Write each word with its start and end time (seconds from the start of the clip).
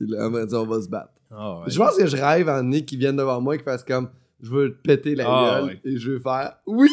Puis 0.00 0.08
là, 0.08 0.24
elle 0.24 0.30
m'a 0.32 0.46
dit, 0.46 0.54
on 0.54 0.66
va 0.66 0.80
se 0.80 0.88
battre. 0.88 1.12
Ah 1.30 1.58
ouais. 1.60 1.64
Je 1.70 1.78
pense 1.78 1.94
que 1.96 2.06
je 2.06 2.16
rêve 2.16 2.48
en 2.48 2.62
Nick 2.62 2.86
qui 2.86 2.96
vienne 2.96 3.16
devant 3.16 3.38
moi 3.40 3.54
et 3.54 3.58
qui 3.58 3.64
fasse 3.64 3.84
comme, 3.84 4.08
je 4.42 4.50
veux 4.50 4.72
te 4.74 4.80
péter 4.82 5.14
la 5.14 5.24
Ah, 5.28 5.60
gueule 5.60 5.64
ouais. 5.68 5.80
et 5.84 5.96
je 5.98 6.12
veux 6.12 6.18
faire, 6.20 6.56
oui! 6.66 6.88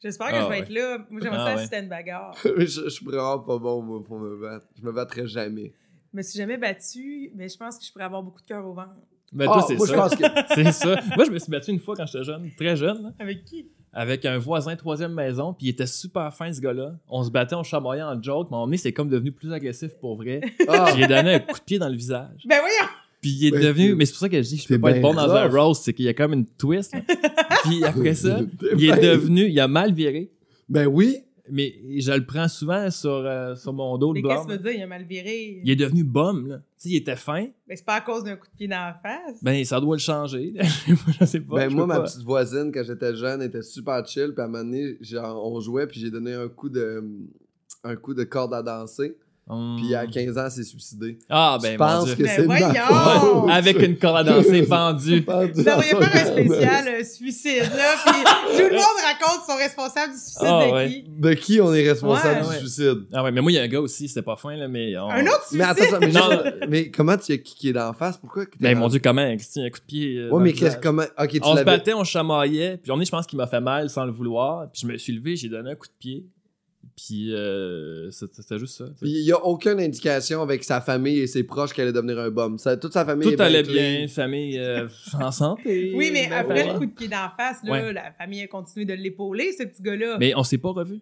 J'espère 0.00 0.28
que 0.28 0.34
Ah, 0.34 0.40
je 0.42 0.44
vais 0.44 0.50
ouais. 0.50 0.58
être 0.60 0.68
là. 0.70 0.98
Moi, 1.10 1.20
j'aimerais 1.22 1.38
Ah, 1.40 1.44
ça 1.44 1.52
ouais. 1.54 1.58
assister 1.58 1.76
à 1.76 1.78
une 1.80 1.88
bagarre. 1.88 2.36
je, 2.44 2.64
je 2.66 2.88
suis 2.88 3.04
vraiment 3.04 3.38
pas 3.40 3.58
bon, 3.58 3.82
moi, 3.82 4.02
pour 4.04 4.18
me 4.18 4.40
battre. 4.40 4.66
Je 4.80 4.84
me 4.86 4.92
battrai 4.92 5.26
jamais. 5.26 5.72
Je 6.12 6.16
me 6.16 6.22
suis 6.22 6.38
jamais 6.38 6.56
battue, 6.56 7.32
mais 7.34 7.48
je 7.48 7.56
pense 7.56 7.78
que 7.78 7.84
je 7.84 7.90
pourrais 7.92 8.04
avoir 8.04 8.22
beaucoup 8.22 8.40
de 8.40 8.46
cœur 8.46 8.64
au 8.66 8.72
ventre. 8.74 8.90
Ben, 9.32 9.46
Ah, 9.50 9.54
toi, 9.54 9.64
c'est 9.66 9.76
je 9.76 9.84
ça. 9.84 9.94
pense 9.96 10.14
que. 10.16 10.24
C'est 10.54 10.72
ça. 10.72 11.00
Moi, 11.16 11.24
je 11.24 11.30
me 11.30 11.38
suis 11.38 11.50
battu 11.50 11.70
une 11.70 11.80
fois 11.80 11.94
quand 11.96 12.06
j'étais 12.06 12.24
jeune, 12.24 12.50
très 12.56 12.76
jeune, 12.76 13.12
Avec 13.18 13.44
qui? 13.44 13.68
Avec 13.92 14.24
un 14.24 14.38
voisin 14.38 14.74
troisième 14.76 15.12
maison, 15.12 15.52
puis 15.52 15.66
il 15.66 15.70
était 15.70 15.86
super 15.86 16.32
fin, 16.34 16.52
ce 16.52 16.60
gars-là. 16.60 16.94
On 17.08 17.22
se 17.22 17.30
battait, 17.30 17.54
on 17.54 17.62
chamoyait 17.62 18.02
en 18.02 18.20
joke, 18.22 18.48
mais 18.50 18.54
à 18.54 18.56
un 18.56 18.60
moment 18.60 18.66
donné, 18.66 18.76
c'est 18.78 18.92
comme 18.92 19.08
devenu 19.08 19.32
plus 19.32 19.52
agressif 19.52 19.90
pour 20.00 20.16
vrai. 20.16 20.40
Ah, 20.68 20.92
J'ai 20.96 21.06
donné 21.06 21.34
un 21.34 21.38
coup 21.40 21.58
de 21.58 21.64
pied 21.64 21.78
dans 21.78 21.88
le 21.88 21.96
visage. 21.96 22.42
Ben 22.46 22.58
voyons! 22.60 22.90
Puis 23.20 23.30
il 23.30 23.46
est 23.46 23.50
Ben, 23.52 23.60
devenu, 23.62 23.94
mais 23.94 24.04
c'est 24.06 24.12
pour 24.12 24.20
ça 24.20 24.28
que 24.28 24.42
je 24.42 24.48
dis 24.48 24.56
que 24.56 24.62
je 24.62 24.68
peux 24.68 24.78
pas 24.80 24.90
être 24.92 25.02
bon 25.02 25.14
dans 25.14 25.30
un 25.30 25.48
roast, 25.48 25.84
c'est 25.84 25.92
qu'il 25.92 26.06
y 26.06 26.08
a 26.08 26.14
comme 26.14 26.32
une 26.32 26.46
twist. 26.46 26.92
là. 26.94 27.00
Puis 27.64 27.84
après 27.84 28.14
ça, 28.14 28.40
il 28.76 28.84
est 28.84 28.96
ben- 28.96 29.00
devenu, 29.00 29.46
il 29.48 29.60
a 29.60 29.68
mal 29.68 29.92
viré, 29.92 30.30
Ben 30.68 30.86
oui! 30.86 31.18
Mais 31.50 31.74
je 31.98 32.12
le 32.12 32.24
prends 32.24 32.48
souvent 32.48 32.90
sur, 32.90 33.10
euh, 33.10 33.54
sur 33.56 33.72
mon 33.72 33.98
dos, 33.98 34.12
le 34.12 34.20
Mais 34.20 34.28
qu'est-ce 34.28 34.46
que 34.46 34.52
tu 34.52 34.58
veux 34.58 34.70
dire? 34.70 34.72
Il 34.72 34.82
a 34.82 34.86
mal 34.86 35.04
viré. 35.04 35.60
Il 35.64 35.70
est 35.70 35.76
devenu 35.76 36.04
bum, 36.04 36.46
là. 36.46 36.56
Tu 36.56 36.62
sais, 36.76 36.88
il 36.90 36.96
était 36.96 37.16
fin. 37.16 37.46
Ben, 37.66 37.76
c'est 37.76 37.84
pas 37.84 37.96
à 37.96 38.00
cause 38.00 38.24
d'un 38.24 38.36
coup 38.36 38.46
de 38.46 38.56
pied 38.56 38.68
dans 38.68 38.76
la 38.76 38.94
face? 38.94 39.42
Ben, 39.42 39.64
ça 39.64 39.80
doit 39.80 39.96
le 39.96 40.00
changer. 40.00 40.54
je 41.20 41.24
sais 41.24 41.40
pas. 41.40 41.56
ben 41.56 41.72
moi, 41.72 41.86
ma 41.86 41.96
pas. 41.96 42.04
petite 42.04 42.22
voisine, 42.22 42.70
quand 42.72 42.84
j'étais 42.84 43.14
jeune, 43.16 43.42
était 43.42 43.62
super 43.62 44.06
chill. 44.06 44.32
Puis 44.34 44.40
à 44.40 44.44
un 44.44 44.48
moment 44.48 44.64
donné, 44.64 44.96
genre, 45.00 45.44
on 45.52 45.60
jouait, 45.60 45.86
puis 45.86 46.00
j'ai 46.00 46.10
donné 46.10 46.34
un 46.34 46.48
coup 46.48 46.68
de 46.68 47.02
un 47.84 47.96
coup 47.96 48.14
de 48.14 48.24
corde 48.24 48.54
à 48.54 48.62
danser. 48.62 49.16
Hum. 49.48 49.76
Puis 49.76 49.92
à 49.94 50.06
15 50.06 50.38
ans, 50.38 50.44
elle 50.44 50.50
s'est 50.52 50.62
suicidée. 50.62 51.18
Ah, 51.28 51.58
je 51.60 51.66
ben, 51.66 51.72
mon 51.72 51.78
pense 51.78 52.04
Dieu. 52.06 52.14
que 52.14 52.22
Ben 52.22 52.30
c'est 52.36 52.42
de 52.42 52.46
ma 52.46 52.58
voyons! 52.58 53.48
Avec 53.48 53.82
une 53.82 53.98
corde 53.98 54.16
à 54.18 54.24
danser 54.24 54.62
pendue. 54.62 55.22
Pendu 55.26 55.52
Vous 55.54 55.62
dans 55.64 55.72
devriez 55.72 55.90
son 55.90 56.00
faire 56.00 56.22
un 56.22 56.30
spécial 56.44 56.88
euh, 56.88 57.04
suicide, 57.04 57.70
là, 57.76 57.94
puis 58.06 58.22
tout 58.56 58.68
le 58.70 58.76
monde 58.76 58.98
raconte 59.04 59.44
son 59.44 59.56
responsable 59.56 60.12
du 60.12 60.18
suicide 60.18 60.42
Ah, 60.46 60.64
de 60.66 60.72
ouais. 60.72 60.88
qui? 60.88 61.04
De 61.08 61.34
qui 61.34 61.60
on 61.60 61.74
est 61.74 61.88
responsable 61.88 62.36
Ouais. 62.36 62.42
du 62.42 62.48
Ouais. 62.50 62.58
suicide? 62.60 62.98
Ah 63.12 63.24
ouais, 63.24 63.32
mais 63.32 63.40
moi, 63.40 63.50
il 63.50 63.56
y 63.56 63.58
a 63.58 63.62
un 63.62 63.68
gars 63.68 63.80
aussi, 63.80 64.06
c'était 64.08 64.22
pas 64.22 64.36
fin, 64.36 64.54
là, 64.56 64.68
mais... 64.68 64.96
on- 64.96 65.10
Un 65.10 65.26
autre 65.26 65.44
Mais 65.52 65.64
suicide? 65.64 65.86
attends, 65.92 66.00
mais, 66.00 66.12
Non. 66.12 66.30
juste- 66.30 66.54
mais 66.68 66.90
comment 66.90 67.16
tu 67.16 67.32
as 67.32 67.38
kické 67.38 67.72
d'en 67.72 67.92
face? 67.92 68.18
Pourquoi? 68.18 68.44
Ben, 68.60 68.78
mon 68.78 68.86
Dieu, 68.88 69.00
comment? 69.02 69.26
Christine, 69.36 69.64
un 69.64 69.70
coup 69.70 69.80
de 69.80 69.84
pied. 69.84 70.16
euh, 70.18 70.30
Ouais, 70.30 70.42
mais 70.42 70.52
qu'est-ce, 70.52 70.76
comment. 70.76 71.02
Ok, 71.18 71.30
tu 71.32 71.40
On 71.42 71.56
se 71.56 71.64
battait, 71.64 71.94
on 71.94 72.04
chamaillait. 72.04 72.76
Puis 72.80 72.92
on 72.92 73.00
est, 73.00 73.04
je 73.04 73.10
pense 73.10 73.26
qu'il 73.26 73.36
m'a 73.38 73.48
fait 73.48 73.60
mal 73.60 73.90
sans 73.90 74.04
le 74.04 74.12
vouloir. 74.12 74.70
Puis 74.72 74.82
je 74.82 74.86
me 74.86 74.96
suis 74.96 75.12
levé, 75.12 75.34
j'ai 75.34 75.48
donné 75.48 75.72
un 75.72 75.74
coup 75.74 75.88
de 75.88 75.92
pied. 75.98 76.26
Puis 76.96 77.34
euh, 77.34 78.10
c'était 78.10 78.58
juste 78.58 78.76
ça. 78.76 78.84
Puis 79.00 79.10
il 79.10 79.24
y 79.24 79.32
a 79.32 79.42
aucune 79.44 79.80
indication 79.80 80.42
avec 80.42 80.62
sa 80.62 80.80
famille 80.80 81.20
et 81.20 81.26
ses 81.26 81.42
proches 81.42 81.72
qu'elle 81.72 81.84
allait 81.84 81.92
devenir 81.92 82.18
un 82.18 82.30
bum. 82.30 82.58
Ça, 82.58 82.76
toute 82.76 82.92
sa 82.92 83.04
famille 83.04 83.28
est 83.28 83.36
Tout 83.36 83.42
allait 83.42 83.62
bien, 83.62 84.06
famille 84.08 84.58
euh, 84.58 84.86
en 85.18 85.30
santé. 85.30 85.92
Oui, 85.96 86.10
mais 86.12 86.28
ben 86.28 86.32
après 86.38 86.72
le 86.72 86.78
coup 86.78 86.86
de 86.86 86.92
pied 86.92 87.08
d'en 87.08 87.28
face, 87.36 87.62
là, 87.64 87.72
Ouais. 87.72 87.92
la 87.92 88.12
famille 88.12 88.42
a 88.42 88.46
continué 88.46 88.84
de 88.84 88.94
l'épauler, 88.94 89.52
ce 89.58 89.64
petit 89.64 89.82
gars-là. 89.82 90.16
Mais 90.20 90.34
on 90.36 90.42
s'est 90.42 90.58
pas 90.58 90.70
revus. 90.70 91.00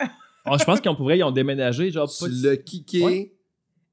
Ah, 0.46 0.56
je 0.58 0.64
pense 0.64 0.80
qu'on 0.80 0.96
pourrait, 0.96 1.18
ils 1.18 1.22
ont 1.22 1.30
déménagé, 1.30 1.90
genre 1.90 2.10
Tu 2.10 2.24
l'as 2.42 2.56
kické, 2.56 3.02
Ouais. 3.02 3.32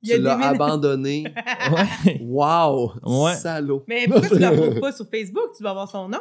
Il 0.01 0.13
a 0.13 0.15
tu 0.15 0.21
l'as 0.21 0.39
abandonné. 0.47 1.25
Ouais. 2.05 2.19
wow! 2.21 2.93
Ouais. 3.03 3.33
Salaud. 3.35 3.83
Mais 3.87 4.05
pourquoi 4.07 4.29
tu 4.29 4.35
ne 4.35 4.73
le 4.75 4.79
pas 4.79 4.93
sur 4.93 5.05
Facebook? 5.09 5.49
Tu 5.57 5.63
vas 5.63 5.71
avoir 5.71 5.89
son 5.89 6.07
nom. 6.07 6.19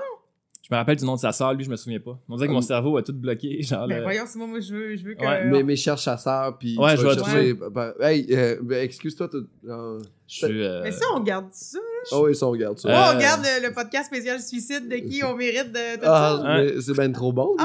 Je 0.68 0.74
me 0.74 0.78
rappelle 0.80 0.96
du 0.96 1.04
nom 1.04 1.14
de 1.14 1.20
sa 1.20 1.30
sœur, 1.30 1.54
lui, 1.54 1.62
je 1.62 1.70
me 1.70 1.76
souviens 1.76 2.00
pas. 2.00 2.18
On 2.28 2.34
dirait 2.34 2.48
que 2.48 2.52
mon 2.52 2.60
cerveau 2.60 2.96
a 2.96 3.02
tout 3.04 3.12
bloqué. 3.12 3.58
Genre, 3.62 3.86
Ben 3.86 3.98
le- 3.98 4.02
voyons, 4.02 4.24
c'est 4.26 4.36
moi, 4.36 4.48
moi, 4.48 4.58
je 4.58 4.74
veux, 4.74 4.96
je 4.96 5.04
veux 5.04 5.14
que... 5.14 5.20
Ouais, 5.24 5.44
Mais, 5.44 5.62
mais 5.62 5.76
cherche 5.76 6.02
sa 6.02 6.16
sœur, 6.16 6.58
puis 6.58 6.76
Ouais, 6.76 6.96
tu 6.96 7.02
je 7.02 7.06
vais 7.06 7.14
chercher. 7.14 7.54
ben, 7.54 7.92
hey, 8.00 8.26
euh, 8.32 8.56
ben, 8.62 8.82
excuse-toi. 8.82 9.28
je 9.32 9.98
suis, 10.26 10.64
euh, 10.64 10.80
Mais 10.82 10.90
ça, 10.90 11.04
on 11.14 11.20
garde 11.20 11.46
ça. 11.52 11.78
Oh 12.10 12.24
oui, 12.26 12.34
ça, 12.34 12.46
on 12.48 12.50
regarde 12.50 12.78
ça. 12.78 12.88
Euh, 12.88 12.92
Oh, 12.96 13.10
on 13.12 13.16
regarde 13.16 13.42
le, 13.44 13.68
le 13.68 13.72
podcast 13.74 14.06
spécial 14.06 14.40
suicide 14.40 14.88
de 14.88 14.96
qui 14.96 15.22
on 15.22 15.36
mérite 15.36 15.70
de, 15.70 16.00
de 16.00 16.04
Ah, 16.04 16.40
ça. 16.42 16.54
mais 16.56 16.80
c'est 16.80 16.92
bien 16.94 17.12
trop 17.12 17.32
bon. 17.32 17.54
coup. 17.56 17.64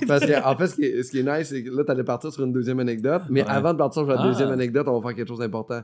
mais- 0.00 0.06
Parce 0.06 0.26
que, 0.26 0.44
en 0.44 0.56
fait, 0.56 0.66
ce 0.66 0.74
qui 0.74 0.84
est, 0.86 1.02
ce 1.04 1.10
qui 1.12 1.20
est 1.20 1.22
nice, 1.22 1.48
c'est 1.50 1.62
que 1.62 1.70
là, 1.70 1.84
t'allais 1.84 2.02
partir 2.04 2.32
sur 2.32 2.42
une 2.44 2.52
deuxième 2.52 2.80
anecdote. 2.80 3.22
Mais 3.30 3.42
Ouais. 3.42 3.48
avant 3.48 3.72
de 3.72 3.78
partir 3.78 4.02
sur 4.02 4.10
la 4.10 4.20
Ah. 4.20 4.26
deuxième 4.26 4.50
anecdote, 4.50 4.88
on 4.88 4.98
va 4.98 5.08
faire 5.08 5.16
quelque 5.16 5.28
chose 5.28 5.38
d'important. 5.38 5.82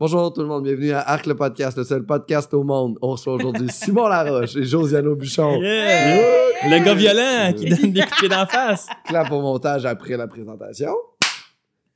Bonjour 0.00 0.32
tout 0.32 0.40
le 0.40 0.46
monde, 0.46 0.64
bienvenue 0.64 0.92
à 0.92 1.00
Arc 1.00 1.26
le 1.26 1.36
podcast, 1.36 1.76
le 1.76 1.84
seul 1.84 2.06
podcast 2.06 2.54
au 2.54 2.62
monde. 2.62 2.96
On 3.02 3.10
reçoit 3.10 3.34
aujourd'hui 3.34 3.68
Simon 3.70 4.08
Laroche 4.08 4.56
et 4.56 4.64
Josiano 4.64 5.14
Buchon. 5.14 5.60
Yeah! 5.60 6.70
Le 6.70 6.82
gars 6.82 6.94
violent 6.94 7.52
qui 7.52 7.68
donne 7.68 7.92
des 7.92 8.00
coups 8.00 8.12
de 8.12 8.16
pied 8.20 8.28
d'en 8.30 8.46
face. 8.46 8.86
Clap 9.04 9.30
au 9.30 9.42
montage 9.42 9.84
après 9.84 10.16
la 10.16 10.26
présentation. 10.26 10.94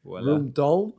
Voilà. 0.04 0.32
Room 0.32 0.52
tombe. 0.52 0.92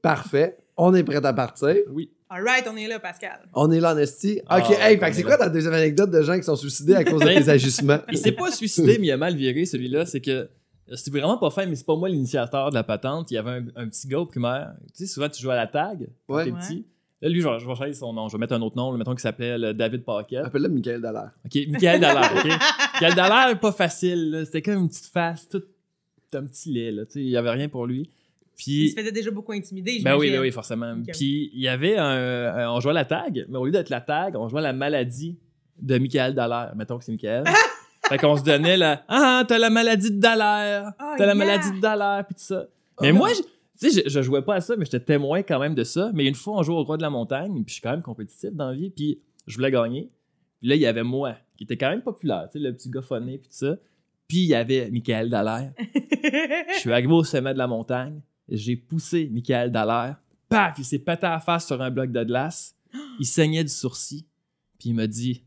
Parfait. 0.00 0.56
On 0.78 0.94
est 0.94 1.04
prêt 1.04 1.22
à 1.22 1.34
partir. 1.34 1.76
Oui. 1.90 2.10
Alright, 2.30 2.66
on 2.66 2.78
est 2.78 2.88
là, 2.88 2.98
Pascal. 2.98 3.46
On 3.52 3.70
est 3.70 3.78
là 3.78 3.92
en 3.92 3.98
esti. 3.98 4.40
Ok, 4.44 4.46
Ah, 4.48 4.88
hey, 4.88 4.96
on 4.96 5.00
fait 5.00 5.10
que 5.10 5.14
c'est 5.16 5.20
est 5.20 5.24
quoi 5.24 5.36
ta 5.36 5.50
deuxième 5.50 5.74
anecdote 5.74 6.10
de 6.10 6.22
gens 6.22 6.38
qui 6.38 6.44
sont 6.44 6.56
suicidés 6.56 6.94
à 6.94 7.04
cause 7.04 7.20
de 7.20 7.26
Ben, 7.26 7.44
tes 7.44 7.50
agissements? 7.50 7.98
Il 8.10 8.16
s'est 8.16 8.32
pas 8.32 8.50
suicidé, 8.50 8.96
mais 8.98 9.08
il 9.08 9.12
a 9.12 9.18
mal 9.18 9.36
viré, 9.36 9.66
celui-là. 9.66 10.06
C'est 10.06 10.22
que 10.22 10.48
c'était 10.96 11.18
vraiment 11.18 11.38
pas 11.38 11.50
fin, 11.50 11.66
mais 11.66 11.74
c'est 11.76 11.86
pas 11.86 11.96
moi 11.96 12.08
l'initiateur 12.08 12.70
de 12.70 12.74
la 12.74 12.82
patente. 12.84 13.30
Il 13.30 13.34
y 13.34 13.38
avait 13.38 13.50
un, 13.50 13.64
un 13.76 13.88
petit 13.88 14.08
gars 14.08 14.18
au 14.20 14.26
primaire. 14.26 14.72
Tu 14.96 15.04
sais, 15.04 15.06
souvent, 15.06 15.28
tu 15.28 15.40
joues 15.42 15.50
à 15.50 15.56
la 15.56 15.66
tag 15.66 16.08
quand 16.28 16.34
Ouais. 16.36 16.44
t'es 16.44 16.50
Ouais. 16.52 16.58
petit. 16.58 16.86
Là, 17.20 17.28
lui, 17.28 17.40
je 17.40 17.48
vais, 17.48 17.60
je 17.60 17.66
vais 17.68 17.74
changer 17.76 17.92
son 17.94 18.12
nom. 18.12 18.28
Je 18.28 18.36
vais 18.36 18.40
mettre 18.40 18.54
un 18.54 18.62
autre 18.62 18.76
nom. 18.76 18.90
là, 18.90 18.98
mettons 18.98 19.12
qu'il 19.12 19.20
s'appelait 19.20 19.56
le 19.56 19.72
David 19.74 20.04
Paquette. 20.04 20.44
Appelle-le 20.44 20.68
Michael 20.68 21.00
Dallaire. 21.00 21.30
OK, 21.44 21.58
Michael 21.68 22.00
Dallaire, 22.00 22.32
OK? 22.36 22.50
Michael 22.94 23.14
Dallaire, 23.14 23.60
pas 23.60 23.70
facile. 23.72 24.30
là. 24.30 24.44
C'était 24.44 24.60
comme 24.62 24.74
une 24.82 24.88
petite 24.88 25.06
face, 25.06 25.48
tout 25.48 25.62
un 26.34 26.44
petit 26.46 26.72
lait. 26.72 26.90
Là. 26.90 27.04
Tu 27.06 27.12
sais, 27.12 27.20
Il 27.20 27.28
y 27.28 27.36
avait 27.36 27.50
rien 27.50 27.68
pour 27.68 27.86
lui. 27.86 28.00
Il 28.02 28.08
Puis... 28.56 28.90
se 28.90 28.96
faisait 29.00 29.12
déjà 29.12 29.30
beaucoup 29.30 29.52
intimider. 29.52 30.00
Ben 30.04 30.16
oui, 30.16 30.30
ben 30.30 30.40
oui, 30.40 30.50
forcément. 30.50 30.94
Puis 31.12 31.50
il 31.54 31.60
y 31.60 31.68
avait 31.68 31.96
un, 31.96 32.04
un- 32.56 32.70
On 32.72 32.80
jouait 32.80 32.90
à 32.90 32.94
la 32.94 33.04
tag, 33.04 33.46
mais 33.48 33.56
au 33.58 33.64
lieu 33.66 33.70
d'être 33.72 33.88
la 33.90 34.00
tag, 34.00 34.34
on 34.36 34.48
jouait 34.48 34.60
à 34.60 34.62
la 34.64 34.72
maladie 34.72 35.38
de 35.80 35.98
Michael 35.98 36.34
Dallaire. 36.34 36.72
Mettons 36.76 36.98
que 36.98 37.04
c'est 37.04 37.12
Michael. 37.12 37.44
fait 38.12 38.18
qu'on 38.18 38.36
se 38.36 38.42
donnait 38.42 38.76
la. 38.76 39.04
Ah, 39.08 39.44
t'as 39.46 39.58
la 39.58 39.70
maladie 39.70 40.10
de 40.10 40.18
Dallaire. 40.20 40.92
Ah, 40.98 41.14
T'as 41.18 41.26
la 41.26 41.34
maladie 41.34 41.72
de 41.72 41.80
Dallaire, 41.80 42.24
puis 42.26 42.34
tout 42.34 42.42
ça. 42.42 42.66
Mais 43.00 43.10
Oh. 43.12 43.16
moi, 43.16 43.30
je- 43.32 43.42
tu 43.42 43.90
sais, 43.90 44.02
je, 44.04 44.08
je 44.08 44.22
jouais 44.22 44.42
pas 44.42 44.54
à 44.56 44.60
ça, 44.60 44.76
mais 44.76 44.84
j'étais 44.84 45.00
témoin 45.00 45.42
quand 45.42 45.58
même 45.58 45.74
de 45.74 45.84
ça. 45.84 46.10
Mais 46.14 46.26
une 46.26 46.34
fois, 46.34 46.58
on 46.58 46.62
jouait 46.62 46.76
au 46.76 46.84
roi 46.84 46.96
de 46.96 47.02
la 47.02 47.10
montagne, 47.10 47.52
puis 47.54 47.64
je 47.68 47.72
suis 47.74 47.82
quand 47.82 47.90
même 47.90 48.02
compétitif 48.02 48.50
dans 48.52 48.68
la 48.70 48.74
vie, 48.76 48.90
puis 48.90 49.20
je 49.46 49.56
voulais 49.56 49.70
gagner. 49.70 50.10
Puis 50.60 50.68
là, 50.68 50.74
il 50.76 50.80
y 50.80 50.86
avait 50.86 51.02
moi, 51.02 51.34
qui 51.56 51.64
était 51.64 51.76
quand 51.76 51.90
même 51.90 52.02
populaire, 52.02 52.48
tu 52.52 52.58
sais, 52.58 52.64
le 52.64 52.72
petit 52.74 52.88
gars 52.90 53.02
phoné, 53.02 53.38
puis 53.38 53.48
tout 53.48 53.56
ça. 53.56 53.76
Puis 54.28 54.38
il 54.38 54.46
y 54.46 54.54
avait 54.54 54.88
Michael 54.90 55.28
Dallaire. 55.30 55.72
Je 56.74 56.78
suis 56.78 56.92
arrivé 56.92 57.12
au 57.12 57.24
sommet 57.24 57.52
de 57.52 57.58
la 57.58 57.66
montagne, 57.66 58.20
j'ai 58.48 58.76
poussé 58.76 59.28
Michael 59.32 59.72
Dallaire. 59.72 60.16
Paf, 60.48 60.74
il 60.78 60.84
s'est 60.84 60.98
pété 60.98 61.26
à 61.26 61.30
la 61.30 61.40
face 61.40 61.66
sur 61.66 61.80
un 61.82 61.90
bloc 61.90 62.12
de 62.12 62.22
glace. 62.24 62.74
Il 63.18 63.26
saignait 63.26 63.64
du 63.64 63.70
sourcil. 63.70 64.24
Puis 64.78 64.90
il 64.90 64.94
m'a 64.94 65.06
dit 65.06 65.42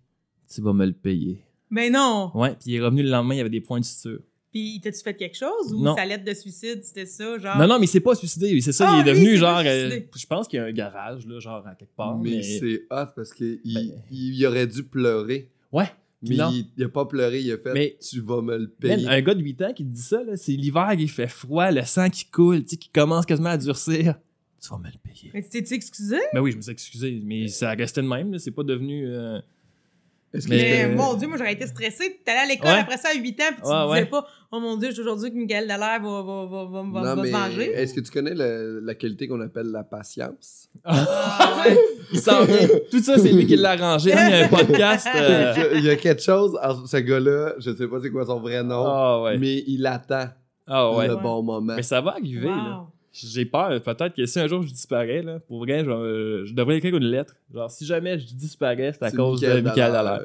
Tu 0.54 0.62
vas 0.62 0.74
me 0.74 0.86
le 0.86 0.94
payer. 0.94 1.44
Mais 1.76 1.90
non. 1.90 2.32
Ouais, 2.34 2.52
puis 2.52 2.72
il 2.72 2.76
est 2.76 2.82
revenu 2.82 3.04
le 3.04 3.10
lendemain, 3.10 3.36
il 3.36 3.38
y 3.38 3.42
avait 3.42 3.50
des 3.50 3.60
points 3.62 3.80
de 3.82 3.86
suture. 3.86 4.20
Puis, 4.52 4.80
t'as-tu 4.82 5.02
fait 5.02 5.14
quelque 5.14 5.36
chose 5.36 5.74
ou 5.74 5.84
Non. 5.84 5.96
sa 5.98 6.06
lettre 6.06 6.24
de 6.24 6.34
suicide, 6.34 6.82
c'était 6.82 7.06
ça, 7.06 7.38
genre? 7.38 7.58
Non, 7.58 7.68
non, 7.68 7.78
mais 7.78 7.88
il 7.88 7.90
s'est 7.90 8.00
pas 8.00 8.16
suicidé. 8.16 8.62
C'est 8.62 8.72
ça, 8.72 8.88
Ah, 8.90 9.02
il 9.04 9.10
est 9.10 9.12
lui, 9.14 9.20
devenu 9.20 9.38
genre. 9.38 9.62
euh, 9.66 10.00
je 10.16 10.26
pense 10.26 10.48
qu'il 10.48 10.58
y 10.58 10.62
a 10.62 10.66
un 10.66 10.72
garage, 10.72 11.28
là, 11.28 11.40
genre 11.42 11.68
à 11.68 11.76
quelque 11.76 11.94
part. 11.94 12.18
mais 12.18 12.30
Mais, 12.38 12.42
c'est 12.42 12.84
hot 12.90 13.08
parce 13.14 13.34
qu'il 13.34 13.60
Ben- 13.66 13.92
il, 14.10 14.46
aurait 14.46 14.68
dû 14.68 14.84
pleurer. 14.84 15.50
Ouais. 15.74 15.90
Mais 16.22 16.38
Non. 16.38 16.50
il, 16.54 16.68
il 16.78 16.84
a 16.86 16.88
pas 16.90 17.04
pleuré, 17.06 17.42
il 17.42 17.52
a 17.52 17.58
fait 17.58 17.74
Mais- 17.74 17.98
Tu 18.02 18.22
vas 18.22 18.42
me 18.42 18.54
le 18.54 18.60
Man, 18.60 18.70
payer. 18.80 19.08
un 19.10 19.22
gars 19.22 19.36
de 19.36 19.42
8 19.44 19.62
ans 19.62 19.74
qui 19.74 19.84
te 19.84 19.90
dit 19.90 20.02
ça, 20.02 20.24
là, 20.24 20.38
c'est 20.38 20.54
l'hiver, 20.54 20.90
il 20.98 21.10
fait 21.10 21.28
froid, 21.28 21.70
le 21.70 21.84
sang 21.84 22.10
qui 22.10 22.24
coule, 22.26 22.64
tu 22.64 22.70
sais, 22.70 22.78
qui 22.78 22.88
commence 22.90 23.26
quasiment 23.26 23.50
à 23.50 23.58
durcir. 23.58 24.16
Tu 24.64 24.70
vas 24.70 24.78
me 24.78 24.86
le 24.86 24.98
payer. 25.04 25.32
Mais 25.34 25.44
tu 25.44 25.50
t'es-tu 25.50 25.74
excusé? 25.74 26.16
Ben 26.34 26.40
oui, 26.40 26.52
je 26.54 26.58
me 26.58 26.62
suis 26.62 26.72
excusé, 26.72 27.22
mais 27.26 27.50
ça 27.50 27.72
restait 27.72 28.02
de 28.02 28.08
même, 28.08 28.32
là, 28.32 28.40
c'est 28.40 28.52
pas 28.52 28.64
devenu. 28.64 29.06
euh, 29.06 29.40
mais- 30.50 30.58
que 30.58 30.62
c'était- 30.62 30.88
mon 30.96 31.14
Dieu, 31.16 31.28
moi 31.28 31.38
j'aurais 31.38 31.54
été 31.54 31.68
stressée. 31.68 32.20
T'allais 32.26 32.40
à 32.40 32.46
l'école 32.46 32.72
Ouais. 32.72 32.80
après 32.80 32.98
ça 32.98 33.10
à 33.10 33.18
8 33.18 33.40
ans, 33.42 33.46
puis 33.52 33.62
tu 33.64 33.68
Ouais, 33.70 33.74
te 33.76 33.88
disais 33.88 34.00
ouais. 34.02 34.06
pas, 34.06 34.26
oh 34.52 34.60
mon 34.60 34.78
Dieu, 34.78 34.90
c'est 34.94 35.02
aujourd'hui 35.02 35.32
que 35.32 35.36
Miguel 35.36 35.68
Dallaire 35.68 36.02
va, 36.02 36.22
va, 36.22 36.46
va, 36.46 36.64
va, 36.66 36.82
va, 36.82 36.82
Non, 36.84 37.02
va 37.02 37.16
mais 37.16 37.28
se 37.32 37.34
venger. 37.34 37.72
est-ce 37.74 37.94
que 37.94 38.00
tu 38.02 38.12
connais 38.12 38.34
le- 38.34 38.80
la 38.84 38.96
qualité 38.96 39.28
qu'on 39.28 39.42
appelle 39.42 39.68
la 39.72 39.84
patience? 39.84 40.68
Ah, 40.84 41.64
ouais. 41.66 41.78
Il 42.14 42.20
s'en 42.20 42.44
vient. 42.46 42.68
Tout 42.92 43.00
ça, 43.02 43.18
c'est 43.18 43.32
lui 43.32 43.48
qui 43.48 43.56
l'a 43.56 43.72
arrangé. 43.72 44.12
Il 44.12 44.16
y 44.16 44.20
a 44.20 44.46
un 44.46 44.48
podcast. 44.48 45.08
euh, 45.16 45.54
Il 45.76 45.84
y 45.86 45.90
a 45.90 45.96
quelque 45.96 46.22
chose, 46.22 46.58
ce 46.88 46.98
gars-là, 46.98 47.54
je 47.60 47.74
sais 47.76 47.88
pas 47.88 47.98
c'est 48.02 48.10
quoi 48.12 48.26
son 48.26 48.40
vrai 48.40 48.64
nom, 48.64 48.86
Ah 48.86 49.22
ouais. 49.24 49.38
mais 49.38 49.64
il 49.68 49.86
attend 49.88 50.26
Ah 50.68 50.92
ouais. 50.92 51.08
le 51.08 51.16
Ouais. 51.16 51.22
bon 51.22 51.42
moment. 51.44 51.74
Mais 51.76 51.84
ça 51.84 52.02
va 52.02 52.12
arriver, 52.12 52.48
là. 52.48 52.86
J'ai 53.18 53.46
peur. 53.46 53.82
Peut-être 53.82 54.14
que 54.14 54.26
si 54.26 54.40
un 54.40 54.48
jour 54.48 54.62
je 54.62 54.68
disparais, 54.68 55.22
là, 55.22 55.40
pour 55.40 55.60
vrai, 55.60 55.86
genre, 55.86 56.02
euh, 56.02 56.44
je 56.46 56.54
devrais 56.54 56.78
écrire 56.78 56.96
une 56.98 57.06
lettre. 57.06 57.36
Genre, 57.54 57.72
si 57.72 57.86
jamais 57.86 58.20
je 58.20 58.26
disparais, 58.34 58.92
c'est 58.94 59.06
à 59.06 59.12
cause 59.12 59.40
de 59.40 59.48
Michael 59.48 59.64
Michael 59.64 59.92
Dallaire. 59.94 60.22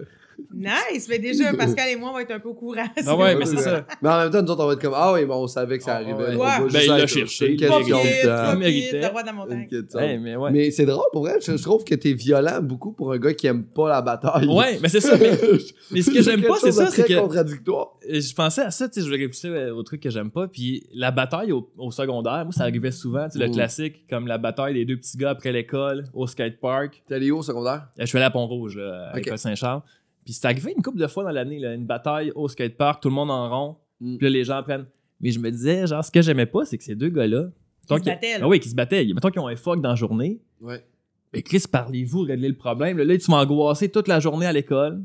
Nice, 0.52 1.06
mais 1.08 1.18
déjà, 1.18 1.52
Pascal 1.58 1.88
et 1.90 1.96
moi, 1.96 2.10
on 2.10 2.14
va 2.14 2.22
être 2.22 2.30
un 2.30 2.40
peu 2.40 2.48
au 2.50 2.54
courant. 2.54 2.84
Ah 3.06 3.16
ouais, 3.16 3.34
mais 3.36 3.44
c'est 3.46 3.56
ça. 3.58 3.86
Mais 4.02 4.08
en 4.08 4.18
même 4.22 4.30
temps, 4.30 4.42
nous 4.42 4.50
autres, 4.50 4.64
on 4.64 4.66
va 4.66 4.72
être 4.74 4.80
comme 4.82 4.94
Ah 4.96 5.12
oui, 5.12 5.24
bon, 5.24 5.36
on 5.42 5.46
savait 5.46 5.78
que 5.78 5.84
ça 5.84 5.92
Ah, 5.92 5.96
arrivait. 5.96 6.12
ouais. 6.14 6.34
On 6.36 6.38
va 6.38 6.58
Ouais. 6.62 6.68
juste 6.70 6.72
Ben, 6.74 6.82
il 6.94 6.98
l'a 7.00 7.06
cherché, 7.06 7.46
une 7.48 7.54
il 7.54 7.60
l'a 7.60 7.68
Pas 7.68 7.78
question 7.78 7.96
de 7.98 9.00
temps. 9.02 9.10
roi 9.10 9.22
de 9.22 9.26
la 9.26 9.32
montagne. 9.32 9.68
Hey, 9.98 10.18
mais 10.18 10.36
ouais. 10.36 10.50
Mais 10.50 10.70
c'est 10.70 10.86
drôle 10.86 11.04
pour 11.12 11.22
vrai, 11.22 11.38
je, 11.40 11.56
je 11.56 11.62
trouve 11.62 11.84
que 11.84 11.94
t'es 11.94 12.12
violent 12.12 12.60
beaucoup 12.62 12.92
pour 12.92 13.12
un 13.12 13.18
gars 13.18 13.34
qui 13.34 13.46
aime 13.46 13.64
pas 13.64 13.88
la 13.88 14.02
bataille. 14.02 14.46
Ouais, 14.46 14.78
mais 14.82 14.88
c'est 14.88 15.00
ça. 15.00 15.16
Mais, 15.18 15.32
mais 15.90 16.02
ce 16.02 16.10
que 16.10 16.22
j'aime 16.22 16.42
pas, 16.42 16.56
c'est 16.60 16.72
ça, 16.72 16.86
c'est 16.88 17.04
que 17.06 17.18
contradictoire. 17.20 17.92
Je 18.08 18.34
pensais 18.34 18.62
à 18.62 18.70
ça, 18.70 18.88
tu 18.88 19.00
sais, 19.00 19.06
je 19.06 19.10
réfléchissais 19.10 19.48
euh, 19.48 19.74
au 19.74 19.82
truc 19.82 20.00
que 20.02 20.10
j'aime 20.10 20.30
pas. 20.30 20.48
Puis 20.48 20.84
la 20.94 21.10
bataille 21.10 21.52
au, 21.52 21.70
au 21.78 21.90
secondaire, 21.90 22.44
moi, 22.44 22.52
ça 22.52 22.62
arrivait 22.64 22.90
souvent, 22.90 23.26
tu 23.28 23.32
sais, 23.32 23.44
le 23.44 23.48
Mm. 23.50 23.52
classique, 23.52 24.04
comme 24.08 24.26
la 24.26 24.38
bataille 24.38 24.74
des 24.74 24.84
deux 24.84 24.96
petits 24.96 25.16
gars 25.16 25.30
après 25.30 25.52
l'école, 25.52 26.04
au 26.14 26.26
skatepark. 26.26 27.02
T'es 27.08 27.14
allé 27.16 27.30
où 27.30 27.38
au 27.38 27.42
secondaire? 27.42 27.86
Euh, 27.98 28.00
Je 28.02 28.06
suis 28.06 28.16
allé 28.18 28.24
à 28.26 28.30
Pont-Rouge, 28.30 28.78
à 28.80 29.36
Saint-Charles. 29.36 29.82
Puis 30.24 30.34
c'est 30.34 30.46
arrivé 30.46 30.72
une 30.76 30.82
couple 30.82 30.98
de 30.98 31.06
fois 31.06 31.24
dans 31.24 31.30
l'année, 31.30 31.58
là, 31.58 31.74
une 31.74 31.86
bataille 31.86 32.32
au 32.34 32.48
skatepark, 32.48 33.02
tout 33.02 33.08
le 33.08 33.14
monde 33.14 33.30
en 33.30 33.48
rond. 33.48 33.76
Mm. 34.00 34.16
Puis 34.16 34.26
là, 34.26 34.30
les 34.30 34.44
gens 34.44 34.62
prennent. 34.62 34.86
Mais 35.20 35.30
je 35.30 35.38
me 35.38 35.50
disais, 35.50 35.86
genre, 35.86 36.04
ce 36.04 36.10
que 36.10 36.22
j'aimais 36.22 36.46
pas, 36.46 36.64
c'est 36.64 36.78
que 36.78 36.84
ces 36.84 36.94
deux 36.94 37.10
gars-là. 37.10 37.48
Qui 37.88 37.96
se 37.96 38.04
battaient. 38.04 38.34
Ah 38.40 38.48
oui, 38.48 38.60
qui 38.60 38.68
se 38.68 38.74
battaient. 38.74 39.04
Mettons 39.12 39.30
qu'ils 39.30 39.40
ont 39.40 39.48
un 39.48 39.56
fuck 39.56 39.80
dans 39.80 39.90
la 39.90 39.94
journée. 39.96 40.40
Ouais. 40.60 40.84
Mais 41.32 41.42
Chris, 41.42 41.64
parlez-vous, 41.70 42.22
réglez 42.22 42.48
le 42.48 42.56
problème. 42.56 42.98
Là, 42.98 43.04
là, 43.04 43.18
tu 43.18 43.30
m'as 43.30 43.42
angoissé 43.42 43.88
toute 43.88 44.08
la 44.08 44.20
journée 44.20 44.46
à 44.46 44.52
l'école. 44.52 45.02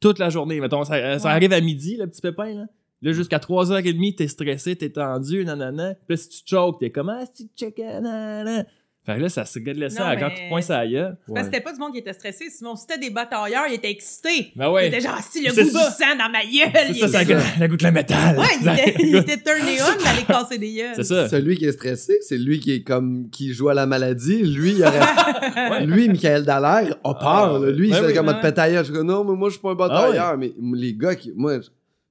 Toute 0.00 0.18
la 0.18 0.30
journée. 0.30 0.60
Mettons, 0.60 0.84
ça, 0.84 0.94
arrive 1.24 1.52
à 1.52 1.60
midi, 1.60 1.96
le 1.96 2.06
petit 2.06 2.20
pépin, 2.20 2.54
là. 2.54 2.66
Là, 3.02 3.12
jusqu'à 3.12 3.38
3h30, 3.38 4.16
t'es 4.16 4.28
stressé, 4.28 4.76
t'es 4.76 4.90
tendu, 4.90 5.42
nanana. 5.42 5.94
Puis 5.94 6.04
là, 6.10 6.16
si 6.18 6.28
tu 6.28 6.42
choques, 6.44 6.80
t'es 6.80 6.90
comme, 6.90 7.08
ah, 7.08 7.24
si 7.32 7.48
tu 7.48 7.66
chicken, 7.66 8.02
nanana. 8.02 8.66
Fait 9.06 9.16
que 9.16 9.22
là, 9.22 9.28
ça 9.30 9.46
se 9.46 9.58
réglait 9.58 9.88
ça 9.88 10.02
Non, 10.02 10.08
à 10.10 10.16
quand 10.16 10.28
tu 10.28 10.42
points 10.50 10.60
ça 10.60 10.86
gueule. 10.86 11.16
C'est 11.26 11.32
Parce 11.34 11.46
que 11.46 11.52
c'était 11.54 11.64
pas 11.64 11.72
du 11.72 11.78
monde 11.80 11.92
qui 11.92 11.98
était 11.98 12.12
stressé. 12.12 12.50
Sinon, 12.50 12.76
si 12.76 12.82
c'était 12.82 12.98
des 13.00 13.08
batailleurs, 13.08 13.64
ils 13.68 13.74
étaient 13.74 13.90
excités. 13.90 14.52
Ben 14.54 14.70
ouais. 14.70 14.84
Ils 14.84 14.88
étaient 14.88 15.00
genre, 15.00 15.18
si 15.22 15.42
le 15.42 15.50
goût 15.50 15.56
ça. 15.70 15.88
du 15.88 15.94
sang 15.94 16.16
dans 16.18 16.30
ma 16.30 16.42
gueule. 16.42 16.70
C'est 16.74 16.90
il 16.90 16.98
ça, 16.98 17.08
ça 17.08 17.24
goûte, 17.24 17.68
goûte 17.70 17.82
le 17.82 17.92
métal. 17.92 18.38
Ouais, 18.38 18.44
il 18.60 18.68
était, 18.68 18.94
il 19.02 19.16
était 19.16 19.38
turné 19.38 19.78
on 19.80 20.04
d'aller 20.04 20.22
casser 20.26 20.58
des 20.58 20.72
gueules. 20.74 20.92
C'est 20.96 21.04
ça. 21.04 21.28
Celui 21.30 21.56
qui 21.56 21.64
est 21.64 21.72
stressé, 21.72 22.18
c'est 22.20 22.36
lui 22.36 22.60
qui 22.60 22.72
est 22.72 22.82
comme 22.82 23.30
qui 23.30 23.54
joue 23.54 23.70
à 23.70 23.74
la 23.74 23.86
maladie. 23.86 24.42
Lui, 24.42 24.72
il 24.72 24.84
aurait... 24.84 25.86
lui, 25.86 26.08
Michael 26.10 26.44
Dallaire, 26.44 26.94
a 27.02 27.14
peur. 27.14 27.58
Lui, 27.60 27.88
il 27.88 27.94
Ouais, 27.94 28.00
fait 28.00 28.06
oui, 28.08 28.14
comme 28.14 28.28
ouais. 28.28 28.34
un 28.34 28.40
pétailleur. 28.40 28.84
Je 28.84 28.92
dis 28.92 28.98
non, 29.02 29.24
mais 29.24 29.34
moi, 29.34 29.48
je 29.48 29.54
suis 29.54 29.62
pas 29.62 29.70
un 29.70 29.74
batailleur. 29.76 30.36
Mais 30.36 30.52
les 30.74 30.92
gars 30.94 31.14
qui. 31.14 31.32
Moi, 31.34 31.60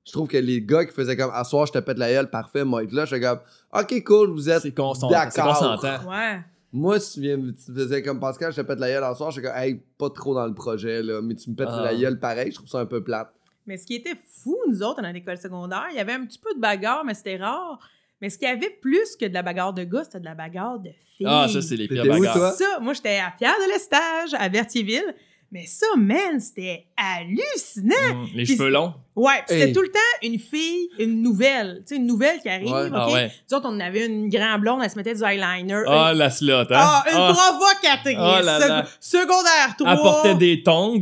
je 0.05 0.11
trouve 0.11 0.27
que 0.27 0.37
les 0.37 0.59
gars 0.61 0.85
qui 0.85 0.91
faisaient 0.91 1.15
comme, 1.15 1.31
à 1.33 1.43
soir, 1.43 1.67
je 1.67 1.71
te 1.73 1.77
pète 1.77 1.99
la 1.99 2.09
gueule, 2.11 2.31
parfait, 2.31 2.65
moi, 2.65 2.83
être 2.83 2.93
là, 2.93 3.05
je 3.05 3.13
fais 3.15 3.21
comme, 3.21 3.39
ok, 3.73 4.03
cool, 4.03 4.31
vous 4.31 4.49
êtes. 4.49 4.63
C'est 4.63 4.75
constant. 4.75 5.07
D'accord. 5.09 5.31
C'est 5.31 5.41
consentant. 5.41 6.09
Ouais. 6.09 6.39
Moi, 6.71 6.99
si 6.99 7.13
tu, 7.15 7.21
viens, 7.21 7.37
tu 7.37 7.73
faisais 7.73 8.03
comme 8.03 8.19
Pascal, 8.19 8.51
je 8.51 8.61
te 8.61 8.65
pète 8.65 8.79
la 8.79 8.89
gueule 8.89 9.03
à 9.03 9.15
soir, 9.15 9.31
je 9.31 9.39
suis 9.39 9.47
comme, 9.47 9.57
hey, 9.57 9.81
pas 9.97 10.09
trop 10.11 10.35
dans 10.35 10.45
le 10.45 10.53
projet, 10.53 11.01
là, 11.01 11.19
mais 11.21 11.35
tu 11.35 11.49
me 11.49 11.55
pètes 11.55 11.67
Ah. 11.71 11.81
la 11.83 11.95
gueule 11.95 12.19
pareil, 12.19 12.51
je 12.51 12.55
trouve 12.57 12.69
ça 12.69 12.79
un 12.79 12.85
peu 12.85 13.03
plate. 13.03 13.33
Mais 13.65 13.77
ce 13.77 13.85
qui 13.85 13.95
était 13.95 14.15
fou, 14.43 14.57
nous 14.67 14.81
autres, 14.83 15.01
dans 15.01 15.11
l'école 15.11 15.37
secondaire, 15.37 15.87
il 15.91 15.97
y 15.97 15.99
avait 15.99 16.13
un 16.13 16.25
petit 16.25 16.39
peu 16.39 16.53
de 16.53 16.59
bagarre, 16.59 17.03
mais 17.05 17.13
c'était 17.13 17.37
rare. 17.37 17.79
Mais 18.21 18.29
ce 18.29 18.37
qu'il 18.37 18.47
y 18.47 18.51
avait 18.51 18.69
plus 18.81 19.15
que 19.15 19.25
de 19.25 19.33
la 19.33 19.41
bagarre 19.43 19.73
de 19.73 19.83
gars, 19.83 20.03
c'était 20.03 20.19
de 20.19 20.25
la 20.25 20.35
bagarre 20.35 20.79
de 20.79 20.89
filles. 21.17 21.25
Ah, 21.27 21.47
ça, 21.51 21.61
c'est 21.61 21.75
les 21.75 21.87
pires 21.87 22.03
où, 22.05 22.09
bagarres. 22.09 22.35
toi? 22.35 22.51
Ça, 22.51 22.79
moi, 22.81 22.93
j'étais 22.93 23.17
à 23.19 23.31
Pierre 23.37 23.55
de 23.65 23.71
l'Estage, 23.71 24.33
à 24.37 24.49
Berthierville. 24.49 25.15
Mais 25.51 25.65
ça, 25.65 25.87
man, 25.97 26.39
c'était 26.39 26.85
hallucinant. 26.95 27.95
Mm, 28.13 28.27
Les 28.35 28.45
cheveux 28.45 28.69
longs. 28.69 28.93
Ouais, 29.15 29.33
pis 29.47 29.53
c'était 29.53 29.67
Hey. 29.69 29.73
tout 29.73 29.81
le 29.81 29.89
temps 29.89 29.99
une 30.21 30.37
fille, 30.39 30.89
une 30.99 31.21
nouvelle. 31.23 31.77
Tu 31.87 31.95
sais, 31.95 31.95
une 31.95 32.05
nouvelle 32.05 32.39
qui 32.39 32.49
arrive, 32.49 32.71
Ouais. 32.71 32.85
OK? 32.87 32.93
Ah 32.93 33.11
ouais. 33.11 33.31
Nous 33.49 33.57
autres, 33.57 33.67
on 33.69 33.79
avait 33.79 34.05
une 34.05 34.29
grande 34.29 34.61
blonde, 34.61 34.81
elle 34.83 34.89
se 34.89 34.95
mettait 34.95 35.15
du 35.15 35.23
eyeliner. 35.23 35.83
Ah, 35.87 36.11
Une- 36.11 36.19
la 36.19 36.29
slot, 36.29 36.53
hein? 36.53 36.65
Ah, 36.71 37.03
une 37.09 37.17
Ah, 37.17 37.33
provocatrice. 37.33 38.15
Oh 38.19 38.45
là 38.45 38.59
là. 38.59 38.83
Sec- 38.83 39.21
Secondaire 39.21 39.75
3. 39.77 39.91
Elle 39.91 39.97
portait 39.97 40.35
des 40.35 40.61
tongs. 40.63 41.01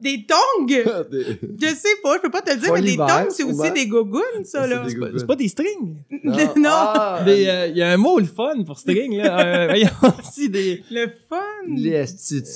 Des 0.00 0.26
tongs. 0.26 0.66
Des- 0.66 1.38
Je 1.60 1.66
sais 1.74 1.96
pas, 2.02 2.16
je 2.16 2.22
peux 2.22 2.30
pas 2.30 2.42
te 2.42 2.50
le 2.50 2.56
dire, 2.56 2.72
mais 2.72 2.82
des 2.82 2.96
tongs, 2.96 3.28
c'est 3.30 3.42
aussi 3.44 3.70
des 3.72 3.86
gogoons, 3.86 4.20
ça, 4.44 4.66
là. 4.66 4.84
C'est 4.88 4.98
pas- 4.98 5.26
pas 5.26 5.36
des 5.36 5.48
strings. 5.48 5.96
Non. 6.56 6.70
Ah, 6.70 7.22
Des, 7.24 7.46
euh, 7.48 7.66
Il 7.68 7.76
y 7.76 7.82
a 7.82 7.90
un 7.92 7.96
mot, 7.96 8.18
le 8.18 8.26
fun, 8.26 8.62
pour 8.64 8.78
string, 8.78 9.16
là. 9.18 9.40
Euh, 9.40 9.66
voyons, 9.68 9.88
aussi 10.18 10.48
des... 10.50 10.82
Le 10.90 11.06
fun. 11.28 11.36
Les 11.68 11.90
estis 11.90 12.42
de 12.42 12.46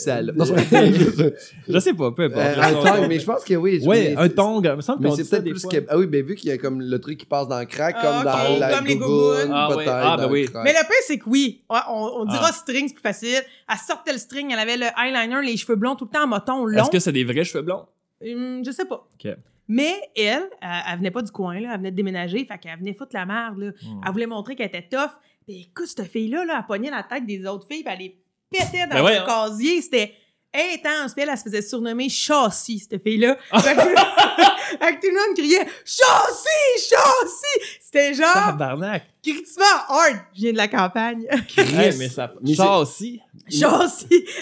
Je 1.68 1.78
sais 1.78 1.94
pas, 1.94 2.10
peu 2.12 2.24
importe. 2.24 2.38
Euh, 2.44 2.60
un 2.62 2.74
on- 2.74 2.82
tong, 2.84 3.06
mais 3.08 3.18
je 3.18 3.26
pense 3.26 3.44
que 3.44 3.54
oui. 3.54 3.80
mais 3.86 4.14
un 4.16 4.28
tong. 4.28 4.60
Il 4.64 4.76
me 4.76 4.80
semble 4.80 5.02
Mais 5.02 5.08
qu'on 5.10 5.16
c'est 5.16 5.22
dit 5.22 5.28
ça 5.28 5.36
peut-être 5.36 5.44
des 5.44 5.50
plus 5.52 5.60
fois. 5.62 5.70
que. 5.72 5.78
Ah 5.88 5.98
oui, 5.98 6.06
ben 6.06 6.24
vu 6.24 6.34
qu'il 6.34 6.48
y 6.50 6.52
a 6.52 6.58
comme 6.58 6.80
le 6.80 6.98
truc 7.00 7.18
qui 7.18 7.26
passe 7.26 7.48
dans 7.48 7.58
le 7.58 7.66
crack, 7.66 7.96
Ah, 7.98 8.02
comme 8.02 8.24
dans 8.32 8.54
ok, 8.54 8.60
la 8.60 8.76
comme 8.76 8.86
les 8.86 8.96
gougoune, 8.96 9.16
gougounes. 9.16 9.50
Ah 9.52 9.68
ouais. 9.70 9.76
peut-être. 9.76 9.90
Ah, 9.92 10.16
ben 10.16 10.22
dans 10.24 10.30
oui. 10.32 10.48
Mais 10.64 10.72
le 10.72 10.78
pire, 10.86 10.96
c'est 11.06 11.18
que 11.18 11.28
oui, 11.28 11.60
on, 11.68 12.24
dira 12.26 12.46
Ah. 12.48 12.52
string, 12.52 12.86
c'est 12.88 12.94
plus 12.94 13.02
facile. 13.02 13.42
Elle 13.68 13.76
sortait 13.86 14.12
le 14.12 14.18
string, 14.18 14.50
elle 14.52 14.58
avait 14.58 14.76
le 14.76 14.86
eyeliner, 14.98 15.42
les 15.44 15.56
cheveux 15.56 15.76
blonds 15.76 15.96
tout 15.96 16.04
le 16.06 16.10
temps 16.16 16.24
en 16.24 16.28
moton 16.28 16.64
long. 16.64 16.82
Est-ce 16.82 16.90
que 16.90 16.98
c'est 16.98 17.12
des 17.12 17.24
vrais 17.32 17.44
cheveux 17.44 17.62
blonds? 17.62 17.86
Hum, 18.24 18.62
je 18.64 18.70
sais 18.70 18.84
pas. 18.84 19.08
Mais 19.68 19.94
elle, 20.16 20.48
elle, 20.60 20.68
elle 20.90 20.98
venait 20.98 21.10
pas 21.10 21.22
du 21.22 21.30
coin, 21.30 21.60
là. 21.60 21.70
Elle 21.72 21.78
venait 21.78 21.90
de 21.92 21.96
déménager, 21.96 22.44
fait 22.44 22.58
qu'elle 22.58 22.78
venait 22.78 22.92
foutre 22.92 23.14
la 23.14 23.24
merde, 23.24 23.58
là. 23.58 23.70
Hmm. 23.70 24.00
Elle 24.04 24.12
voulait 24.12 24.26
montrer 24.26 24.56
qu'elle 24.56 24.66
était 24.66 24.88
tough. 24.88 25.12
Écoute, 25.46 25.86
cette 25.86 26.10
fille-là, 26.10 26.44
là, 26.44 26.56
elle 26.58 26.66
pognait 26.66 26.90
la 26.90 27.02
tête 27.02 27.24
des 27.24 27.46
autres 27.46 27.66
filles, 27.68 27.82
puis 27.84 27.92
elle 27.92 27.98
les 28.00 28.20
pétait 28.50 28.86
dans 28.86 28.96
Ben 28.96 29.04
ouais, 29.04 29.18
le 29.20 29.24
casier. 29.24 29.80
C'était 29.80 30.14
intense. 30.54 31.14
Puis 31.14 31.22
elle, 31.22 31.28
elle 31.30 31.38
se 31.38 31.44
faisait 31.44 31.62
surnommer 31.62 32.08
Châssis, 32.08 32.80
cette 32.90 33.02
fille-là. 33.02 33.36
Ah. 34.80 34.86
Fait 34.86 34.92
que, 34.92 35.00
fait 35.00 35.00
que 35.00 35.00
tout 35.00 35.12
le 35.12 35.26
monde 35.28 35.36
criait 35.36 35.66
Châssis, 35.84 36.88
Châssis! 36.90 37.78
C'était 37.80 38.14
genre 38.14 38.32
Tabarnak. 38.32 39.02
critiquement 39.22 39.64
hard. 39.88 40.16
Je 40.34 40.40
viens 40.42 40.52
de 40.52 40.56
la 40.56 40.68
campagne. 40.68 41.26
Hey, 41.56 41.94
mais 41.98 42.08
ça... 42.08 42.32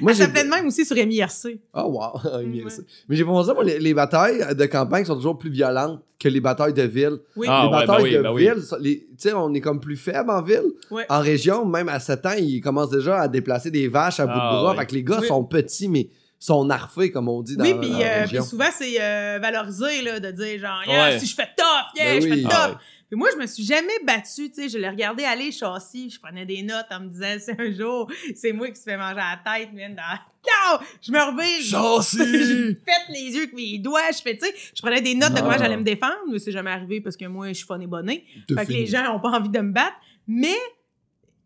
Moi, 0.03 0.13
j'ai- 0.13 0.27
de 0.27 0.49
même 0.49 0.67
aussi 0.67 0.85
sur 0.85 0.97
MIRC. 0.97 1.59
Oh, 1.75 1.83
wow. 1.83 2.21
Ah, 2.33 2.39
bien 2.45 2.65
Ouais. 2.65 2.71
ça. 2.71 2.83
Mais 3.09 3.17
j'ai 3.17 3.25
pensé, 3.25 3.53
moi, 3.55 3.65
les, 3.65 3.79
les 3.79 3.95
batailles 3.95 4.55
de 4.55 4.67
campagne 4.67 5.05
sont 5.05 5.15
toujours 5.17 5.39
plus 5.39 5.51
violentes 5.51 6.01
que 6.19 6.29
les 6.29 6.41
batailles 6.41 6.75
de 6.75 6.83
ville. 6.83 7.19
Oui. 7.37 7.47
Ah, 7.49 7.63
les 7.65 7.69
ouais, 7.77 7.87
batailles 7.87 8.03
ben 8.23 8.33
oui, 8.33 8.45
de 8.45 8.51
ben 8.51 8.55
ville, 8.55 8.65
tu 8.83 9.07
sais, 9.19 9.33
on 9.33 9.53
est 9.55 9.61
comme 9.61 9.81
plus 9.81 9.97
faible 9.97 10.31
en 10.31 10.43
ville. 10.43 10.65
Ouais. 10.91 11.07
En 11.09 11.21
région, 11.21 11.65
même 11.65 11.89
à 11.89 12.01
7 12.01 12.27
ans, 12.27 12.35
ils 12.37 12.61
commencent 12.61 12.91
déjà 12.91 13.21
à 13.23 13.29
déplacer 13.29 13.71
des 13.71 13.89
vaches 13.89 14.21
à 14.21 14.27
bout 14.27 14.33
Ah, 14.35 14.53
de 14.53 14.61
bras. 14.61 14.71
ouais. 14.73 14.79
Fait 14.79 14.87
que 14.87 14.95
les 14.95 15.05
gars 15.05 15.19
Oui. 15.21 15.27
sont 15.27 15.45
petits, 15.45 15.89
mais 15.89 16.09
sont 16.39 16.65
narfés, 16.65 17.11
comme 17.11 17.29
on 17.29 17.43
dit 17.43 17.57
dans, 17.57 17.65
Oui, 17.65 17.75
dans 17.75 17.81
puis 17.81 17.91
la 17.91 18.23
euh, 18.23 18.43
souvent, 18.43 18.69
c'est 18.73 19.01
euh, 19.01 19.39
valorisé 19.41 20.03
là, 20.03 20.21
de 20.21 20.31
dire 20.31 20.61
genre, 20.61 20.83
yeah, 20.87 21.09
Ouais. 21.11 21.19
si 21.19 21.27
je 21.27 21.35
fais 21.35 21.49
tough, 21.57 21.97
yeah, 21.97 22.05
Ben 22.15 22.23
je 22.23 22.29
oui. 22.29 22.43
fais 22.43 22.49
Ah, 22.51 22.67
tough. 22.69 22.75
ouais. 22.75 22.81
Puis 23.11 23.19
moi, 23.19 23.29
je 23.33 23.39
me 23.41 23.47
suis 23.47 23.65
jamais 23.65 23.99
battue, 24.07 24.51
tu 24.51 24.55
sais, 24.55 24.69
je 24.69 24.77
l'ai 24.77 24.89
regardé 24.89 25.25
aller 25.25 25.51
châssis, 25.51 26.11
je 26.11 26.21
prenais 26.21 26.45
des 26.45 26.63
notes 26.63 26.87
en 26.91 27.01
me 27.01 27.09
disant, 27.09 27.35
c'est 27.41 27.59
un 27.59 27.73
jour, 27.73 28.09
c'est 28.37 28.53
moi 28.53 28.69
qui 28.69 28.77
se 28.77 28.83
fait 28.83 28.97
manger 28.99 29.19
à 29.19 29.39
la 29.45 29.59
tête, 29.59 29.73
man, 29.73 29.95
dans... 29.97 30.03
Non! 30.49 30.79
Je 31.03 31.11
me 31.11 31.19
revire, 31.19 31.59
je- 31.61 31.65
je 31.65 31.71
Châssis. 31.71 32.75
pète 32.87 33.09
les 33.15 33.31
yeux 33.35 33.43
avec 33.45 33.55
mes 33.55 33.79
doigts, 33.79 34.11
je 34.17 34.21
fais, 34.23 34.37
tu 34.37 34.47
sais, 34.47 34.55
je 34.75 34.81
prenais 34.83 35.01
des 35.01 35.15
notes 35.15 35.33
de 35.33 35.41
comment 35.41 35.59
j'allais 35.59 35.77
me 35.77 35.83
défendre, 35.83 36.17
mais 36.31 36.39
c'est 36.39 36.53
jamais 36.53 36.71
arrivé 36.71 37.01
parce 37.01 37.17
que 37.17 37.25
moi, 37.25 37.49
je 37.49 37.55
suis 37.55 37.67
fun 37.67 37.81
et 37.81 37.87
bonnet. 37.87 38.25
De 38.47 38.55
Fait 38.55 38.65
que 38.67 38.73
les 38.73 38.87
gens 38.87 39.15
ont 39.17 39.21
pas 39.21 39.31
envie 39.31 39.49
de 39.49 39.59
me 39.59 39.73
battre, 39.73 39.97
mais 40.27 40.57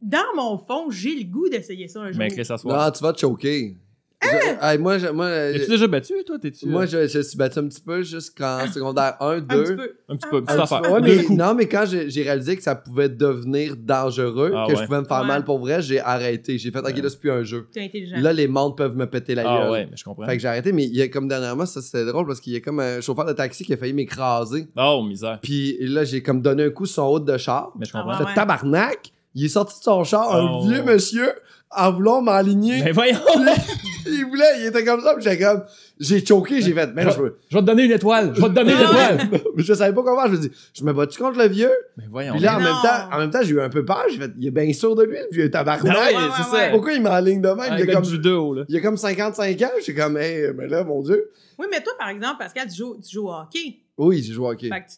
dans 0.01 0.19
mon 0.37 0.59
fond, 0.59 0.91
j'ai 0.91 1.15
le 1.15 1.25
goût 1.25 1.49
d'essayer 1.49 1.87
ça 1.89 2.01
un 2.01 2.11
jour. 2.11 2.19
Mais 2.19 2.31
Chris, 2.31 2.45
ça 2.45 2.59
soit. 2.59 2.77
Non, 2.77 2.91
tu 2.91 3.03
vas 3.03 3.13
te 3.13 3.21
choquer. 3.21 3.77
Je- 4.23 4.65
hey, 4.73 4.79
moi, 4.79 4.99
je- 4.99 5.09
moi, 5.09 5.29
T'es-tu 5.53 5.71
déjà 5.71 5.87
battu, 5.89 6.15
toi? 6.27 6.39
T'es-tu. 6.39 6.67
moi 6.67 6.83
euh, 6.83 6.87
je, 6.87 7.07
je 7.09 7.21
suis 7.21 7.37
battu 7.37 7.59
un 7.59 7.67
petit 7.69 7.81
peu 7.81 8.03
jusqu'en 8.03 8.67
secondaire 8.73 9.17
1, 9.21 9.41
2. 9.41 9.55
un 9.55 9.63
petit 9.65 9.75
peu. 9.77 9.93
Un 10.09 10.17
petit 10.17 10.29
peu. 10.31 10.37
Un 10.39 10.43
Petite 10.43 10.61
affaire. 10.61 10.83
peu, 10.83 10.91
ouais, 10.91 11.01
Deux 11.01 11.17
mais, 11.17 11.25
coups. 11.25 11.39
non, 11.39 11.55
mais 11.55 11.67
quand 11.69 11.85
j'ai 11.87 12.09
j'ai 12.11 12.23
réalisé 12.23 12.57
que 12.57 12.63
ça 12.63 12.75
pouvait 12.75 13.09
devenir 13.09 13.77
dangereux, 13.77 14.53
Ah 14.55 14.67
que 14.69 14.77
je 14.77 14.85
pouvais 14.85 15.01
me 15.01 15.05
faire 15.07 15.21
Ouais. 15.23 15.27
mal 15.27 15.45
pour 15.45 15.59
vrai, 15.59 15.83
j'ai 15.83 16.01
arrêté. 16.01 16.59
J'ai 16.59 16.71
fait, 16.71 16.79
ok, 16.79 16.97
là, 16.97 17.09
c'est 17.11 17.21
plus 17.21 17.31
un 17.31 17.43
jeu. 17.43 17.67
T'es 17.73 17.85
intelligent. 17.85 18.17
Là, 18.21 18.33
les 18.33 18.49
mondes 18.49 18.77
peuvent 18.77 18.97
me 18.97 19.07
péter 19.07 19.35
la 19.35 19.43
Ah 19.47 19.59
gueule. 19.63 19.71
ouais, 19.71 19.87
mais 19.91 19.97
je 19.97 20.05
comprends. 20.05 20.25
Fait 20.27 20.37
que 20.37 20.43
j'ai 20.43 20.49
arrêté, 20.49 20.73
mais 20.73 20.85
il 20.85 20.95
y 20.97 21.03
a 21.03 21.09
comme 21.09 21.29
dernièrement, 21.29 21.67
ça 21.67 21.81
c'était 21.83 22.05
drôle 22.05 22.27
parce 22.27 22.41
qu'il 22.41 22.53
y 22.53 22.57
a 22.57 22.61
comme 22.61 22.81
un 22.81 23.01
chauffeur 23.01 23.25
de 23.25 23.33
taxi 23.33 23.65
qui 23.65 23.73
a 23.73 23.77
failli 23.77 23.93
m'écraser. 23.93 24.69
Oh, 24.77 25.03
misère. 25.03 25.39
Puis 25.43 25.77
là, 25.81 26.05
j'ai 26.05 26.23
comme 26.23 26.41
donné 26.43 26.65
un 26.65 26.71
coup 26.71 26.87
sur 26.87 26.95
son 26.97 27.03
haut 27.09 27.21
de 27.21 27.37
char. 27.39 27.73
Mais 27.79 27.87
je 27.87 27.91
Ah 27.95 28.01
comprends. 28.03 28.19
Fait 28.19 28.25
ouais. 28.25 28.35
tabarnak, 28.35 29.13
il 29.35 29.45
est 29.47 29.49
sorti 29.49 29.79
de 29.79 29.83
son 29.85 30.05
char, 30.05 30.35
un 30.35 30.47
Oh. 30.51 30.69
vieux 30.69 30.83
monsieur, 30.83 31.31
en 31.77 31.93
voulant 31.93 32.23
m'aligner. 32.23 32.83
Mais 32.83 32.93
voyons! 32.93 33.19
il 34.07 34.25
voulait, 34.27 34.61
il 34.61 34.67
était 34.67 34.85
comme 34.85 35.01
ça, 35.01 35.15
puis 35.15 35.23
j'étais 35.23 35.43
comme, 35.45 35.63
j'ai 35.99 36.25
choqué, 36.25 36.61
j'ai 36.61 36.73
fait, 36.73 36.91
mais 36.95 37.05
je 37.11 37.21
veux. 37.21 37.39
Je 37.49 37.57
vais 37.57 37.63
te 37.63 37.67
donner 37.67 37.85
une 37.85 37.93
étoile! 37.93 38.33
Je 38.35 38.41
vais 38.41 38.49
te 38.49 38.53
donner 38.55 38.73
une 38.73 38.81
étoile! 38.81 39.19
Mais 39.57 39.63
je 39.63 39.73
savais 39.75 39.95
pas 39.95 40.03
comment, 40.03 40.27
je 40.27 40.33
me 40.33 40.39
dis, 40.39 40.51
je 40.75 40.85
me 40.85 40.93
bats-tu 40.93 41.19
contre 41.19 41.39
le 41.39 41.49
vieux? 41.49 41.71
Mais 41.97 42.05
voyons. 42.11 42.33
Puis 42.35 42.43
là, 42.43 42.57
en 42.57 42.61
même, 42.61 42.69
temps, 42.83 43.15
en 43.15 43.19
même 43.19 43.31
temps, 43.31 43.41
j'ai 43.43 43.51
eu 43.53 43.61
un 43.61 43.69
peu 43.69 43.85
peur, 43.85 44.05
j'ai 44.11 44.19
fait, 44.19 44.31
il 44.39 44.47
est 44.47 44.51
bien 44.51 44.73
sûr 44.73 44.95
de 44.97 45.05
lui, 45.05 45.17
le 45.17 45.29
vieux 45.31 45.51
tabarnak. 45.51 45.95
Ah 45.97 46.07
ouais, 46.09 46.15
Ouais, 46.17 46.23
c'est 46.37 46.43
ouais, 46.43 46.49
ça. 46.51 46.53
ouais. 46.53 46.71
Pourquoi 46.73 46.93
il 46.95 47.03
m'enligne 47.03 47.41
de 47.41 47.49
même? 47.49 47.59
Ah, 47.61 47.79
il, 47.79 47.85
il 47.85 47.91
a 47.91 47.95
comme, 47.95 48.03
du 48.05 48.11
judo, 48.11 48.55
là. 48.55 48.65
il 48.69 48.77
a 48.77 48.81
comme 48.81 48.97
55 48.97 49.63
ans, 49.63 49.67
j'étais 49.79 50.01
comme, 50.01 50.17
hey, 50.17 50.51
mais 50.57 50.67
là, 50.67 50.85
mon 50.85 51.03
Dieu. 51.03 51.31
Oui, 51.59 51.67
mais 51.71 51.83
toi, 51.83 51.93
par 51.99 52.09
exemple, 52.09 52.37
Pascal, 52.39 52.69
tu 52.69 52.77
joues, 52.77 52.97
tu 53.03 53.15
joues 53.15 53.29
au 53.29 53.33
hockey. 53.33 53.77
Oui, 53.99 54.23
j'ai 54.23 54.33
joué 54.33 54.47
au 54.47 54.51
hockey. 54.51 54.69
Fait 54.69 54.81
que 54.81 54.89
tu, 54.89 54.97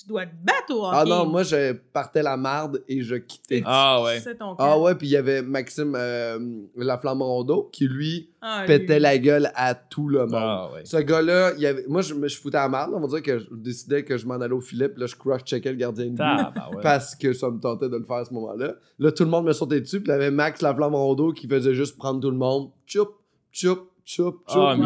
tu- 0.00 0.08
dois 0.08 0.26
te 0.26 0.30
battre 0.42 0.74
au 0.74 0.84
hockey. 0.86 0.96
Ah 1.00 1.04
non, 1.04 1.26
moi, 1.26 1.42
je 1.42 1.72
partais 1.72 2.22
la 2.22 2.36
marde 2.36 2.82
et 2.88 3.02
je 3.02 3.16
quittais. 3.16 3.62
Ah 3.64 4.02
ouais. 4.02 4.20
C'est 4.20 4.36
ton 4.36 4.54
Ah 4.58 4.78
ouais, 4.78 4.94
puis 4.94 5.06
il 5.06 5.10
y 5.10 5.16
avait 5.16 5.42
Maxime 5.42 5.94
euh, 5.96 6.38
Laflamme 6.76 7.22
Rondeau 7.22 7.68
qui, 7.72 7.86
lui, 7.88 8.30
Ah, 8.40 8.64
pétait 8.66 8.94
lui. 8.94 9.02
la 9.02 9.18
gueule 9.18 9.50
à 9.54 9.74
tout 9.74 10.08
le 10.08 10.20
monde. 10.26 10.34
Ah 10.34 10.70
ouais. 10.74 10.82
Ce 10.84 10.96
gars-là, 10.96 11.52
il 11.56 11.62
y 11.62 11.66
avait... 11.66 11.84
moi, 11.88 12.02
je 12.02 12.14
me 12.14 12.28
je 12.28 12.38
foutais 12.38 12.58
à 12.58 12.62
la 12.62 12.68
marde. 12.68 12.92
On 12.94 13.00
va 13.00 13.06
dire 13.08 13.22
que 13.22 13.38
je 13.38 13.46
décidais 13.52 14.04
que 14.04 14.16
je 14.16 14.26
m'en 14.26 14.34
allais 14.34 14.52
au 14.54 14.58
puis 14.60 14.76
là, 14.76 14.88
je 15.06 15.14
crush-checkais 15.16 15.70
le 15.70 15.76
gardien 15.76 16.06
de 16.06 16.10
but. 16.10 16.20
Ah, 16.22 16.52
bah 16.54 16.68
ouais. 16.74 16.80
Parce 16.82 17.14
que 17.14 17.32
ça 17.32 17.50
me 17.50 17.58
tentait 17.60 17.88
de 17.88 17.96
le 17.96 18.04
faire 18.04 18.16
à 18.16 18.24
ce 18.24 18.32
moment-là. 18.34 18.74
Là, 18.98 19.12
tout 19.12 19.24
le 19.24 19.30
monde 19.30 19.46
me 19.46 19.52
sautait 19.52 19.80
dessus, 19.80 20.00
puis 20.00 20.08
il 20.08 20.12
y 20.12 20.14
avait 20.14 20.30
Max 20.30 20.60
Laflamme 20.62 20.94
Rondeau 20.94 21.32
qui 21.32 21.46
faisait 21.46 21.74
juste 21.74 21.96
prendre 21.96 22.20
tout 22.20 22.30
le 22.30 22.36
monde. 22.36 22.70
Choup, 22.86 23.08
choup, 23.52 23.88
choup, 24.04 24.42
choup. 24.48 24.58
Ah, 24.60 24.76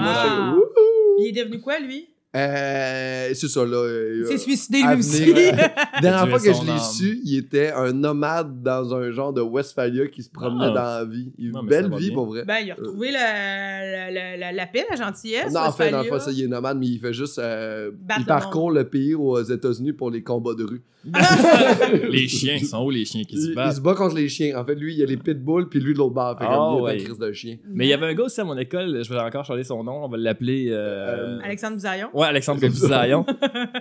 il 1.18 1.26
est 1.28 1.32
devenu 1.44 1.60
quoi, 1.60 1.78
lui? 1.78 2.09
Euh, 2.36 3.30
c'est 3.34 3.48
ça, 3.48 3.64
là. 3.64 3.76
euh, 3.76 4.20
Il 4.20 4.26
s'est 4.26 4.38
suicidé 4.38 4.82
lui 4.82 4.98
aussi. 4.98 5.32
La 5.34 6.00
dernière 6.00 6.28
fois 6.28 6.38
que 6.38 6.52
je 6.52 6.64
l'ai 6.64 6.78
su, 6.78 7.20
il 7.24 7.38
était 7.38 7.72
un 7.72 7.92
nomade 7.92 8.62
dans 8.62 8.94
un 8.94 9.10
genre 9.10 9.32
de 9.32 9.40
Westphalia 9.40 10.06
qui 10.06 10.22
se 10.22 10.30
promenait 10.30 10.66
Ah. 10.66 10.70
dans 10.70 10.82
la 11.00 11.04
vie. 11.06 11.32
Une 11.38 11.50
Non, 11.50 11.62
mais 11.64 11.72
ça 11.74 11.82
belle 11.88 11.98
vie, 11.98 12.06
bien. 12.06 12.14
pour 12.14 12.26
vrai. 12.26 12.44
ben, 12.44 12.58
il 12.62 12.70
a 12.70 12.74
retrouvé 12.76 13.10
la, 13.10 13.90
la, 13.90 14.10
la, 14.12 14.36
la, 14.36 14.52
la 14.52 14.66
paix, 14.66 14.86
la 14.88 14.96
gentillesse. 14.96 15.52
non, 15.52 15.60
en 15.60 15.72
fait, 15.72 15.90
dans 15.90 16.02
le 16.02 16.08
fond, 16.08 16.20
ça, 16.20 16.30
il 16.30 16.44
est 16.44 16.48
nomade, 16.48 16.78
mais 16.78 16.86
il 16.86 17.00
fait 17.00 17.12
juste. 17.12 17.38
euh, 17.40 17.90
il 18.16 18.20
le 18.20 18.26
parcourt 18.26 18.70
le 18.70 18.84
pays 18.88 19.14
aux 19.14 19.42
États-Unis 19.42 19.92
pour 19.92 20.10
les 20.10 20.22
combats 20.22 20.54
de 20.54 20.64
rue. 20.64 20.82
les 22.10 22.28
chiens, 22.28 22.56
ils 22.58 22.66
sont 22.66 22.84
où 22.84 22.90
les 22.90 23.04
chiens 23.04 23.24
qui 23.24 23.36
Il, 23.36 23.42
se 23.42 23.48
il 23.48 23.54
battent? 23.54 23.76
se 23.76 23.80
bat 23.80 23.94
contre 23.94 24.16
les 24.16 24.28
chiens. 24.28 24.58
En 24.58 24.64
fait, 24.64 24.74
lui, 24.74 24.92
il 24.94 24.98
y 24.98 25.02
a 25.02 25.06
les 25.06 25.16
pitbulls, 25.16 25.68
puis 25.68 25.80
lui, 25.80 25.92
de 25.94 25.98
l'autre 25.98 26.14
bord. 26.14 26.38
Fait 26.38 26.44
comme 26.44 26.54
il 26.74 26.78
est 26.78 26.82
ouais. 26.82 26.92
un 26.92 27.04
crise 27.04 27.18
de 27.18 27.32
chien. 27.32 27.56
Mais 27.68 27.86
il 27.86 27.88
y 27.88 27.92
avait 27.92 28.06
un 28.06 28.14
gars 28.14 28.24
aussi 28.24 28.40
à 28.40 28.44
mon 28.44 28.56
école, 28.58 29.02
je 29.04 29.12
vais 29.12 29.18
encore 29.20 29.44
changer 29.44 29.64
son 29.64 29.82
nom, 29.82 30.04
on 30.04 30.08
va 30.08 30.16
l'appeler. 30.18 30.66
euh, 30.70 31.38
Alexandre 31.42 31.76
Bizarion. 31.76 32.08
Ouais, 32.12 32.26
Alexandre 32.26 32.60
Bizarion. 32.60 33.24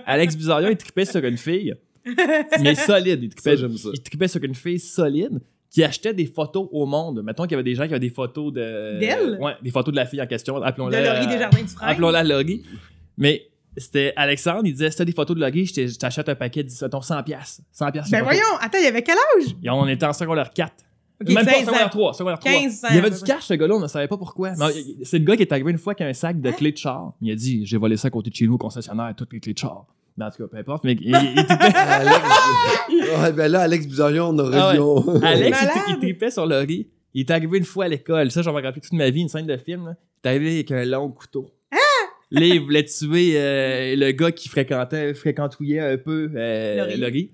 Alex 0.06 0.36
Bizarion, 0.36 0.68
il 0.70 0.76
tripait 0.76 1.04
sur 1.04 1.22
une 1.24 1.36
fille, 1.36 1.74
mais 2.62 2.74
solide. 2.74 3.22
Il 3.24 3.30
Ça, 3.30 3.36
tripait, 3.36 3.56
j'aime 3.58 3.76
ça. 3.76 3.88
il 3.92 4.02
tripait 4.02 4.28
sur 4.28 4.42
une 4.42 4.54
fille 4.54 4.78
solide 4.78 5.40
qui 5.70 5.84
achetait 5.84 6.14
des 6.14 6.26
photos 6.26 6.68
au 6.72 6.84
monde. 6.86 7.22
Mettons 7.22 7.44
qu'il 7.44 7.52
y 7.52 7.54
avait 7.54 7.62
des 7.62 7.74
gens 7.74 7.84
qui 7.84 7.90
avaient 7.90 8.00
des 8.00 8.10
photos 8.10 8.52
de. 8.52 8.98
D'elle? 8.98 9.38
Ouais, 9.40 9.52
des 9.62 9.70
photos 9.70 9.92
de 9.92 9.96
la 9.96 10.06
fille 10.06 10.20
en 10.22 10.26
question. 10.26 10.58
De 10.58 10.64
Appelons-la. 10.64 11.14
Laurie 11.20 11.26
Desjardins 11.32 11.60
du 11.62 11.68
Frein. 11.68 11.86
Appelons-la 11.86 12.24
Laurie. 12.24 12.62
Mais 13.18 13.49
c'était 13.76 14.12
Alexandre, 14.16 14.62
il 14.64 14.72
disait 14.72 14.90
si 14.90 14.96
t'as 14.98 15.04
des 15.04 15.12
photos 15.12 15.36
de 15.36 15.40
Laurie, 15.40 15.66
je 15.66 15.74
t'ai- 15.74 15.88
je 15.88 15.98
t'achète 15.98 16.28
un 16.28 16.34
paquet 16.34 16.62
de, 16.64 16.70
mettons, 16.82 17.00
100$. 17.00 17.22
100$. 17.24 17.24
piastres, 17.24 17.62
Ben 18.10 18.18
photos. 18.18 18.22
voyons, 18.24 18.56
attends, 18.60 18.78
il 18.80 18.86
avait 18.86 19.02
quel 19.02 19.16
âge? 19.38 19.54
Et 19.62 19.70
on 19.70 19.86
était 19.86 20.06
en 20.06 20.12
secondaire 20.12 20.50
4. 20.52 20.72
Ok, 21.22 21.28
Même 21.28 21.44
pas 21.44 21.50
16 21.52 21.60
secondaire 21.66 21.86
ans. 21.86 21.90
3, 21.90 22.14
secondaire 22.14 22.38
3. 22.38 22.50
15 22.52 22.84
ans, 22.84 22.88
Il 22.90 22.96
y 22.96 22.98
avait 22.98 23.10
du 23.10 23.20
cash, 23.20 23.42
ce 23.44 23.54
gars-là, 23.54 23.74
on 23.74 23.80
ne 23.80 23.86
savait 23.88 24.08
pas 24.08 24.16
pourquoi. 24.16 24.52
C'est 25.04 25.18
le 25.18 25.24
gars 25.24 25.36
qui 25.36 25.42
est 25.42 25.52
arrivé 25.52 25.70
une 25.70 25.78
fois 25.78 25.94
qui 25.94 26.02
a 26.02 26.06
un 26.06 26.12
sac 26.14 26.40
de 26.40 26.50
clés 26.50 26.72
de 26.72 26.78
char. 26.78 27.12
Il 27.20 27.30
a 27.30 27.34
dit 27.34 27.66
J'ai 27.66 27.76
volé 27.76 27.96
ça 27.98 28.08
à 28.08 28.10
côté 28.10 28.30
de 28.30 28.34
chez 28.34 28.46
nous 28.46 28.54
au 28.54 28.58
concessionnaire, 28.58 29.12
toutes 29.16 29.32
les 29.34 29.40
clés 29.40 29.52
de 29.52 29.58
char. 29.58 29.84
Mais 30.16 30.24
en 30.24 30.30
tout 30.30 30.42
cas, 30.42 30.48
peu 30.50 30.56
importe. 30.56 30.84
Mais 30.84 30.92
il, 30.94 31.02
il- 31.02 31.32
il 31.36 31.44
tripait- 31.46 31.74
Alex, 31.76 32.18
ouais, 33.22 33.32
ben 33.32 33.50
là, 33.52 33.60
Alex 33.60 33.86
Bizarion, 33.86 34.28
on 34.28 34.38
aurait 34.38 34.58
Ah 34.58 34.74
ouais. 34.74 35.24
Alex, 35.26 35.58
il, 35.88 35.92
il 35.94 35.98
tripait 35.98 36.30
sur 36.30 36.46
Laurie. 36.46 36.88
Il 37.14 37.20
est 37.20 37.30
arrivé 37.30 37.58
une 37.58 37.64
fois 37.64 37.84
à 37.84 37.88
l'école. 37.88 38.30
Ça, 38.30 38.42
j'en 38.42 38.52
vais 38.54 38.62
rappeler 38.62 38.80
toute 38.80 38.92
ma 38.92 39.10
vie, 39.10 39.20
une 39.22 39.28
scène 39.28 39.46
de 39.46 39.56
film. 39.56 39.86
là. 39.86 39.94
Il 40.24 40.26
est 40.26 40.30
arrivé 40.30 40.54
avec 40.54 40.70
un 40.70 40.84
long 40.84 41.10
couteau. 41.10 41.50
Là, 42.30 42.46
il 42.46 42.60
voulait 42.60 42.84
tuer 42.84 43.32
euh, 43.36 43.96
le 43.96 44.12
gars 44.12 44.30
qui 44.30 44.48
fréquentait, 44.48 45.14
fréquentouillait 45.14 45.80
un 45.80 45.98
peu 45.98 46.30
euh, 46.34 46.76
Laurie. 46.76 46.96
Laurie. 46.96 47.30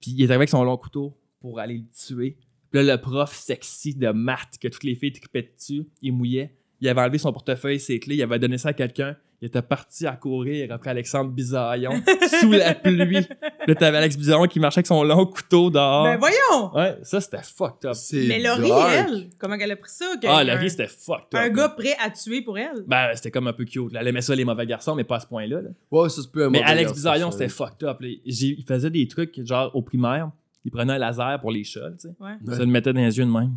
Puis 0.00 0.10
il 0.10 0.22
est 0.22 0.24
arrivé 0.24 0.34
avec 0.34 0.48
son 0.48 0.64
long 0.64 0.76
couteau 0.76 1.16
pour 1.40 1.60
aller 1.60 1.78
le 1.78 1.84
tuer. 1.92 2.36
Puis 2.70 2.84
là, 2.84 2.96
le 2.96 3.00
prof 3.00 3.32
sexy 3.32 3.94
de 3.94 4.10
maths 4.10 4.58
que 4.60 4.68
toutes 4.68 4.82
les 4.82 4.96
filles 4.96 5.12
tripaient 5.12 5.52
dessus, 5.56 5.84
il 6.02 6.12
mouillait. 6.12 6.56
Il 6.80 6.88
avait 6.88 7.00
enlevé 7.00 7.18
son 7.18 7.32
portefeuille, 7.32 7.78
ses 7.78 8.00
clés, 8.00 8.16
il 8.16 8.22
avait 8.22 8.38
donné 8.38 8.58
ça 8.58 8.70
à 8.70 8.72
quelqu'un. 8.72 9.16
Il 9.42 9.48
était 9.48 9.60
parti 9.62 10.06
à 10.06 10.12
courir 10.16 10.72
après 10.72 10.90
Alexandre 10.90 11.30
Bizarion 11.30 11.92
sous 12.40 12.52
la 12.52 12.74
pluie. 12.74 13.26
Là, 13.66 13.74
t'avais 13.74 13.98
Alex 13.98 14.16
Bizarion 14.16 14.46
qui 14.46 14.58
marchait 14.58 14.78
avec 14.78 14.86
son 14.86 15.02
long 15.02 15.26
couteau 15.26 15.68
dehors. 15.70 16.04
Ben 16.04 16.16
voyons! 16.16 16.74
Ouais, 16.74 16.96
ça 17.02 17.20
c'était 17.20 17.42
fucked 17.42 17.84
up. 17.84 17.94
C'est 17.94 18.26
Mais 18.26 18.40
Laurie, 18.40 18.68
dark. 18.68 18.92
elle, 19.08 19.28
comment 19.38 19.54
elle 19.56 19.72
a 19.72 19.76
pris 19.76 19.90
ça? 19.90 20.06
Ah, 20.26 20.42
Laurie, 20.44 20.70
c'était 20.70 20.86
fucked 20.88 21.34
up. 21.34 21.40
Un 21.42 21.50
gars 21.50 21.68
prêt 21.68 21.94
à 22.02 22.08
tuer 22.10 22.40
pour 22.42 22.56
elle? 22.58 22.84
Ben, 22.86 23.08
c'était 23.14 23.30
comme 23.30 23.46
un 23.48 23.52
peu 23.52 23.64
cute. 23.64 23.92
Elle 23.94 24.08
aimait 24.08 24.22
ça, 24.22 24.34
les 24.34 24.44
mauvais 24.46 24.66
garçons, 24.66 24.94
mais 24.94 25.04
pas 25.04 25.16
à 25.16 25.20
ce 25.20 25.26
point-là. 25.26 25.60
là. 25.60 25.68
Ouais, 25.90 26.08
ça, 26.08 26.22
c'est 26.22 26.30
plus 26.30 26.44
un 26.44 26.50
Mais 26.50 26.62
Alex 26.62 26.94
ça. 26.94 27.14
c'était 27.30 27.48
fucked 27.48 27.82
up. 27.86 27.98
Il 28.00 28.64
faisait 28.66 28.90
des 28.90 29.06
trucs, 29.08 29.44
genre, 29.44 29.70
au 29.74 29.82
primaire, 29.82 30.30
il 30.64 30.70
prenait 30.70 30.94
un 30.94 30.98
laser 30.98 31.38
pour 31.40 31.50
les 31.50 31.64
chats, 31.64 31.90
tu 31.92 32.08
sais. 32.08 32.14
Ouais. 32.18 32.32
Il 32.46 32.54
se 32.54 32.60
le 32.60 32.66
mettait 32.66 32.92
dans 32.94 33.00
les 33.00 33.18
yeux 33.18 33.24
de 33.26 33.30
même. 33.30 33.52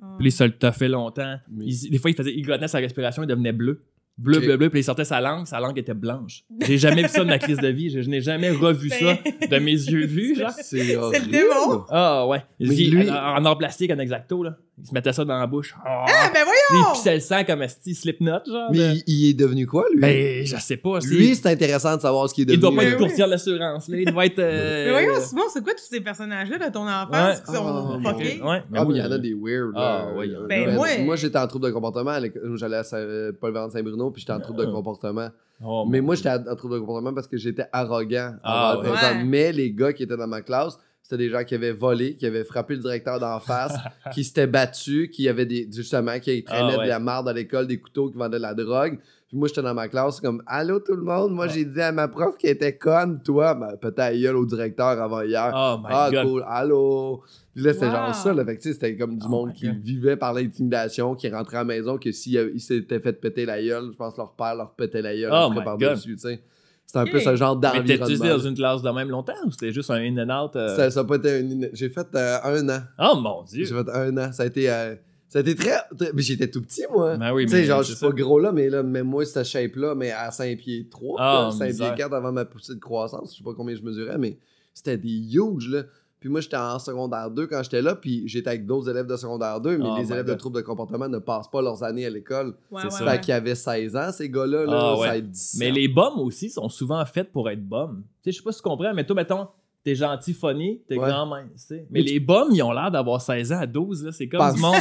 Ah. 0.00 0.14
Puis 0.18 0.28
il 0.28 0.32
se 0.32 0.44
le 0.44 0.52
toffait 0.52 0.88
longtemps. 0.88 1.36
Mais- 1.50 1.66
Il- 1.66 1.90
des 1.90 1.98
fois, 1.98 2.10
il 2.10 2.16
faisait, 2.16 2.32
il 2.34 2.68
sa 2.68 2.78
respiration, 2.78 3.22
il 3.22 3.26
devenait 3.26 3.52
bleu. 3.52 3.82
Bleu, 4.18 4.40
bleu, 4.40 4.56
bleu, 4.56 4.68
puis 4.68 4.80
il 4.80 4.84
sortait 4.84 5.04
sa 5.04 5.20
langue, 5.20 5.46
sa 5.46 5.60
langue 5.60 5.78
était 5.78 5.94
blanche. 5.94 6.42
J'ai 6.60 6.76
jamais 6.76 7.02
vu 7.02 7.08
ça 7.08 7.20
de 7.22 7.28
ma 7.28 7.38
crise 7.38 7.58
de 7.58 7.68
vie. 7.68 7.88
Je, 7.90 8.02
je 8.02 8.10
n'ai 8.10 8.20
jamais 8.20 8.50
revu 8.50 8.90
ça 8.90 9.16
Ben- 9.40 9.48
de 9.48 9.58
mes 9.64 9.70
yeux 9.72 10.06
vus, 10.06 10.34
genre. 10.36 10.50
C'est 10.62 10.96
horrible. 10.96 11.26
le 11.26 11.30
démon. 11.32 11.84
Ah 11.88 12.26
ouais. 12.26 12.42
Lui- 12.58 13.08
en, 13.10 13.14
en 13.14 13.44
or 13.44 13.56
plastique, 13.58 13.90
en 13.92 13.98
exacto, 13.98 14.42
là. 14.42 14.56
Il 14.80 14.86
se 14.86 14.94
mettait 14.94 15.12
ça 15.12 15.24
dans 15.24 15.38
la 15.38 15.46
bouche. 15.46 15.74
Ah, 15.84 16.04
Ah, 16.08 16.30
ben 16.32 16.40
Puis 16.40 16.42
voyons! 16.44 16.88
il 16.90 16.92
pissait 16.94 17.14
le 17.14 17.20
sang 17.20 17.44
comme 17.44 17.62
un 17.62 17.66
petit 17.66 17.94
slipknot, 17.94 18.38
genre. 18.46 18.68
Mais 18.70 18.78
de- 18.78 18.94
il, 18.94 19.02
il 19.06 19.30
est 19.30 19.34
devenu 19.34 19.66
quoi, 19.66 19.84
lui? 19.92 20.00
Ben, 20.00 20.46
je 20.46 20.56
sais 20.56 20.76
pas. 20.76 21.00
lui, 21.00 21.34
c'est 21.34 21.48
intéressant 21.48 21.96
de 21.96 22.00
savoir 22.00 22.28
ce 22.28 22.34
qu'il 22.34 22.48
est 22.48 22.54
il 22.54 22.60
devenu. 22.60 22.76
doit 22.76 22.82
pas 22.84 22.88
être 22.88 22.96
Ben 22.96 23.02
oui. 23.02 23.06
courtier 23.08 23.24
de 23.24 23.30
l'assurance, 23.30 23.88
là. 23.88 23.96
Il 23.98 24.12
doit 24.12 24.26
être. 24.26 24.38
euh, 24.38 24.84
Mais 24.86 24.90
voyons, 24.92 25.20
Simon, 25.20 25.42
c'est 25.52 25.64
quoi 25.64 25.72
tous 25.74 25.88
ces 25.90 26.00
personnages-là 26.00 26.58
de 26.68 26.72
ton 26.72 26.88
enfance 26.88 27.10
Ouais. 27.38 27.42
qui 27.44 27.52
sont 27.52 27.64
Oh, 27.66 28.08
fuckés? 28.08 28.40
Ouais. 28.42 28.62
Ah, 28.74 28.84
mais 28.84 28.94
il 28.94 28.96
y 28.98 29.02
en 29.02 29.10
a 29.10 29.18
des 29.18 29.34
weird. 29.34 29.72
Ah, 29.74 30.06
là. 30.10 30.14
ouais, 30.16 30.26
il 30.28 30.32
y 30.32 30.36
en 30.36 30.44
a. 30.44 30.46
Ben, 30.46 30.74
moi- 30.74 30.98
moi 31.04 31.16
j'étais 31.16 31.38
en 31.38 31.46
trouble 31.48 31.66
de 31.66 31.70
comportement. 31.72 32.12
J'allais 32.54 32.76
à 32.76 32.84
Saint- 32.84 32.98
euh, 32.98 33.32
Paul 33.38 33.52
Véran 33.52 33.66
de 33.68 33.72
Saint-Bruno, 33.72 34.10
puis 34.12 34.20
j'étais 34.20 34.32
en 34.32 34.40
trouble 34.40 34.60
de 34.60 34.66
Ah. 34.68 34.72
comportement. 34.72 35.28
Oh, 35.64 35.84
mais 35.90 36.00
moi, 36.00 36.14
j'étais 36.14 36.30
en 36.30 36.54
trouble 36.54 36.74
de 36.74 36.78
comportement 36.78 37.12
parce 37.12 37.26
que 37.26 37.36
j'étais 37.36 37.64
arrogant. 37.72 38.34
Ah. 38.44 38.78
Ouais. 38.80 39.24
Mais 39.24 39.50
les 39.52 39.72
gars 39.72 39.92
qui 39.92 40.04
étaient 40.04 40.16
dans 40.16 40.28
ma 40.28 40.40
classe, 40.40 40.78
c'était 41.08 41.24
des 41.24 41.30
gens 41.30 41.42
qui 41.42 41.54
avaient 41.54 41.72
volé, 41.72 42.16
qui 42.16 42.26
avaient 42.26 42.44
frappé 42.44 42.74
le 42.74 42.80
directeur 42.80 43.18
d'en 43.18 43.40
face, 43.40 43.74
qui 44.12 44.24
s'étaient 44.24 44.46
battus, 44.46 45.08
qui 45.10 45.26
avaient 45.26 45.46
des. 45.46 45.66
Justement, 45.72 46.18
qui 46.20 46.44
traînaient 46.44 46.74
Ah, 46.74 46.78
ouais. 46.78 46.84
de 46.84 46.88
la 46.90 46.98
marde 46.98 47.28
à 47.28 47.32
l'école, 47.32 47.66
des 47.66 47.78
couteaux, 47.80 48.10
qui 48.10 48.18
vendaient 48.18 48.36
de 48.36 48.42
la 48.42 48.52
drogue. 48.52 48.98
Puis 49.28 49.36
moi, 49.36 49.48
j'étais 49.48 49.62
dans 49.62 49.74
ma 49.74 49.88
classe, 49.88 50.20
comme 50.20 50.42
Allô 50.46 50.80
tout 50.80 50.94
le 50.96 51.02
monde, 51.02 51.32
moi 51.32 51.46
Ah. 51.48 51.52
j'ai 51.52 51.64
dit 51.64 51.80
à 51.80 51.92
ma 51.92 52.08
prof 52.08 52.36
qui 52.38 52.46
était 52.46 52.76
conne, 52.76 53.22
toi, 53.22 53.54
ben, 53.54 53.76
peut-être 53.80 54.18
gueule 54.18 54.36
au 54.36 54.44
directeur 54.46 54.86
avant 55.02 55.22
hier. 55.22 55.50
Oh 55.54 55.76
my 55.80 55.86
Ah, 55.90 56.10
god. 56.12 56.26
cool, 56.26 56.44
allô. 56.46 57.22
Puis 57.54 57.64
là, 57.64 57.72
c'était 57.72 57.86
Wow. 57.86 57.92
genre 57.92 58.14
ça, 58.14 58.32
là. 58.34 58.44
Fait 58.44 58.56
que, 58.56 58.62
tu 58.62 58.68
sais, 58.68 58.74
c'était 58.74 58.96
comme 58.96 59.18
du 59.18 59.26
Oh 59.26 59.30
monde 59.30 59.52
qui 59.54 59.66
God. 59.66 59.76
vivait 59.82 60.16
par 60.16 60.32
l'intimidation, 60.34 61.14
qui 61.14 61.28
rentrait 61.30 61.56
à 61.56 61.60
la 61.60 61.64
maison, 61.64 61.98
que 61.98 62.12
s'ils 62.12 62.52
il 62.54 62.60
s'étaient 62.60 63.00
fait 63.00 63.12
péter 63.14 63.44
la 63.46 63.62
gueule, 63.62 63.90
je 63.92 63.96
pense 63.96 64.14
que 64.14 64.18
leur 64.20 64.32
père 64.32 64.54
leur 64.54 64.72
pétait 64.74 65.02
la 65.02 65.14
gueule 65.14 65.30
Oh 65.32 65.46
après 65.50 65.58
my 65.60 65.64
par-dessus, 65.64 66.14
tu 66.16 66.18
sais. 66.22 66.40
C'était 66.88 66.98
un 67.00 67.04
peu 67.04 67.20
ce 67.20 67.36
genre 67.36 67.56
Mais 67.60 67.70
t'étais-tu 67.82 67.98
dans 67.98 68.08
d'environnement. 68.08 68.48
une 68.48 68.54
classe 68.56 68.80
de 68.82 68.90
même 68.90 69.10
longtemps 69.10 69.34
ou 69.46 69.50
c'était 69.52 69.72
juste 69.72 69.90
un 69.90 69.96
in 69.96 70.16
and 70.26 70.44
out? 70.46 70.56
euh? 70.56 70.74
Ça, 70.74 70.90
ça 70.90 71.00
a 71.00 71.04
pas 71.04 71.16
été 71.16 71.30
un... 71.40 71.68
J'ai 71.74 71.90
fait 71.90 72.06
euh, 72.14 72.38
un 72.44 72.68
an. 72.70 72.80
Oh 72.98 73.16
mon 73.20 73.42
dieu. 73.42 73.66
J'ai 73.66 73.74
fait 73.74 73.90
un 73.92 74.16
an. 74.16 74.32
Ça 74.32 74.44
a 74.44 74.46
été... 74.46 74.70
euh, 74.70 74.94
Ça 75.28 75.40
a 75.40 75.42
été 75.42 75.54
très... 75.54 75.76
très- 75.98 76.12
Mais 76.14 76.22
j'étais 76.22 76.48
tout 76.50 76.62
petit, 76.62 76.84
moi. 76.90 77.18
Ben 77.18 77.34
oui, 77.34 77.44
tu 77.44 77.52
sais, 77.52 77.64
genre, 77.64 77.82
je 77.82 77.92
suis 77.92 78.00
pas 78.06 78.10
gros 78.12 78.40
là, 78.40 78.52
mais 78.52 78.70
là, 78.70 78.82
même 78.82 79.06
moi, 79.06 79.26
cette 79.26 79.44
shape-là, 79.44 79.94
mais 79.94 80.12
à 80.12 80.30
5 80.30 80.56
pieds 80.56 80.88
3, 80.90 81.16
Ah, 81.20 81.50
5 81.52 81.58
pieds 81.58 81.66
misère. 81.72 81.94
4 81.94 82.12
avant 82.14 82.32
ma 82.32 82.46
poussée 82.46 82.74
de 82.74 82.80
croissance. 82.80 83.32
Je 83.34 83.38
sais 83.38 83.44
pas 83.44 83.52
combien 83.54 83.76
je 83.76 83.82
mesurais, 83.82 84.16
mais 84.16 84.38
c'était 84.72 84.96
des 84.96 85.10
huge, 85.36 85.68
là. 85.68 85.82
Puis 86.20 86.28
moi, 86.28 86.40
j'étais 86.40 86.56
en 86.56 86.78
secondaire 86.80 87.30
2 87.30 87.46
quand 87.46 87.62
j'étais 87.62 87.80
là, 87.80 87.94
puis 87.94 88.26
j'étais 88.26 88.48
avec 88.50 88.66
d'autres 88.66 88.90
élèves 88.90 89.06
de 89.06 89.16
secondaire 89.16 89.60
2, 89.60 89.78
mais 89.78 89.84
Oh 89.88 89.96
les 89.98 90.12
élèves 90.12 90.26
de 90.26 90.34
troubles 90.34 90.56
de 90.56 90.62
comportement 90.62 91.08
ne 91.08 91.18
passent 91.18 91.48
pas 91.48 91.62
leurs 91.62 91.82
années 91.84 92.06
à 92.06 92.10
l'école. 92.10 92.54
Ouais, 92.72 92.80
C'est 92.82 92.84
ouais, 92.86 92.90
ça. 93.06 93.12
Fait 93.12 93.20
qu'ils 93.20 93.34
avaient 93.34 93.54
16 93.54 93.94
ans, 93.96 94.10
ces 94.10 94.28
gars-là, 94.28 94.64
là, 94.66 94.72
Ah, 94.80 94.96
ouais. 94.98 95.06
ça 95.06 95.12
a 95.12 95.16
été 95.16 95.28
17. 95.28 95.60
Mais 95.60 95.70
les 95.70 95.86
bombes 95.86 96.18
aussi 96.18 96.50
sont 96.50 96.68
souvent 96.68 97.04
faites 97.06 97.30
pour 97.30 97.48
être 97.48 97.62
bombes. 97.64 98.02
Tu 98.22 98.24
sais, 98.24 98.32
je 98.32 98.36
sais 98.38 98.42
pas 98.42 98.50
si 98.52 98.58
tu 98.58 98.62
comprends, 98.68 98.92
mais 98.94 99.06
toi, 99.06 99.14
mettons, 99.14 99.46
t'es 99.88 99.94
gentil, 99.94 100.34
funny, 100.34 100.80
t'es 100.86 100.98
Ouais. 100.98 101.08
grand 101.08 101.24
mince, 101.26 101.44
tu 101.66 101.74
sais. 101.76 101.86
Mais 101.90 102.02
les 102.02 102.20
bombes, 102.20 102.48
ils 102.52 102.62
ont 102.62 102.72
l'air 102.72 102.90
d'avoir 102.90 103.20
16 103.22 103.52
ans 103.52 103.60
à 103.60 103.66
12, 103.66 104.04
là. 104.04 104.12
C'est 104.12 104.28
comme 104.28 104.40
Pense- 104.40 104.54
du 104.54 104.60
monde. 104.60 104.74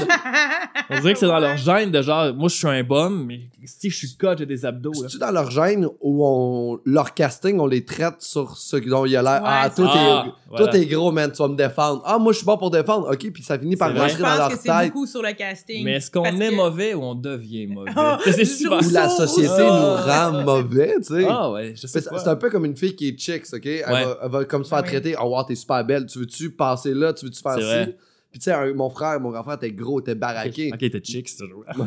On 0.90 1.00
dirait 1.00 1.14
que 1.14 1.20
c'est 1.20 1.28
dans 1.28 1.40
leur 1.40 1.58
gène 1.58 1.92
de 1.92 2.02
genre, 2.02 2.34
moi, 2.34 2.50
je 2.50 2.56
suis 2.56 2.68
un 2.68 2.84
bum, 2.84 3.26
mais 3.26 3.42
si 3.66 3.90
je 3.90 3.96
suis 3.98 4.16
coach, 4.16 4.40
j'ai 4.40 4.46
des 4.46 4.66
abdos. 4.66 4.94
C'est-tu 4.94 5.18
dans 5.18 5.32
leur 5.32 5.50
gène 5.52 5.86
où 6.02 6.26
on, 6.26 6.80
leur 6.86 7.14
casting, 7.14 7.60
on 7.60 7.68
les 7.68 7.84
traite 7.84 8.16
sur 8.22 8.58
ce 8.58 8.78
dont 8.78 9.06
il 9.06 9.16
a 9.18 9.22
l'air? 9.22 9.42
Ouais, 9.44 9.50
ah, 9.50 9.70
toi, 9.70 9.86
t'es, 9.92 10.00
Ah, 10.00 10.26
voilà. 10.50 10.68
t'es 10.68 10.86
gros, 10.86 11.12
man, 11.12 11.32
tu 11.32 11.38
vas 11.42 11.48
me 11.50 11.56
défendre. 11.56 12.02
Ah, 12.06 12.18
moi, 12.18 12.32
je 12.32 12.38
suis 12.38 12.46
bon 12.46 12.58
pour 12.58 12.72
défendre. 12.72 13.10
OK, 13.12 13.32
puis 13.34 13.44
ça 13.44 13.58
finit 13.60 13.76
par 13.76 13.90
rentrer 13.94 14.10
Je 14.10 14.18
dans 14.22 14.24
pense 14.28 14.38
leur 14.38 14.50
que 14.50 14.56
c'est 14.58 14.70
tête. 14.70 14.94
beaucoup 14.94 15.06
sur 15.06 15.22
le 15.22 15.34
casting. 15.34 15.84
Mais 15.84 15.94
est-ce 15.96 16.10
qu'on 16.12 16.24
est 16.24 16.50
que- 16.50 16.56
mauvais 16.56 16.94
ou 16.94 17.04
on 17.04 17.16
devient 17.16 17.68
mauvais? 17.68 17.92
Ah, 17.96 18.20
c'est 18.24 18.46
je 18.46 18.68
Où 18.68 18.92
la 18.94 19.10
société 19.10 19.64
nous 19.64 19.94
rend 19.96 20.44
mauvais, 20.44 20.96
tu 20.98 21.16
sais. 21.16 21.26
Ah 21.30 21.52
ouais, 21.52 21.74
je 21.76 21.82
sais 21.88 22.00
C'est 22.02 22.10
pas. 22.10 22.20
c'est 22.20 22.30
un 22.30 22.36
peu 22.36 22.50
comme 22.50 22.66
une 22.66 22.78
fille 22.78 22.96
qui 22.96 23.10
est 23.10 23.18
chicks, 23.20 23.46
OK? 23.54 23.66
Elle, 23.66 23.84
Ouais. 23.86 24.06
va, 24.06 24.18
elle 24.24 24.32
va 24.32 24.46
comme 24.46 24.64
se 24.64 24.70
faire 24.70 24.84
Ouais. 24.98 25.02
traiter. 25.02 25.16
Oh, 25.22 25.26
wow, 25.36 25.44
t'es 25.44 25.56
super 25.56 25.84
belle. 25.86 26.06
Tu 26.06 26.20
veux-tu 26.20 26.52
passer 26.52 26.94
là? 26.94 27.14
Tu 27.14 27.26
veux-tu 27.26 27.42
faire 27.42 27.54
ci? 27.86 27.94
Puis, 28.30 28.40
tu 28.42 28.44
sais, 28.52 28.74
mon 28.74 28.90
frère, 28.90 29.20
mon 29.22 29.32
grand 29.32 29.42
frère 29.44 29.56
était 29.56 29.72
gros, 29.72 30.02
était 30.02 30.14
baraqué. 30.14 30.70
Ok, 30.74 30.80
t'es 30.80 31.02
chic, 31.04 31.30
c'est 31.30 31.38
toujours. 31.38 31.64
Mon, 31.78 31.86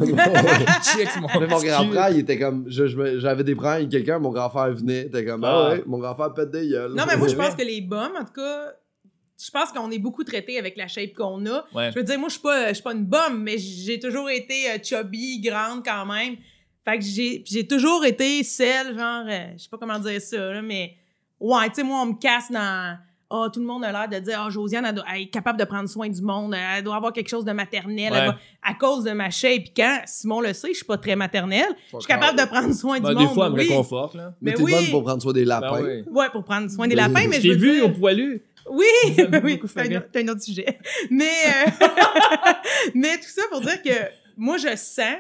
grand 1.61 1.91
frère, 1.91 2.11
il 2.11 2.19
était 2.21 2.39
comme. 2.39 2.65
je- 2.69 2.87
je 2.87 2.97
me- 2.97 3.19
J'avais 3.21 3.45
des 3.45 3.55
problèmes 3.55 3.75
avec 3.81 3.91
quelqu'un, 3.91 4.19
mon 4.19 4.31
grand 4.31 4.49
frère 4.51 4.73
venait. 4.73 5.09
T'es 5.11 5.25
comme, 5.25 5.45
ah, 5.45 5.67
Ah. 5.67 5.71
ouais, 5.75 5.83
mon 5.87 5.99
grand 5.99 6.15
frère 6.15 6.33
pète 6.33 6.51
des 6.51 6.69
gueules. 6.69 6.95
Non, 6.95 7.05
mais 7.07 7.17
moi, 7.17 7.29
je 7.29 7.37
pense 7.37 7.55
que 7.55 7.63
les 7.63 7.81
bombes, 7.83 8.13
en 8.19 8.25
tout 8.25 8.33
cas, 8.33 8.73
je 9.43 9.51
pense 9.51 9.71
qu'on 9.73 9.91
est 9.91 9.99
beaucoup 9.99 10.25
traité 10.25 10.59
avec 10.59 10.77
la 10.77 10.89
shape 10.89 11.13
qu'on 11.15 11.45
a. 11.47 11.65
Ouais. 11.75 11.91
Je 11.93 11.99
veux 11.99 12.05
dire, 12.05 12.19
moi, 12.19 12.29
je 12.29 12.35
suis 12.35 12.43
pas, 12.43 12.69
je 12.69 12.75
suis 12.75 12.83
pas 12.83 12.93
une 12.93 13.05
bombe, 13.07 13.39
mais 13.39 13.59
j'ai 13.59 13.99
toujours 14.01 14.29
été 14.31 14.71
euh, 14.71 14.79
chubby, 14.83 15.41
grande 15.41 15.85
quand 15.85 16.07
même. 16.07 16.37
Fait 16.85 16.99
que 16.99 17.05
j'ai 17.05 17.43
j'ai 17.47 17.67
toujours 17.67 18.05
été 18.07 18.43
celle, 18.43 18.99
genre, 18.99 19.25
euh, 19.29 19.53
je 19.57 19.63
sais 19.65 19.69
pas 19.71 19.77
comment 19.79 19.99
dire 19.99 20.21
ça, 20.21 20.53
là, 20.55 20.63
mais 20.63 20.95
ouais, 21.41 21.69
tu 21.69 21.77
sais, 21.77 21.83
moi, 21.83 22.03
on 22.03 22.07
me 22.07 22.15
casse 22.21 22.51
dans. 22.51 22.97
Ah, 23.33 23.47
tout 23.53 23.61
le 23.61 23.67
monde 23.67 23.85
a 23.85 23.93
l'air 23.93 24.09
de 24.09 24.19
dire, 24.25 24.43
ah, 24.45 24.51
Josiane, 24.51 24.85
elle, 24.85 25.23
est 25.23 25.27
capable 25.29 25.57
de 25.57 25.65
prendre 25.65 25.89
soin 25.89 26.09
du 26.09 26.21
monde, 26.21 26.53
elle 26.53 26.83
doit 26.83 26.97
avoir 26.97 27.13
quelque 27.13 27.29
chose 27.29 27.45
de 27.45 27.53
maternel, 27.53 28.13
elle 28.13 28.13
Ouais. 28.13 28.27
va- 28.27 28.37
à 28.61 28.75
cause 28.75 29.05
de 29.05 29.13
ma 29.13 29.31
shape. 29.31 29.63
Puis 29.67 29.73
quand 29.77 30.01
Simon 30.05 30.41
le 30.41 30.53
sait, 30.53 30.71
je 30.71 30.79
suis 30.79 30.85
pas 30.85 30.99
très 30.99 31.15
maternelle, 31.15 31.69
je 31.93 31.99
suis 31.99 32.09
capable 32.09 32.37
de 32.37 32.45
prendre 32.45 32.75
soin 32.75 32.99
Ben, 32.99 33.11
du 33.11 33.15
des 33.15 33.25
monde. 33.27 33.35
fois, 33.35 33.47
elle 33.47 33.53
me 33.53 33.59
oui. 33.59 33.69
réconforte, 33.69 34.15
là. 34.17 34.35
Mais 34.41 34.51
Mais 34.51 34.57
t'es 34.57 34.63
oui. 34.65 34.73
bonne 34.73 34.91
pour 34.91 35.05
prendre 35.05 35.23
soin 35.23 35.33
des 35.33 35.45
lapins. 35.45 35.81
Ben 35.81 36.05
oui. 36.09 36.13
Ouais, 36.13 36.27
pour 36.33 36.43
prendre 36.43 36.69
soin 36.69 36.89
des 36.89 36.97
Ben, 36.97 37.07
lapins, 37.13 37.29
mais 37.29 37.41
Je 37.41 37.49
veux 37.51 37.55
vu 37.55 37.73
dire- 37.75 37.85
au 37.87 37.91
poilu. 37.91 38.43
Oui, 38.69 38.85
oui, 39.45 39.61
c'est 39.65 39.95
un, 39.95 40.03
un 40.13 40.29
autre 40.29 40.43
sujet. 40.43 40.79
Mais, 41.11 41.25
euh, 41.25 41.71
mais 42.95 43.17
tout 43.17 43.29
ça 43.29 43.43
pour 43.51 43.61
dire 43.61 43.81
que 43.83 43.91
moi, 44.37 44.57
je 44.59 44.75
sens 44.77 45.17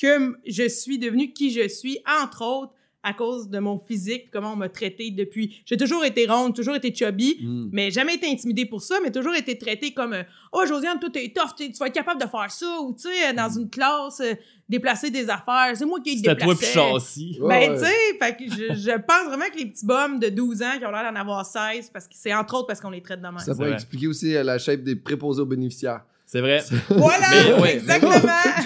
que 0.00 0.36
je 0.46 0.68
suis 0.68 0.98
devenue 0.98 1.32
qui 1.32 1.50
je 1.50 1.68
suis, 1.68 1.98
entre 2.22 2.42
autres 2.44 2.72
à 3.08 3.12
cause 3.14 3.48
de 3.48 3.58
mon 3.60 3.78
physique, 3.78 4.30
comment 4.32 4.52
on 4.54 4.56
m'a 4.56 4.68
traité 4.68 5.10
depuis. 5.12 5.62
J'ai 5.64 5.76
toujours 5.76 6.04
été 6.04 6.26
ronde, 6.26 6.54
toujours 6.56 6.74
été 6.74 6.92
chubby, 6.92 7.38
Mm. 7.40 7.68
mais 7.72 7.90
jamais 7.92 8.14
été 8.16 8.26
intimidée 8.28 8.66
pour 8.66 8.82
ça, 8.82 8.96
mais 9.02 9.12
toujours 9.12 9.34
été 9.36 9.56
traitée 9.56 9.92
comme 9.94 10.12
euh, 10.12 10.22
Oh, 10.52 10.64
Josiane, 10.66 10.98
toi, 10.98 11.08
t'es 11.12 11.32
tough, 11.34 11.54
tu 11.56 11.70
vas 11.78 11.86
être 11.86 11.92
capable 11.94 12.20
de 12.20 12.26
faire 12.26 12.50
ça, 12.50 12.80
ou 12.82 12.92
tu 12.94 13.02
sais, 13.02 13.28
euh, 13.30 13.32
dans 13.32 13.48
une 13.48 13.70
classe, 13.70 14.20
euh, 14.20 14.34
déplacer 14.68 15.10
des 15.10 15.30
affaires. 15.30 15.70
C'est 15.74 15.84
moi 15.86 16.00
qui 16.00 16.10
ai 16.10 16.16
C'était 16.16 16.34
toi 16.36 16.54
puis 16.56 16.66
déplacé. 16.66 16.72
châssis. 16.72 17.38
Ben, 17.40 17.46
ouais. 17.48 17.78
tu 17.78 17.84
sais, 17.84 18.18
fait 18.20 18.36
que 18.36 18.44
je, 18.50 18.74
je 18.74 18.96
pense 18.98 19.26
vraiment 19.28 19.48
que 19.52 19.58
les 19.58 19.66
petits 19.66 19.86
bums 19.86 20.18
de 20.18 20.28
12 20.28 20.62
ans 20.62 20.78
qui 20.78 20.84
ont 20.86 20.90
l'air 20.90 21.10
d'en 21.12 21.20
avoir 21.20 21.46
16, 21.46 21.90
parce 21.92 22.08
que 22.08 22.14
c'est 22.16 22.34
entre 22.34 22.54
autres 22.56 22.66
parce 22.66 22.80
qu'on 22.80 22.90
les 22.90 23.02
traite 23.02 23.20
de 23.20 23.26
même. 23.26 23.38
Ça 23.38 23.54
pourrait 23.54 23.72
expliquer 23.74 24.08
aussi 24.08 24.32
la 24.32 24.58
shape 24.58 24.82
des 24.82 24.96
préposés 24.96 25.42
aux 25.42 25.46
bénéficiaires. 25.46 26.02
C'est 26.36 26.40
vrai. 26.42 26.62
Voilà, 26.90 27.26
Mais 27.30 27.60
ouais, 27.62 27.74
exactement. 27.76 28.12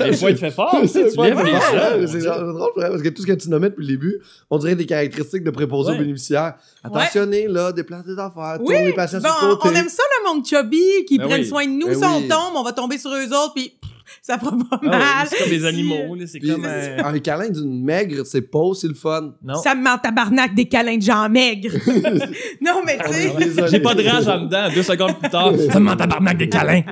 Des 0.04 0.16
fois, 0.16 0.30
il 0.30 0.34
te 0.34 0.40
fait 0.40 0.50
fort, 0.50 0.76
tu 0.92 0.98
lèves 0.98 1.44
les 1.44 1.50
gens. 1.52 2.06
C'est 2.06 2.20
genre 2.20 2.38
drôle, 2.52 2.70
parce 2.76 3.02
que 3.02 3.08
tout 3.10 3.22
ce 3.22 3.26
que 3.26 3.32
tu 3.32 3.48
nommais 3.48 3.68
depuis 3.70 3.82
le 3.86 3.92
début, 3.92 4.16
on 4.50 4.58
dirait 4.58 4.74
des 4.74 4.86
caractéristiques 4.86 5.44
de 5.44 5.50
préposés 5.50 5.90
Ouais. 5.90 5.96
aux 5.96 6.00
bénéficiaires. 6.00 6.54
Attentionnez, 6.82 7.46
là, 7.48 7.72
déplacer 7.72 8.08
des 8.14 8.18
affaires, 8.18 8.58
Oui, 8.60 8.74
tourne 8.74 8.86
les 8.86 8.92
patients 8.92 9.20
Bon, 9.20 9.28
sur 9.38 9.48
le 9.48 9.56
côté. 9.56 9.74
on 9.74 9.78
aime 9.78 9.88
ça, 9.88 10.02
le 10.22 10.28
monde 10.34 10.46
chubby, 10.46 10.82
qui 11.06 11.18
Ben 11.18 11.26
prennent 11.28 11.40
oui. 11.42 11.46
soin 11.46 11.64
de 11.66 11.70
nous. 11.72 11.86
Ben 11.86 11.94
si 11.94 12.04
on 12.04 12.20
tombe, 12.22 12.54
on 12.56 12.62
va 12.64 12.72
tomber 12.72 12.98
sur 12.98 13.10
eux 13.10 13.26
autres, 13.28 13.52
puis 13.54 13.72
ça 14.22 14.38
fera 14.38 14.50
pas 14.50 14.58
Ah 14.72 14.78
ouais, 14.82 14.88
mal. 14.88 15.26
c'est 15.28 15.38
comme 15.38 15.48
des 15.50 15.60
Si- 15.60 15.66
animaux, 15.66 16.14
là, 16.16 16.24
c'est 16.26 16.40
comme 16.40 16.64
un... 16.64 17.04
Un 17.04 17.18
câlin 17.20 17.48
d'une 17.48 17.84
maigre, 17.84 18.24
c'est 18.26 18.42
pas 18.42 18.58
aussi 18.58 18.88
le 18.88 18.94
fun. 18.94 19.32
Non. 19.42 19.54
Ça 19.54 19.74
me 19.76 19.82
met 19.84 19.90
en 19.90 19.98
tabarnak 19.98 20.54
des 20.54 20.66
câlins 20.66 20.96
de 20.96 21.02
gens 21.02 21.28
maigres. 21.28 21.72
non, 22.60 22.82
mais 22.84 22.98
tu 23.06 23.12
sais, 23.12 23.34
Désolé. 23.38 23.68
J'ai 23.70 23.80
pas 23.80 23.94
de 23.94 24.02
rage 24.06 24.26
en 24.28 24.40
dedans, 24.42 24.68
deux 24.74 24.82
secondes 24.82 25.16
plus 25.18 25.30
tard. 25.30 25.52
Ça 25.72 25.78
me 25.78 25.84
ment 25.84 25.96
tabarnak 25.96 26.36
des 26.38 26.48
câlins. 26.48 26.82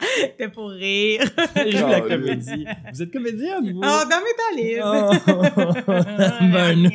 c'était 0.20 0.48
pour 0.48 0.70
rire. 0.70 1.22
Je 1.56 1.76
joue 1.76 1.86
la 1.86 1.98
Oh, 2.04 2.08
comédie. 2.08 2.66
Vous 2.92 3.02
êtes 3.02 3.12
comédienne, 3.12 3.72
vous? 3.72 3.80
Oh, 3.82 4.02
dans 4.08 4.20
mes 4.22 4.36
talibs. 4.56 4.82
Oh. 4.84 5.82
ben. 6.52 6.90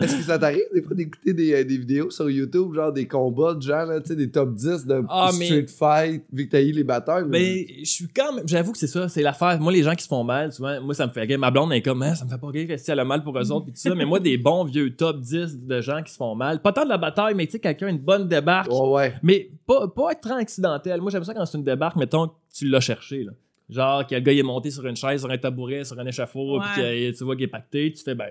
Est-ce 0.00 0.16
que 0.16 0.22
ça 0.22 0.38
t'arrive 0.38 0.60
des 0.72 0.82
fois 0.82 0.94
d'écouter 0.94 1.32
des, 1.34 1.52
euh, 1.54 1.64
des 1.64 1.76
vidéos 1.78 2.10
sur 2.10 2.30
YouTube, 2.30 2.74
genre 2.74 2.92
des 2.92 3.06
combats 3.06 3.54
de 3.54 3.62
gens, 3.62 3.84
là, 3.84 4.00
tu 4.00 4.08
sais, 4.08 4.16
des 4.16 4.30
top 4.30 4.54
10 4.54 4.86
de 4.86 5.02
Ah, 5.08 5.30
mais- 5.38 5.46
Street 5.46 5.66
Fight, 5.68 6.24
vu 6.32 6.46
que 6.46 6.52
t'as 6.52 6.60
eu 6.62 6.72
les 6.72 6.84
batteurs? 6.84 7.26
mais- 7.26 7.40
Ben, 7.40 7.64
je 7.80 7.90
suis 7.90 8.08
quand 8.08 8.32
même. 8.32 8.46
J'avoue 8.48 8.72
que 8.72 8.78
c'est 8.78 8.86
ça, 8.86 9.08
c'est 9.08 9.22
l'affaire. 9.22 9.58
Moi, 9.60 9.72
les 9.72 9.82
gens 9.82 9.94
qui 9.94 10.02
se 10.04 10.08
font 10.08 10.24
mal, 10.24 10.52
souvent, 10.52 10.80
moi, 10.82 10.94
ça 10.94 11.06
me 11.06 11.12
fait 11.12 11.22
rire. 11.22 11.38
Ma 11.38 11.50
blonde 11.50 11.70
elle 11.72 11.78
est 11.78 11.82
comme, 11.82 12.02
Hein, 12.02 12.14
ça 12.14 12.24
me 12.24 12.30
fait 12.30 12.38
pas 12.38 12.46
rire 12.48 12.78
si 12.78 12.90
elle 12.90 12.98
a 13.00 13.04
mal 13.04 13.22
pour 13.22 13.36
eux 13.38 13.52
autres, 13.52 13.66
pis 13.66 13.72
tout 13.72 13.78
ça. 13.78 13.94
Mais 13.94 14.04
moi, 14.06 14.20
des 14.20 14.38
bons 14.38 14.64
vieux 14.64 14.94
top 14.94 15.20
10 15.20 15.58
de 15.66 15.80
gens 15.80 16.02
qui 16.02 16.12
se 16.12 16.16
font 16.16 16.34
mal. 16.34 16.62
Pas 16.62 16.72
tant 16.72 16.84
de 16.84 16.88
la 16.88 16.96
bataille, 16.98 17.34
mais 17.34 17.46
tu 17.46 17.52
sais, 17.52 17.58
quelqu'un, 17.58 17.88
une 17.88 17.98
bonne 17.98 18.26
débarque. 18.28 18.70
Ouais, 18.72 18.88
ouais. 18.88 19.14
Mais 19.22 19.50
pas, 19.66 19.86
pas 19.88 20.12
être 20.12 20.20
trop 20.20 20.34
accidentel. 20.34 21.00
Moi, 21.00 21.10
j'aime 21.10 21.24
ça 21.24 21.34
quand 21.34 21.44
c'est 21.44 21.58
une 21.58 21.64
débarque, 21.64 21.96
mettons, 21.96 22.19
que 22.28 22.34
tu 22.54 22.68
l'as 22.68 22.80
cherché, 22.80 23.24
là. 23.24 23.32
Genre, 23.68 24.04
que 24.06 24.14
le 24.16 24.20
gars 24.20 24.32
il 24.32 24.38
est 24.40 24.42
monté 24.42 24.70
sur 24.70 24.84
une 24.86 24.96
chaise, 24.96 25.20
sur 25.20 25.30
un 25.30 25.38
tabouret, 25.38 25.84
sur 25.84 25.98
un 25.98 26.06
échafaud, 26.06 26.58
Ouais. 26.58 26.64
puis 26.74 26.82
que 26.82 27.16
tu 27.18 27.24
vois 27.24 27.36
qu'il 27.36 27.44
est 27.44 27.48
pacté, 27.48 27.92
tu 27.92 28.02
fais, 28.02 28.14
ben, 28.16 28.30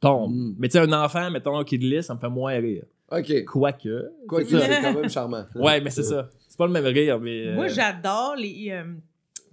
tombe. 0.00 0.32
Mm. 0.34 0.54
Mais 0.58 0.68
tu 0.68 0.72
sais, 0.72 0.78
un 0.80 0.92
enfant, 0.92 1.30
mettons, 1.30 1.62
qui 1.64 1.78
glisse, 1.78 2.06
ça 2.06 2.14
me 2.14 2.18
fait 2.20 2.28
moins 2.30 2.52
rire. 2.58 2.84
Ok. 3.10 3.44
Quoique. 3.44 4.10
Quoi 4.26 4.42
que 4.44 4.48
C'est 4.58 4.80
quand 4.82 4.94
même 4.94 5.08
charmant. 5.10 5.44
Ouais, 5.54 5.80
mais 5.80 5.90
c'est 5.90 6.02
ça. 6.02 6.28
C'est 6.46 6.56
pas 6.58 6.66
le 6.66 6.72
même 6.72 6.84
rire, 6.86 7.18
mais. 7.20 7.48
euh, 7.48 7.54
Moi, 7.54 7.68
j'adore 7.68 8.34
les 8.36 8.68
euh, 8.70 8.84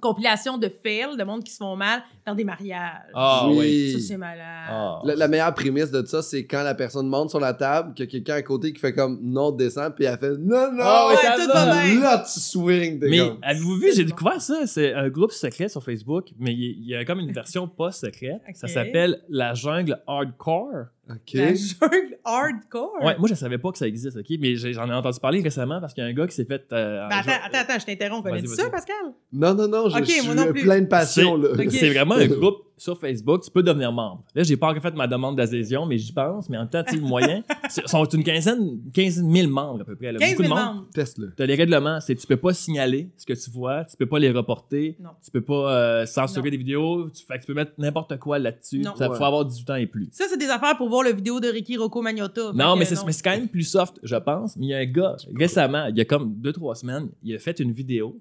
compilations 0.08 0.58
de 0.58 0.70
fails 0.84 1.18
de 1.18 1.24
monde 1.24 1.44
qui 1.44 1.52
se 1.52 1.58
font 1.58 1.76
mal 1.76 2.02
dans 2.26 2.36
des 2.36 2.44
mariages. 2.44 3.10
Ah, 3.14 3.46
Oui. 3.50 3.58
oui. 3.60 3.92
Ça, 4.02 4.08
c'est 4.08 4.18
malade. 4.18 4.46
Ah. 4.70 5.00
La, 5.04 5.16
la 5.16 5.28
meilleure 5.28 5.54
prémisse 5.54 5.92
de 5.92 6.06
ça, 6.06 6.22
c'est 6.22 6.46
quand 6.46 6.64
la 6.64 6.76
personne 6.76 7.08
monte 7.08 7.30
sur 7.30 7.40
la 7.40 7.54
table, 7.54 7.94
qu'il 7.94 8.06
y 8.06 8.08
a 8.08 8.12
quelqu'un 8.12 8.36
à 8.36 8.42
côté 8.42 8.74
qui 8.74 8.80
fait 8.80 8.94
comme 8.94 9.20
non, 9.22 9.52
descend, 9.52 9.94
puis 9.96 10.06
elle 10.06 10.18
fait 10.18 10.32
non, 10.38 10.72
non, 10.72 10.82
Ah, 10.84 11.08
ouais, 11.10 11.16
ça 11.18 11.36
tout 11.36 11.48
va. 11.52 11.66
là 11.66 12.24
tu 12.26 12.40
swing. 12.40 13.00
t'es 13.00 13.10
Mais 13.10 13.20
avez-vous 13.42 13.76
vu, 13.78 13.92
j'ai 13.96 14.04
découvert 14.06 14.42
ça. 14.42 14.66
C'est 14.68 14.94
un 14.94 15.10
groupe 15.10 15.32
secret 15.32 15.68
sur 15.70 15.84
Facebook, 15.84 16.28
mais 16.40 16.54
il 16.54 16.84
y, 16.84 16.92
y 16.92 16.96
a 16.96 17.04
comme 17.06 17.20
une 17.20 17.32
version 17.32 17.68
pas 17.68 17.92
secrète. 17.92 18.42
Ça 18.54 18.68
Ok. 18.68 18.74
s'appelle 18.74 19.22
La 19.30 19.54
Jungle 19.54 20.00
Hardcore. 20.08 20.86
Ok. 21.10 21.34
La 21.34 21.54
jungle 21.54 22.18
hardcore. 22.26 22.94
Ouais, 23.04 23.16
moi 23.20 23.30
je 23.30 23.36
savais 23.36 23.58
pas 23.60 23.72
que 23.72 23.78
ça 23.78 23.88
existe, 23.88 24.18
ok? 24.18 24.26
Mais 24.40 24.56
j'en 24.56 24.90
ai 24.90 24.94
entendu 24.94 25.20
parler 25.20 25.42
récemment 25.42 25.80
parce 25.80 25.94
qu'il 25.94 26.04
y 26.04 26.08
a 26.08 26.10
un 26.10 26.14
gars 26.14 26.26
qui 26.26 26.34
s'est 26.36 26.46
fait. 26.46 26.64
euh, 26.74 27.08
Ben, 27.10 27.18
attends, 27.18 27.32
attends, 27.46 27.58
attends, 27.60 27.80
je 27.80 27.86
t'interromps. 27.86 28.24
Vas-y, 28.24 28.42
Connais-tu 28.42 28.56
ça, 28.56 28.70
Pascal? 28.72 28.96
Non, 29.32 29.54
non, 29.54 29.68
non, 29.68 29.90
je 29.90 29.98
Ok, 30.00 30.06
suis 30.08 30.26
moi 30.26 30.34
non 30.36 30.48
euh, 30.48 30.52
plus. 30.52 30.62
plein 30.64 30.82
de 30.82 30.88
passion. 30.88 31.40
C'est 31.70 31.90
vraiment 31.92 32.16
un 32.16 32.28
groupe 32.28 32.64
sur 32.78 32.98
Facebook, 33.00 33.42
tu 33.44 33.52
peux 33.52 33.64
devenir 33.64 33.92
membre. 33.92 34.24
Là, 34.36 34.44
j'ai 34.44 34.58
pas 34.58 34.70
encore 34.70 34.82
fait 34.82 34.94
ma 34.96 35.08
demande 35.08 35.36
d'adhésion, 35.38 35.86
mais 35.86 35.98
j'y 35.98 36.12
pense. 36.12 36.50
Mais 36.50 36.58
en 36.58 36.62
même 36.62 36.70
temps, 36.70 36.84
tu 36.84 36.96
sais, 36.96 37.02
le 37.02 37.08
moyen, 37.08 37.42
c'est- 37.70 37.88
sont 37.88 38.04
une 38.06 38.24
quinzaine, 38.24 38.80
15 38.94 39.24
000 39.24 39.50
membres 39.50 39.82
à 39.82 39.86
peu 39.86 39.96
près. 39.96 40.12
là. 40.12 40.20
15 40.20 40.32
Beaucoup 40.32 40.44
000 40.44 40.54
de 40.56 40.60
monde. 40.62 40.76
membres. 40.76 40.88
Teste-le. 40.94 41.34
T'as 41.36 41.46
les 41.46 41.56
règlements, 41.56 42.00
c'est 42.02 42.16
tu 42.16 42.28
peux 42.28 42.38
pas 42.38 42.54
signaler 42.54 43.10
ce 43.18 43.26
que 43.26 43.34
tu 43.34 43.50
vois, 43.50 43.86
tu 43.86 43.96
peux 43.98 44.06
pas 44.06 44.20
les 44.20 44.32
reporter, 44.32 44.98
Non. 45.00 45.12
tu 45.24 45.32
peux 45.32 45.42
pas 45.42 45.74
euh, 45.74 46.06
censurer 46.06 46.50
Non. 46.50 46.52
des 46.52 46.58
vidéos, 46.58 47.10
tu, 47.10 47.26
fait 47.26 47.36
que 47.36 47.42
tu 47.42 47.48
peux 47.48 47.54
mettre 47.54 47.72
n'importe 47.78 48.18
quoi 48.20 48.40
là-dessus. 48.40 48.80
Non. 48.80 48.96
Ça 48.96 49.10
Ouais. 49.10 49.18
faut 49.18 49.24
avoir 49.24 49.46
18 49.46 49.70
ans 49.70 49.76
et 49.76 49.88
plus. 49.88 50.10
Ça, 50.12 50.26
c'est 50.30 50.38
des 50.38 50.50
affaires 50.50 50.76
pour 50.78 50.90
voir 50.90 51.04
le 51.04 51.14
vidéo 51.14 51.40
de 51.40 51.48
Ricky 51.48 51.78
Rocco 51.78 52.02
Magnotta. 52.02 52.52
Non, 52.54 52.74
que, 52.74 52.80
mais 52.80 52.86
c'est 52.86 53.04
mais 53.06 53.12
c'est 53.12 53.24
quand 53.24 53.32
même 53.32 53.48
plus 53.48 53.64
soft, 53.64 54.00
je 54.04 54.16
pense. 54.18 54.58
Mais 54.58 54.66
il 54.66 54.70
y 54.70 54.74
a 54.74 54.80
un 54.80 54.86
gars, 54.86 55.16
récemment, 55.36 55.86
il 55.88 55.98
y 55.98 56.02
a 56.02 56.06
comme 56.06 56.36
2-3 56.42 56.76
semaines, 56.76 57.10
il 57.24 57.34
a 57.36 57.40
fait 57.40 57.60
une 57.60 57.72
vidéo, 57.72 58.20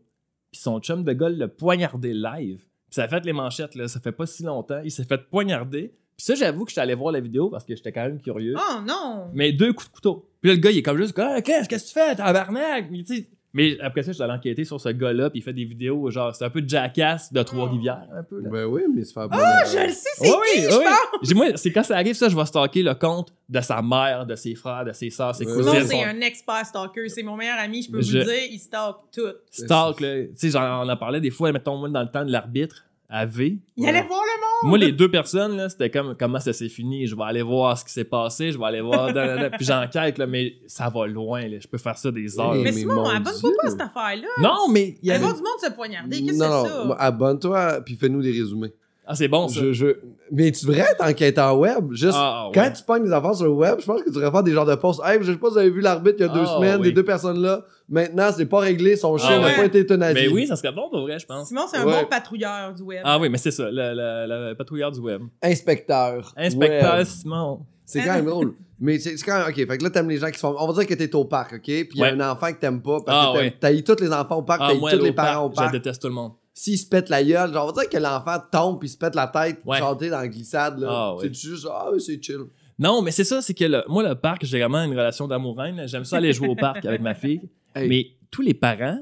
puis 0.53 0.61
son 0.61 0.79
chum 0.81 1.03
de 1.03 1.13
gars 1.13 1.29
l'a 1.29 1.49
poignardé 1.49 2.13
live. 2.15 2.63
Ça 2.95 3.03
a 3.03 3.09
fait 3.09 3.25
les 3.25 3.33
manchettes, 3.33 3.75
là, 3.75 3.89
ça 3.89 3.99
fait 3.99 4.13
pas 4.13 4.25
si 4.25 4.45
longtemps. 4.45 4.81
Il 4.85 4.91
s'est 4.93 5.03
fait 5.03 5.29
poignarder. 5.29 5.93
Puis 6.17 6.27
ça, 6.27 6.37
j'avoue 6.37 6.65
que 6.65 6.71
j'étais 6.71 6.81
allé 6.81 6.95
voir 6.95 7.11
la 7.11 7.19
vidéo 7.19 7.51
parce 7.51 7.65
que 7.65 7.75
j'étais 7.75 7.91
quand 7.91 8.05
même 8.05 8.21
curieux. 8.21 8.55
Oh 8.57 8.81
non! 8.87 9.31
Mais 9.35 9.51
deux 9.51 9.73
coups 9.73 9.89
de 9.89 9.95
couteau. 9.95 10.29
Puis 10.41 10.51
là, 10.51 10.55
le 10.55 10.61
gars, 10.61 10.71
il 10.71 10.79
est 10.79 10.83
comme 10.83 10.99
juste, 10.99 11.19
ah, 11.19 11.43
qu'est-ce 11.43 11.69
qu'est-ce 11.69 11.93
que 11.93 11.99
tu 11.99 12.07
fais, 12.07 12.15
tabarnak? 12.15 12.89
Mais, 12.93 13.03
tu 13.03 13.17
sais, 13.17 13.29
mais 13.55 13.79
après 13.81 14.03
ça, 14.03 14.11
je 14.11 14.15
suis 14.17 14.23
allé 14.23 14.33
enquêter 14.35 14.65
sur 14.65 14.79
ce 14.81 14.91
gars-là, 14.91 15.31
puis 15.31 15.39
il 15.39 15.43
fait 15.43 15.53
des 15.55 15.65
vidéos, 15.65 16.11
genre, 16.11 16.35
c'est 16.35 16.45
un 16.45 16.51
peu 16.51 16.63
Jackass 16.67 17.33
de 17.33 17.43
Trois-Rivières, 17.43 18.07
un 18.15 18.23
peu. 18.23 18.41
Là. 18.43 18.51
Ben 18.51 18.65
oui, 18.67 18.83
mais 18.95 19.05
se 19.05 19.13
faire 19.15 19.29
Ah, 19.31 19.63
je 19.65 19.79
le 19.87 19.89
sais, 19.91 20.09
c'est 20.17 20.29
Ouais, 20.29 20.37
qui, 20.55 20.61
oui, 20.61 20.67
je 20.71 20.77
oui. 20.77 20.85
pense! 20.85 21.29
J'ai- 21.29 21.35
Moi, 21.35 21.47
c'est 21.57 21.73
quand 21.73 21.83
ça 21.83 21.95
arrive, 21.97 22.15
ça, 22.15 22.29
je 22.29 22.37
vais 22.37 22.45
stalker 22.45 22.83
le 22.83 22.95
compte 22.95 23.33
de 23.49 23.61
sa 23.61 23.81
mère, 23.81 24.27
de 24.27 24.35
ses 24.35 24.55
frères, 24.55 24.85
de 24.85 24.93
ses 24.93 25.09
soeurs, 25.11 25.35
ses 25.35 25.45
cousines. 25.47 25.63
Simon, 25.63 25.81
c'est 25.87 26.03
son- 26.03 26.09
un 26.09 26.21
expert 26.21 26.67
stalker. 26.67 27.09
C'est 27.09 27.23
mon 27.23 27.37
meilleur 27.37 27.59
ami, 27.59 27.83
je 27.83 27.91
peux 27.91 28.03
Je- 28.03 28.13
vous 28.13 28.19
le 28.19 28.25
dire. 28.25 28.49
Il 28.51 28.59
stalk 28.59 28.97
tout. 29.15 29.23
Stalk, 29.51 30.01
là. 30.01 30.23
Tu 30.25 30.31
sais, 30.35 30.51
genre, 30.51 30.85
on 30.85 30.89
en 30.89 30.97
parlait 30.97 31.21
des 31.21 31.31
fois, 31.31 31.51
mettons, 31.53 31.77
moi, 31.77 31.89
dans 31.89 32.03
le 32.03 32.09
temps 32.11 32.25
de 32.25 32.33
l'arbitre, 32.33 32.85
à 33.09 33.27
V. 33.27 33.59
Il 33.77 33.83
Ouais. 33.83 33.91
allait 33.91 34.03
voir 34.07 34.21
le 34.23 34.41
monde! 34.41 34.71
Moi, 34.71 34.79
les 34.79 34.93
deux 34.93 35.11
personnes, 35.11 35.57
là, 35.57 35.69
c'était 35.69 35.91
comme 35.91 36.17
comment 36.19 36.41
ça 36.41 36.53
s'est 36.53 36.69
fini. 36.69 37.07
Je 37.07 37.15
vais 37.15 37.23
aller 37.25 37.43
voir 37.43 37.79
ce 37.79 37.85
qui 37.85 37.93
s'est 37.93 38.05
passé, 38.05 38.51
je 38.53 38.59
vais 38.59 38.65
aller 38.65 38.81
voir. 38.81 39.13
da, 39.13 39.27
da, 39.27 39.37
da. 39.37 39.51
puis 39.51 39.65
j'enquête, 39.67 40.19
là, 40.19 40.27
mais 40.27 40.55
ça 40.67 40.89
va 40.89 41.07
loin, 41.07 41.47
là. 41.47 41.59
Je 41.61 41.69
peux 41.69 41.79
faire 41.79 41.99
ça 41.99 42.11
des 42.11 42.39
heures. 42.41 42.55
Mais 42.55 42.63
mais 42.65 42.73
Simon, 42.73 42.95
mon 42.95 43.09
abonne-toi 43.09 43.51
pas 43.61 43.67
à 43.69 43.71
cette 43.71 43.81
affaire-là. 43.81 44.29
Non, 44.41 44.69
mais 44.71 44.97
il 45.03 45.09
y 45.09 45.11
avait... 45.11 45.21
voir 45.21 45.35
du 45.35 45.41
monde 45.43 45.61
se 45.61 45.71
poignarder. 45.71 46.19
Qu'est-ce 46.25 46.39
que 46.39 46.45
c'est 46.45 46.69
ça? 46.69 46.97
abonne-toi, 46.99 47.81
puis 47.85 47.95
fais-nous 47.97 48.23
des 48.23 48.33
résumés. 48.33 48.73
Ah, 49.07 49.15
c'est 49.15 49.29
bon, 49.29 49.49
ça. 49.49 49.61
Je, 49.61 49.73
je... 49.73 49.87
Mais 50.33 50.51
tu 50.51 50.65
devrais 50.65 50.81
être 50.81 51.05
enquêteur 51.05 51.59
web. 51.59 51.93
Juste, 51.93 52.15
Ah, 52.15 52.47
ouais. 52.49 52.53
quand 52.55 52.71
tu 52.75 52.83
pognes 52.85 53.05
des 53.05 53.13
affaires 53.13 53.35
sur 53.35 53.45
le 53.45 53.51
web, 53.53 53.77
je 53.81 53.85
pense 53.85 54.01
que 54.01 54.07
tu 54.09 54.15
devrais 54.15 54.31
faire 54.31 54.43
des 54.43 54.53
genres 54.53 54.65
de 54.65 54.75
posts. 54.77 55.01
Hey, 55.05 55.19
je 55.23 55.33
sais 55.33 55.39
pas 55.39 55.49
si 55.49 55.53
vous 55.53 55.59
avez 55.59 55.71
vu 55.71 55.81
l'arbitre 55.83 56.17
il 56.21 56.23
y 56.23 56.25
a 56.25 56.33
deux 56.33 56.41
Ah, 56.45 56.55
semaines, 56.57 56.81
oui. 56.81 56.87
les 56.87 56.93
deux 56.93 57.05
personnes-là. 57.05 57.65
Maintenant, 57.89 58.31
c'est 58.35 58.47
pas 58.47 58.61
réglé, 58.61 58.97
son 58.97 59.19
chien 59.19 59.41
n'a 59.41 59.47
ouais. 59.49 59.57
pas 59.57 59.65
été 59.67 59.81
euthanasié. 59.81 60.29
Mais 60.29 60.33
oui, 60.33 60.47
ça 60.47 60.57
serait 60.57 60.73
bon 60.73 60.89
pour 60.89 61.03
vrai, 61.03 61.19
je 61.19 61.27
pense. 61.27 61.49
Simon, 61.49 61.63
c'est 61.71 61.77
un 61.77 61.85
Ouais. 61.87 62.03
bon 62.03 62.09
patrouilleur 62.09 62.73
du 62.75 62.83
web. 62.83 63.03
Ah 63.05 63.19
oui, 63.19 63.29
mais 63.29 63.37
c'est 63.39 63.51
ça, 63.51 63.65
le, 63.65 63.71
le- 63.95 64.49
le 64.51 64.55
patrouilleur 64.55 64.91
du 64.91 65.01
web. 65.01 65.21
Inspecteur. 65.43 66.33
Inspecteur 66.37 66.95
web. 66.97 67.07
Simon. 67.07 67.61
C'est 67.85 68.01
quand 68.03 68.15
même 68.15 68.25
drôle. 68.27 68.55
Mais 68.81 68.99
c'est 68.99 69.15
quand 69.17 69.39
même. 69.39 69.49
Ok, 69.49 69.55
fait 69.57 69.79
que 69.79 69.85
là, 69.85 69.91
t'aimes 69.91 70.09
les 70.09 70.17
gens 70.17 70.27
qui 70.29 70.35
se 70.35 70.41
font. 70.41 70.55
On 70.59 70.67
va 70.67 70.73
dire 70.73 70.87
que 70.87 70.95
t'es 70.95 71.15
au 71.15 71.25
parc, 71.27 71.53
ok? 71.55 71.61
Puis 71.63 71.89
il 71.95 71.99
y 72.01 72.05
a 72.05 72.07
un 72.15 72.21
enfant 72.33 72.51
que 72.53 72.59
t'aimes 72.59 72.81
pas. 72.83 72.97
Ah, 73.07 73.33
Parce 73.35 73.73
que 73.75 73.79
eu 73.79 73.85
tous 73.85 74.01
les 74.03 74.13
enfants 74.13 74.37
au 74.39 74.43
parc, 74.43 74.61
Ah, 74.65 74.69
t'as 74.71 74.75
eu 74.77 74.81
moi, 74.81 74.91
tous 74.91 75.05
les 75.05 75.13
parents 75.13 75.45
au 75.45 75.51
parc, 75.51 75.57
parc. 75.57 75.75
Je 75.75 75.79
déteste 75.79 76.01
tout 76.03 76.09
le 76.09 76.15
monde. 76.15 76.33
S'il 76.57 76.79
se 76.79 76.87
pète 76.87 77.09
la 77.09 77.23
gueule, 77.25 77.53
genre, 77.53 77.65
on 77.69 77.73
va 77.73 77.83
dire 77.83 77.91
que 77.91 77.97
l'enfant 77.99 78.39
tombe 78.51 78.79
puis 78.79 78.89
se 78.89 78.97
pète 78.97 79.15
la 79.17 79.27
tête, 79.27 79.61
Ouais. 79.67 79.81
t'es 79.99 80.09
dans 80.09 80.19
la 80.21 80.29
glissade, 80.29 80.79
là. 80.79 80.87
Ah, 80.89 81.15
c'est 81.21 81.27
ouais. 81.27 81.35
juste, 81.35 81.67
ah, 81.71 81.91
ouais, 81.91 81.99
c'est 81.99 82.23
chill. 82.23 82.39
Non, 82.79 83.03
mais 83.03 83.11
c'est 83.11 83.25
ça, 83.25 83.43
c'est 83.43 83.55
que 83.55 83.65
le- 83.65 83.83
moi, 83.89 84.09
le 84.09 84.15
parc, 84.15 84.45
j'ai 84.45 84.59
vraiment 84.61 84.83
une 84.85 84.93
relation 84.93 85.27
d'amour-reine. 85.29 85.83
J'aime 85.87 86.05
ça 86.05 86.17
aller 86.19 86.33
jouer 86.33 86.49
au 86.49 86.55
parc 86.57 86.85
avec 86.85 87.01
ma 87.01 87.15
fille. 87.15 87.41
Hey. 87.77 87.89
Mais 87.89 88.07
tous 88.31 88.41
les 88.43 88.55
parents, 88.55 89.01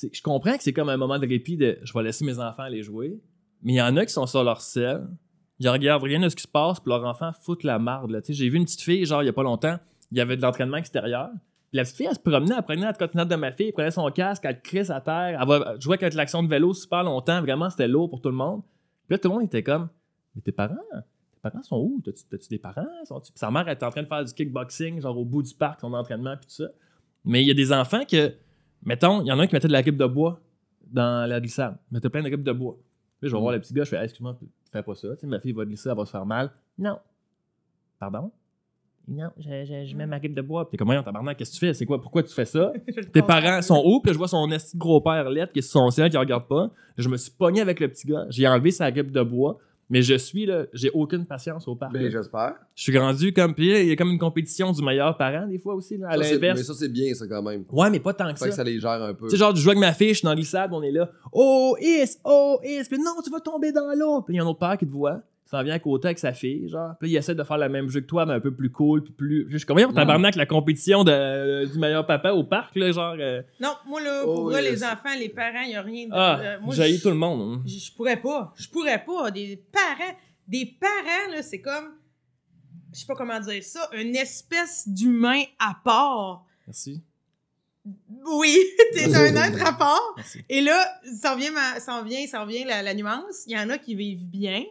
je 0.00 0.22
comprends 0.22 0.56
que 0.56 0.62
c'est 0.62 0.72
comme 0.72 0.88
un 0.88 0.96
moment 0.96 1.18
de 1.18 1.26
répit 1.26 1.56
de 1.56 1.78
je 1.82 1.92
vais 1.92 2.04
laisser 2.04 2.24
mes 2.24 2.38
enfants 2.38 2.62
aller 2.62 2.80
jouer. 2.84 3.18
Mais 3.64 3.72
il 3.72 3.76
y 3.76 3.82
en 3.82 3.96
a 3.96 4.06
qui 4.06 4.12
sont 4.12 4.26
sur 4.26 4.44
leur 4.44 4.60
selle, 4.60 5.08
ils 5.58 5.68
regardent 5.68 6.04
rien 6.04 6.20
de 6.20 6.28
ce 6.28 6.36
qui 6.36 6.42
se 6.44 6.46
passe, 6.48 6.78
puis 6.78 6.90
leur 6.90 7.04
enfant 7.04 7.32
fout 7.42 7.64
la 7.64 7.80
marde. 7.80 8.22
J'ai 8.28 8.48
vu 8.48 8.56
une 8.56 8.66
petite 8.66 8.82
fille, 8.82 9.04
genre, 9.04 9.20
il 9.24 9.26
y 9.26 9.28
a 9.28 9.32
pas 9.32 9.42
longtemps, 9.42 9.80
il 10.12 10.18
y 10.18 10.20
avait 10.20 10.36
de 10.36 10.42
l'entraînement 10.42 10.76
extérieur. 10.76 11.30
La 11.74 11.82
petite 11.82 11.96
fille, 11.96 12.06
elle 12.06 12.14
se 12.14 12.20
promenait, 12.20 12.54
elle 12.56 12.62
prenait 12.62 12.82
la 12.82 12.92
trottinette 12.92 13.26
de 13.26 13.34
ma 13.34 13.50
fille, 13.50 13.66
elle 13.66 13.72
prenait 13.72 13.90
son 13.90 14.08
casque, 14.12 14.44
elle 14.44 14.62
crisse 14.62 14.90
à 14.90 15.00
terre, 15.00 15.36
elle 15.40 15.48
va 15.48 15.76
jouer 15.80 15.98
avec 16.00 16.14
l'action 16.14 16.40
de 16.40 16.48
vélo 16.48 16.72
super 16.72 17.02
longtemps, 17.02 17.40
vraiment, 17.40 17.68
c'était 17.68 17.88
lourd 17.88 18.08
pour 18.08 18.20
tout 18.20 18.28
le 18.28 18.36
monde. 18.36 18.62
Puis 19.08 19.14
là, 19.14 19.18
tout 19.18 19.28
le 19.28 19.34
monde 19.34 19.44
était 19.44 19.64
comme, 19.64 19.88
mais 20.36 20.40
tes 20.40 20.52
parents, 20.52 20.76
tes 20.92 21.40
parents 21.42 21.62
sont 21.62 21.78
où? 21.78 22.00
T'as-tu 22.04 22.48
des 22.48 22.60
parents? 22.60 22.86
Sa 23.34 23.50
mère 23.50 23.68
était 23.68 23.84
en 23.84 23.90
train 23.90 24.04
de 24.04 24.06
faire 24.06 24.24
du 24.24 24.32
kickboxing, 24.32 25.00
genre 25.00 25.18
au 25.18 25.24
bout 25.24 25.42
du 25.42 25.52
parc, 25.52 25.80
son 25.80 25.92
entraînement, 25.94 26.36
puis 26.36 26.46
tout 26.46 26.62
ça. 26.62 26.68
Mais 27.24 27.42
il 27.42 27.48
y 27.48 27.50
a 27.50 27.54
des 27.54 27.72
enfants 27.72 28.04
que, 28.04 28.32
mettons, 28.84 29.22
il 29.22 29.26
y 29.26 29.32
en 29.32 29.38
a 29.40 29.42
un 29.42 29.46
qui 29.48 29.54
mettait 29.56 29.66
de 29.66 29.72
la 29.72 29.82
grippe 29.82 29.96
de 29.96 30.06
bois 30.06 30.40
dans 30.86 31.28
la 31.28 31.40
glissade. 31.40 31.76
Il 31.90 31.94
mettait 31.94 32.08
plein 32.08 32.22
de 32.22 32.28
grippe 32.28 32.44
de 32.44 32.52
bois. 32.52 32.78
Puis 33.20 33.28
je 33.28 33.34
vais 33.34 33.40
voir 33.40 33.52
le 33.52 33.58
petit 33.58 33.74
gars, 33.74 33.82
je 33.82 33.88
fais, 33.88 34.04
excuse-moi, 34.04 34.38
fais 34.70 34.82
pas 34.84 34.94
ça. 34.94 35.08
Tu 35.16 35.22
sais, 35.22 35.26
ma 35.26 35.40
fille 35.40 35.52
va 35.52 35.64
glisser, 35.64 35.88
elle 35.88 35.96
va 35.96 36.06
se 36.06 36.12
faire 36.12 36.24
mal. 36.24 36.52
Non. 36.78 37.00
Pardon? 37.98 38.30
Non, 39.06 39.28
je, 39.38 39.64
je- 39.64 39.84
je 39.86 39.96
mets 39.96 40.06
ma 40.06 40.18
grippe 40.18 40.34
de 40.34 40.40
bois. 40.42 40.68
Puis 40.68 40.78
comme, 40.78 40.86
voyons, 40.88 41.02
tabarnak, 41.02 41.36
qu'est-ce 41.36 41.50
que 41.52 41.56
tu 41.58 41.66
fais? 41.66 41.74
C'est 41.74 41.84
quoi? 41.84 42.00
Pourquoi 42.00 42.22
tu 42.22 42.32
fais 42.32 42.46
ça? 42.46 42.72
Tes 43.12 43.22
parents 43.22 43.60
sont 43.62 43.82
où? 43.84 44.00
Puis 44.00 44.08
là, 44.10 44.12
je 44.14 44.18
vois 44.18 44.28
son 44.28 44.48
gros-père 44.76 45.28
lettre 45.28 45.52
qui 45.52 45.58
est 45.58 45.62
sur 45.62 45.72
son 45.80 45.90
ciel 45.90 46.10
qui 46.10 46.16
regarde 46.16 46.48
pas. 46.48 46.70
Je 46.96 47.08
me 47.08 47.16
suis 47.16 47.30
pogné 47.32 47.60
avec 47.60 47.80
le 47.80 47.88
petit 47.88 48.06
gars. 48.06 48.24
J'ai 48.30 48.48
enlevé 48.48 48.70
sa 48.70 48.90
grippe 48.90 49.12
de 49.12 49.22
bois. 49.22 49.58
Mais 49.90 50.00
je 50.00 50.14
suis, 50.14 50.46
là, 50.46 50.64
j'ai 50.72 50.90
aucune 50.94 51.26
patience 51.26 51.68
au 51.68 51.76
parc. 51.76 51.92
Ben, 51.92 52.10
j'espère. 52.10 52.54
Je 52.74 52.82
suis 52.82 52.98
rendu 52.98 53.34
comme. 53.34 53.54
Puis 53.54 53.70
là, 53.70 53.80
il 53.82 53.88
y 53.88 53.92
a 53.92 53.96
comme 53.96 54.08
une 54.08 54.18
compétition 54.18 54.72
du 54.72 54.82
meilleur 54.82 55.14
parent, 55.18 55.46
des 55.46 55.58
fois 55.58 55.74
aussi, 55.74 55.98
là, 55.98 56.08
à 56.08 56.16
l'inverse. 56.16 56.58
Mais 56.58 56.64
ça, 56.64 56.72
c'est 56.72 56.88
bien, 56.88 57.12
ça, 57.12 57.26
quand 57.28 57.42
même. 57.42 57.64
Ouais, 57.70 57.90
mais 57.90 58.00
pas 58.00 58.14
tant 58.14 58.32
que 58.32 58.38
Fait 58.38 58.46
ça. 58.46 58.48
que 58.48 58.54
ça 58.54 58.64
les 58.64 58.80
gère 58.80 58.90
un 59.02 59.12
peu. 59.12 59.26
Tu 59.26 59.32
sais, 59.32 59.36
genre, 59.36 59.54
je 59.54 59.60
joue 59.60 59.68
avec 59.68 59.80
ma 59.80 59.92
fille, 59.92 60.08
je 60.08 60.14
suis 60.14 60.24
dans 60.24 60.34
glissade, 60.34 60.70
on 60.72 60.82
est 60.82 60.90
là. 60.90 61.10
Oh, 61.32 61.76
is, 61.82 62.16
oh, 62.24 62.58
is. 62.64 62.84
Puis 62.88 62.98
non, 62.98 63.12
tu 63.22 63.30
vas 63.30 63.40
tomber 63.40 63.72
dans 63.72 63.92
l'eau. 63.94 64.22
Puis 64.22 64.34
il 64.34 64.38
y 64.38 64.40
a 64.40 64.42
un 64.42 64.46
autre 64.46 64.58
père 64.58 64.78
qui 64.78 64.86
te 64.86 64.90
voit. 64.90 65.20
Il 65.54 65.58
s'en 65.58 65.62
vient 65.62 65.74
à 65.74 65.78
côté 65.78 66.08
avec 66.08 66.18
sa 66.18 66.32
fille, 66.32 66.68
genre. 66.68 66.94
Puis 66.98 67.08
là, 67.08 67.12
il 67.12 67.16
essaie 67.16 67.34
de 67.34 67.44
faire 67.44 67.58
le 67.58 67.68
même 67.68 67.88
jeu 67.88 68.00
que 68.00 68.06
toi, 68.06 68.26
mais 68.26 68.32
un 68.34 68.40
peu 68.40 68.52
plus 68.52 68.70
cool, 68.70 69.04
puis 69.04 69.12
plus. 69.12 69.46
Je 69.50 69.56
suis 69.58 69.66
comme, 69.66 69.78
tabarnak, 69.94 70.34
la 70.34 70.46
compétition 70.46 71.04
de, 71.04 71.64
du 71.72 71.78
meilleur 71.78 72.04
papa 72.06 72.32
au 72.32 72.42
parc, 72.44 72.74
là, 72.76 72.90
genre. 72.90 73.14
euh, 73.18 73.42
Non, 73.60 73.74
moi, 73.86 74.00
là, 74.02 74.22
pour 74.24 74.38
Oh, 74.40 74.44
vrai, 74.50 74.62
yes. 74.64 74.72
les 74.72 74.84
enfants, 74.84 75.14
les 75.18 75.28
parents, 75.28 75.62
il 75.62 75.68
n'y 75.68 75.76
a 75.76 75.82
rien 75.82 76.06
de. 76.06 76.12
Ah, 76.12 76.40
euh, 76.40 76.58
moi, 76.60 76.74
j'haïs 76.74 76.96
je- 76.98 77.02
tout 77.02 77.08
le 77.10 77.14
monde. 77.14 77.58
hein. 77.58 77.62
Je 77.66 77.92
pourrais 77.94 78.20
pas. 78.20 78.52
Je 78.56 78.68
pourrais 78.68 79.04
pas. 79.04 79.30
Des 79.30 79.62
parents, 79.70 80.16
des 80.48 80.66
parents, 80.80 81.32
là, 81.32 81.42
c'est 81.42 81.60
comme. 81.60 81.90
Je 82.92 83.00
sais 83.00 83.06
pas 83.06 83.14
comment 83.14 83.38
dire 83.40 83.62
ça. 83.62 83.88
Une 83.92 84.14
espèce 84.16 84.88
d'humain 84.88 85.42
à 85.58 85.76
part. 85.84 86.44
Merci. 86.66 87.02
Oui, 88.40 88.58
t'es 88.94 89.14
un 89.14 89.34
être 89.36 89.66
à 89.66 89.72
part. 89.72 90.00
Merci. 90.16 90.44
Et 90.48 90.60
là, 90.60 90.80
ça 91.20 91.34
vient, 91.36 91.50
ma, 91.50 91.80
ça 91.80 92.02
vient, 92.02 92.26
ça 92.26 92.44
vient 92.46 92.64
la, 92.66 92.82
la 92.82 92.94
nuance. 92.94 93.44
Il 93.46 93.52
y 93.52 93.58
en 93.58 93.68
a 93.70 93.78
qui 93.78 93.94
vivent 93.94 94.26
bien 94.28 94.64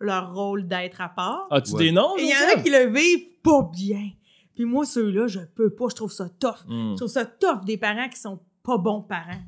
leur 0.00 0.34
rôle 0.34 0.66
d'être 0.68 1.00
à 1.00 1.08
part. 1.08 1.46
As-tu 1.50 1.72
Ouais. 1.74 1.84
des 1.86 1.92
noms, 1.92 2.16
il 2.18 2.26
y 2.28 2.32
en 2.32 2.56
a 2.58 2.62
qui 2.62 2.70
le 2.70 2.86
vivent 2.92 3.28
pas 3.42 3.68
bien. 3.72 4.10
Puis 4.54 4.64
moi, 4.64 4.84
ceux-là, 4.84 5.26
je 5.28 5.40
peux 5.54 5.70
pas. 5.70 5.86
Je 5.90 5.94
trouve 5.96 6.12
ça 6.12 6.28
tough. 6.40 6.64
Hmm. 6.66 6.92
Je 6.92 6.96
trouve 6.96 7.08
ça 7.08 7.24
tough 7.24 7.64
des 7.64 7.76
parents 7.78 8.08
qui 8.08 8.18
sont 8.20 8.40
pas 8.62 8.76
bons 8.78 9.02
parents. 9.02 9.40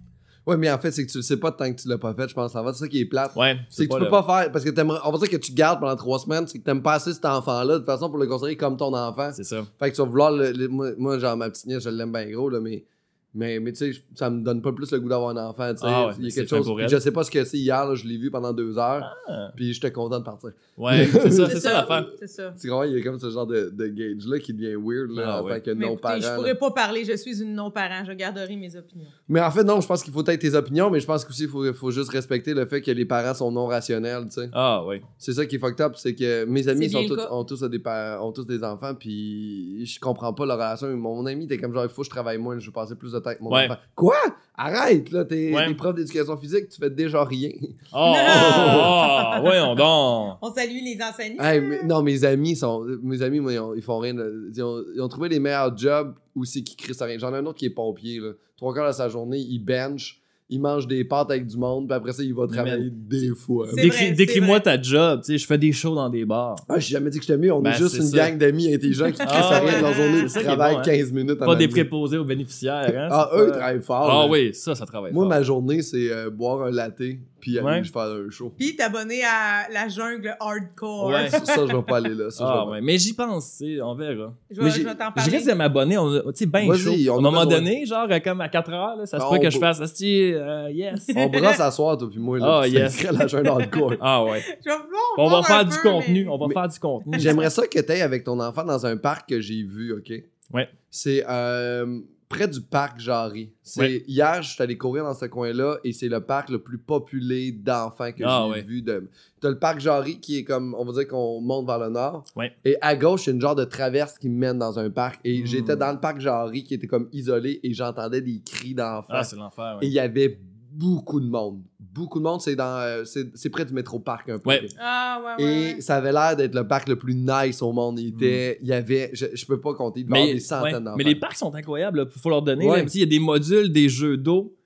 Ouais, 0.47 0.57
mais 0.57 0.71
en 0.71 0.79
fait, 0.79 0.91
c'est 0.91 1.05
que 1.07 1.11
tu 1.13 1.19
le 1.19 1.23
sais 1.23 1.37
pas 1.37 1.53
tant 1.53 1.71
que 1.73 1.81
tu 1.81 1.87
l'as 1.89 1.99
pas 1.99 2.15
fait, 2.15 2.27
je 2.29 2.35
pense. 2.35 2.57
En 2.57 2.65
fait, 2.65 2.73
c'est 2.73 2.79
ça 2.81 2.89
qui 2.89 3.01
est 3.01 3.05
plate. 3.05 3.37
Ouais, 3.37 3.59
C'est 3.69 3.87
que 3.87 3.93
tu 3.93 3.99
peux 3.99 4.05
le- 4.05 4.11
pas 4.11 4.23
faire. 4.23 4.51
Parce 4.51 4.65
que 4.65 4.71
t'aimerais. 4.71 4.99
On 5.05 5.13
va 5.13 5.19
dire 5.19 5.29
que 5.29 5.37
tu 5.37 5.53
gardes 5.53 5.81
pendant 5.81 5.95
trois 5.97 6.19
semaines, 6.19 6.47
c'est 6.47 6.59
que 6.59 6.65
t'aimes 6.65 6.83
pas 6.83 6.95
assez 6.95 7.13
cet 7.13 7.25
enfant-là, 7.27 7.75
de 7.75 7.79
toute 7.79 7.87
façon, 7.87 8.09
pour 8.09 8.19
le 8.19 8.27
considérer 8.27 8.57
comme 8.57 8.77
ton 8.77 8.95
enfant. 8.97 9.31
C'est 9.35 9.45
ça. 9.45 9.63
Fait 9.79 9.91
que 9.91 9.97
tu 9.97 10.03
vas 10.03 10.09
vouloir. 10.09 10.33
Le, 10.33 10.69
moi, 10.69 11.19
genre, 11.19 11.37
ma 11.37 11.51
petite 11.51 11.67
nièce, 11.67 11.83
je 11.83 11.91
l'aime 11.91 12.13
bien 12.13 12.29
gros, 12.31 12.49
là, 12.49 12.59
mais. 12.61 12.85
Mais, 13.33 13.61
mais 13.61 13.71
tu 13.73 13.93
sais, 13.93 14.01
ça 14.17 14.29
me 14.29 14.43
donne 14.43 14.61
pas 14.61 14.73
plus 14.73 14.91
le 14.91 14.99
goût 14.99 15.09
d'avoir 15.09 15.31
un 15.31 15.49
enfant, 15.49 15.71
tu 15.73 15.79
sais. 15.83 15.87
Ah 15.87 16.09
ouais, 16.09 16.15
Il 16.19 16.25
y 16.25 16.33
a 16.33 16.35
quelque 16.35 16.49
chose. 16.49 16.69
je 16.89 16.99
sais 16.99 17.13
pas 17.13 17.23
ce 17.23 17.31
que 17.31 17.45
c'est 17.45 17.59
hier, 17.59 17.87
là, 17.87 17.95
je 17.95 18.05
l'ai 18.05 18.17
vu 18.17 18.29
pendant 18.29 18.53
deux 18.53 18.77
heures. 18.77 19.17
Ah. 19.29 19.53
Puis 19.55 19.73
j'étais 19.73 19.93
content 19.93 20.19
de 20.19 20.25
partir. 20.25 20.51
Ouais, 20.77 21.07
c'est 21.07 21.31
ça, 21.31 21.49
c'est 21.49 21.61
ça 21.61 21.73
l'affaire. 21.75 22.07
C'est 22.19 22.27
ça. 22.27 22.53
Tu 22.61 22.69
comprends, 22.69 22.83
il 22.85 22.93
y 22.93 23.01
a 23.01 23.03
comme 23.05 23.21
ce 23.21 23.31
genre 23.31 23.47
de, 23.47 23.71
de 23.73 23.87
gauge-là 23.87 24.39
qui 24.41 24.53
devient 24.53 24.75
weird, 24.75 25.11
là, 25.11 25.23
Ah 25.27 25.43
en 25.43 25.45
ouais. 25.45 25.61
tant 25.61 25.65
que 25.67 25.71
non-parent. 25.77 26.21
je 26.21 26.35
pourrais 26.35 26.55
pas 26.57 26.71
parler. 26.73 27.05
Je 27.05 27.17
suis 27.17 27.41
une 27.41 27.55
non-parent. 27.55 28.05
Je 28.05 28.13
garderai 28.13 28.57
mes 28.57 28.75
opinions. 28.75 29.07
Mais 29.29 29.41
en 29.41 29.51
fait, 29.53 29.63
non, 29.63 29.81
je 29.81 29.87
pense 29.87 30.03
qu'il 30.03 30.13
faut 30.13 30.25
être 30.27 30.41
tes 30.41 30.55
opinions, 30.55 30.91
mais 30.91 30.99
je 30.99 31.07
pense 31.07 31.25
qu'aussi, 31.25 31.45
il 31.45 31.49
faut, 31.49 31.73
faut 31.73 31.91
juste 31.93 32.11
respecter 32.11 32.53
le 32.53 32.67
fait 32.67 32.81
que 32.81 32.91
les 32.91 33.05
parents 33.05 33.35
sont 33.35 33.53
non 33.53 33.67
rationnels, 33.67 34.25
tu 34.25 34.41
sais. 34.41 34.49
Ah, 34.53 34.85
ouais. 34.85 35.03
C'est 35.19 35.35
ça 35.35 35.47
qui 35.47 35.55
est 35.57 35.59
fucked 35.61 35.81
up, 35.81 35.93
c'est 35.97 36.15
que 36.17 36.45
mes 36.47 36.67
amis 36.67 36.91
sont 36.91 37.05
tous, 37.07 37.21
ont, 37.31 37.45
tous 37.45 37.61
des 37.69 37.81
ont 38.21 38.33
tous 38.33 38.45
des 38.47 38.65
enfants, 38.65 38.95
puis 38.95 39.85
je 39.87 40.01
comprends 40.01 40.33
pas 40.33 40.47
leur 40.47 40.57
relation. 40.57 40.89
Mon 40.97 41.27
ami 41.27 41.45
était 41.45 41.59
comme 41.59 41.73
genre, 41.73 41.85
il 41.85 41.91
faut 41.91 42.03
que 42.03 42.07
je 42.07 42.11
travaille 42.11 42.39
moins, 42.39 42.59
je 42.59 42.67
veux 42.67 42.73
passer 42.73 42.97
plus 42.97 43.13
de 43.13 43.20
temps 43.21 43.31
avec 43.31 43.41
mon 43.41 43.51
Ouais. 43.51 43.67
enfant. 43.67 43.77
Quoi? 43.95 44.17
Arrête, 44.57 45.11
là, 45.11 45.25
t'es 45.25 45.55
Ouais. 45.55 45.75
prof 45.75 45.95
d'éducation 45.95 46.37
physique, 46.37 46.69
tu 46.69 46.79
fais 46.81 46.91
déjà 46.91 47.25
rien. 47.25 47.51
Oh, 47.93 48.15
oh, 48.15 49.33
oh, 49.37 49.41
voyons 49.41 49.75
donc. 49.75 50.39
On 50.43 50.53
salue 50.55 50.79
les 50.85 50.99
enseignants. 51.03 51.43
Hey, 51.43 51.61
mais- 51.61 51.83
non, 51.83 52.03
mes 52.03 52.25
amis 52.25 52.57
sont. 52.57 52.85
Mes 53.03 53.23
amis, 53.23 53.41
moi, 53.41 53.53
ils, 53.53 53.59
ont- 53.59 53.75
ils 53.75 53.83
font 53.83 53.99
rien. 53.99 54.15
de- 54.15 54.51
Ils 54.55 54.63
ont, 54.63 54.83
ils 54.95 55.01
ont 55.01 55.09
trouvé 55.09 55.29
les 55.29 55.41
meilleurs 55.41 55.77
jobs 55.77 56.15
où 56.37 56.45
c'est 56.45 56.63
qui 56.63 56.77
crient 56.77 56.95
rien. 57.01 57.19
J'en 57.19 57.33
ai 57.35 57.39
un 57.39 57.47
autre 57.47 57.59
qui 57.59 57.67
est 57.67 57.71
pompier, 57.71 58.21
là. 58.21 58.31
Trois 58.57 58.75
quarts 58.75 58.87
de 58.89 58.93
sa 58.93 59.09
journée, 59.09 59.39
il 59.39 59.59
bench, 59.61 60.21
il 60.53 60.61
mange 60.61 60.87
des 60.89 61.05
pâtes 61.05 61.31
avec 61.31 61.47
du 61.47 61.57
monde, 61.57 61.87
puis 61.87 61.95
après 61.97 62.13
ça, 62.13 62.23
il 62.23 62.35
va 62.35 62.47
travailler 62.47 62.91
des 62.91 63.29
fois. 63.37 63.67
Décris- 63.77 64.15
Décris-moi 64.15 64.59
ta 64.61 64.81
job. 64.81 65.21
Tu 65.25 65.33
sais, 65.33 65.39
je 65.39 65.47
fais 65.47 65.57
des 65.59 65.71
shows 65.73 65.95
dans 65.95 66.09
des 66.11 66.25
bars. 66.25 66.57
Ah, 66.69 66.79
j'ai 66.79 66.93
jamais 66.95 67.09
dit 67.11 67.19
que 67.21 67.25
j'étais 67.25 67.39
mieux. 67.39 67.53
On 67.53 67.61
Ben, 67.63 67.71
est 67.71 67.79
juste 67.79 67.97
une 67.97 68.03
ça. 68.03 68.17
gang 68.29 68.37
d'amis 68.37 68.75
intelligents 68.75 69.11
qui 69.13 69.21
Ah, 69.21 69.61
rien 69.65 69.77
de 69.79 69.83
leur 69.83 69.91
ouais. 69.91 69.95
journée, 69.97 70.27
qui 70.27 70.45
travaillent 70.45 70.75
bon, 70.75 70.81
hein. 70.81 70.85
15 70.85 71.13
minutes 71.13 71.39
Pas 71.39 71.45
avant 71.45 71.55
des 71.55 71.69
préposés 71.69 72.19
aux 72.19 72.25
bénéficiaires. 72.25 72.93
Hein, 72.95 73.09
Ah, 73.11 73.31
eux, 73.37 73.47
ils 73.49 73.53
travaillent 73.53 73.81
fort. 73.83 74.09
Ah 74.11 74.27
oui, 74.29 74.51
ça, 74.53 74.75
ça 74.75 74.85
travaille 74.87 75.13
Moi, 75.13 75.23
fort. 75.25 75.29
ma 75.31 75.43
journée, 75.43 75.83
c'est 75.83 76.11
euh, 76.11 76.31
boire 76.31 76.63
un 76.67 76.71
latte, 76.71 77.01
puis 77.41 77.59
aller 77.59 77.67
Ouais. 77.67 77.85
faire 77.85 78.03
un 78.03 78.31
show. 78.31 78.53
Puis 78.57 78.77
t'abonner 78.77 79.23
à 79.25 79.69
la 79.73 79.89
jungle 79.89 80.37
hardcore. 80.39 81.07
Ouais. 81.09 81.29
Ça, 81.31 81.45
ça, 81.45 81.67
je 81.67 81.75
vais 81.77 81.83
pas 81.83 81.97
aller 81.97 82.15
là. 82.15 82.31
Ça, 82.31 82.45
je 82.45 82.51
Ah 82.51 82.67
ouais, 82.67 82.81
mais 82.81 82.99
j'y 82.99 83.13
pense, 83.15 83.57
tu 83.59 83.77
sais, 83.77 83.83
on 83.83 83.95
verra. 83.95 84.33
Je 84.51 84.61
vais, 84.61 84.71
je 84.71 84.83
t'en 84.83 84.91
Je 84.91 84.97
parler. 84.97 85.37
risque 85.37 85.49
de 85.49 85.55
m'abonner, 85.55 85.97
tu 85.97 86.21
sais, 86.35 86.47
bien 86.47 86.67
Vas-y, 86.69 87.05
chaud. 87.05 87.11
on 87.11 87.13
À 87.13 87.15
a 87.15 87.19
un 87.19 87.21
moment 87.23 87.45
besoin. 87.45 87.59
donné, 87.59 87.87
genre 87.87 88.09
comme 88.23 88.41
à 88.41 88.49
4 88.49 88.73
heures, 88.73 88.97
là, 88.97 89.07
ça 89.07 89.19
se 89.19 89.25
Ah, 89.25 89.29
peut 89.31 89.39
que 89.39 89.51
je 89.51 89.59
fasse, 89.59 89.81
asti, 89.81 90.33
euh, 90.35 90.71
yes. 90.71 91.07
On 91.17 91.31
à 91.61 91.71
soir, 91.71 91.97
toi, 91.97 92.09
puis 92.11 92.19
moi. 92.19 92.39
Là, 92.39 92.59
Ah, 92.59 92.63
puis 92.63 92.73
yes. 92.73 93.11
la 93.11 93.27
jeune 93.27 93.47
hardcore. 93.47 93.95
Ah 94.01 94.25
ouais. 94.25 94.43
Je 94.65 94.71
vais 94.71 94.77
On 95.19 95.29
va 95.29 95.43
faire 95.43 95.65
du 95.65 95.77
contenu, 95.79 96.29
on 96.29 96.39
va 96.39 96.47
Mais- 96.49 96.55
faire 96.55 96.69
du 96.69 96.79
contenu. 96.79 97.19
J'aimerais 97.19 97.51
ça 97.51 97.67
que 97.67 97.79
t'ailles 97.81 98.03
avec 98.03 98.25
ton 98.25 98.39
enfant 98.41 98.65
dans 98.65 98.87
un 98.87 98.97
parc 98.97 99.29
que 99.29 99.41
j'ai 99.41 99.63
vu, 99.63 99.93
OK? 99.93 100.13
Ouais. 100.53 100.69
C'est 100.91 101.25
euh, 101.29 102.01
près 102.31 102.47
du 102.49 102.61
parc 102.63 102.99
Jarry. 103.01 103.51
C'est 103.63 103.81
Ouais. 103.81 104.05
Hier, 104.07 104.41
je 104.43 104.51
suis 104.55 104.63
allé 104.63 104.79
courir 104.79 105.05
dans 105.05 105.13
ce 105.15 105.27
coin-là 105.27 105.79
et 105.85 105.93
c'est 105.93 106.09
le 106.09 106.21
parc 106.21 106.49
le 106.49 106.61
plus 106.63 106.79
populé 106.79 107.51
d'enfants 107.53 108.13
que 108.13 108.23
Ah, 108.25 108.45
j'ai 108.47 108.53
ouais. 108.53 108.63
vu. 108.63 108.83
De... 108.83 109.09
T'as 109.41 109.51
le 109.51 109.59
parc 109.59 109.81
Jarry 109.81 110.21
qui 110.21 110.39
est 110.39 110.45
comme, 110.45 110.75
on 110.79 110.85
va 110.85 110.93
dire 110.93 111.09
qu'on 111.09 111.41
monte 111.41 111.67
vers 111.67 111.79
le 111.81 111.89
nord. 111.91 112.25
Ouais. 112.37 112.53
Et 112.65 112.77
à 112.81 112.95
gauche, 112.95 113.25
c'est 113.25 113.33
une 113.33 113.41
genre 113.41 113.57
de 113.57 113.65
traverse 113.65 114.17
qui 114.17 114.29
mène 114.29 114.59
dans 114.59 114.79
un 114.79 114.89
parc. 114.91 115.21
Et 115.25 115.43
Hmm. 115.43 115.47
j'étais 115.47 115.77
dans 115.77 115.93
le 115.93 115.99
parc 115.99 116.21
Jarry 116.21 116.63
qui 116.63 116.75
était 116.75 116.87
comme 116.87 117.09
isolé 117.13 117.59
et 117.65 117.75
j'entendais 117.75 118.21
des 118.23 118.41
cris 118.41 118.75
d'enfants. 118.75 119.07
Ah, 119.11 119.25
c'est 119.25 119.37
l'enfer, 119.37 119.79
et 119.83 119.87
il 119.89 119.93
y 119.93 119.99
avait 119.99 120.39
beaucoup 120.73 121.21
de 121.21 121.27
monde. 121.27 121.63
Beaucoup 121.79 122.19
de 122.21 122.25
monde, 122.25 122.41
c'est 122.41 122.55
dans 122.57 122.79
euh, 122.81 123.05
c'est 123.05 123.31
c'est 123.37 123.51
près 123.51 123.65
du 123.65 123.73
métro 123.75 123.99
parc 123.99 124.29
un 124.29 124.39
peu. 124.39 124.49
Ouais. 124.51 124.67
Ah, 124.79 125.21
ouais, 125.39 125.45
ouais. 125.45 125.51
Et 125.53 125.75
ouais. 125.75 125.81
ça 125.81 125.97
avait 125.97 126.13
l'air 126.13 126.37
d'être 126.37 126.55
le 126.55 126.67
parc 126.67 126.89
le 126.89 126.97
plus 126.97 127.15
nice 127.15 127.63
au 127.63 127.73
monde. 127.73 127.99
Il 127.99 128.09
était, 128.09 128.59
il 128.63 128.69
y 128.69 128.73
avait, 128.73 129.11
je, 129.13 129.27
je 129.35 129.45
peux 129.47 129.61
pas 129.61 129.75
compter, 129.75 130.01
il 130.01 130.07
Mais, 130.09 130.35
des 130.35 130.41
centaines 130.41 130.75
ouais, 130.75 130.81
d'enfants. 130.81 130.97
mais 130.97 131.05
les 131.05 131.17
parcs 131.17 131.37
sont 131.37 131.55
incroyables, 131.55 131.99
là. 131.99 132.07
faut 132.09 132.31
leur 132.31 132.43
donner. 132.43 132.65
Il 132.67 133.01
y 133.01 133.03
a 133.03 133.07
des 133.07 133.19
modules, 133.19 133.73
des 133.73 133.89
jeux 133.89 134.17
d'eau. 134.17 134.57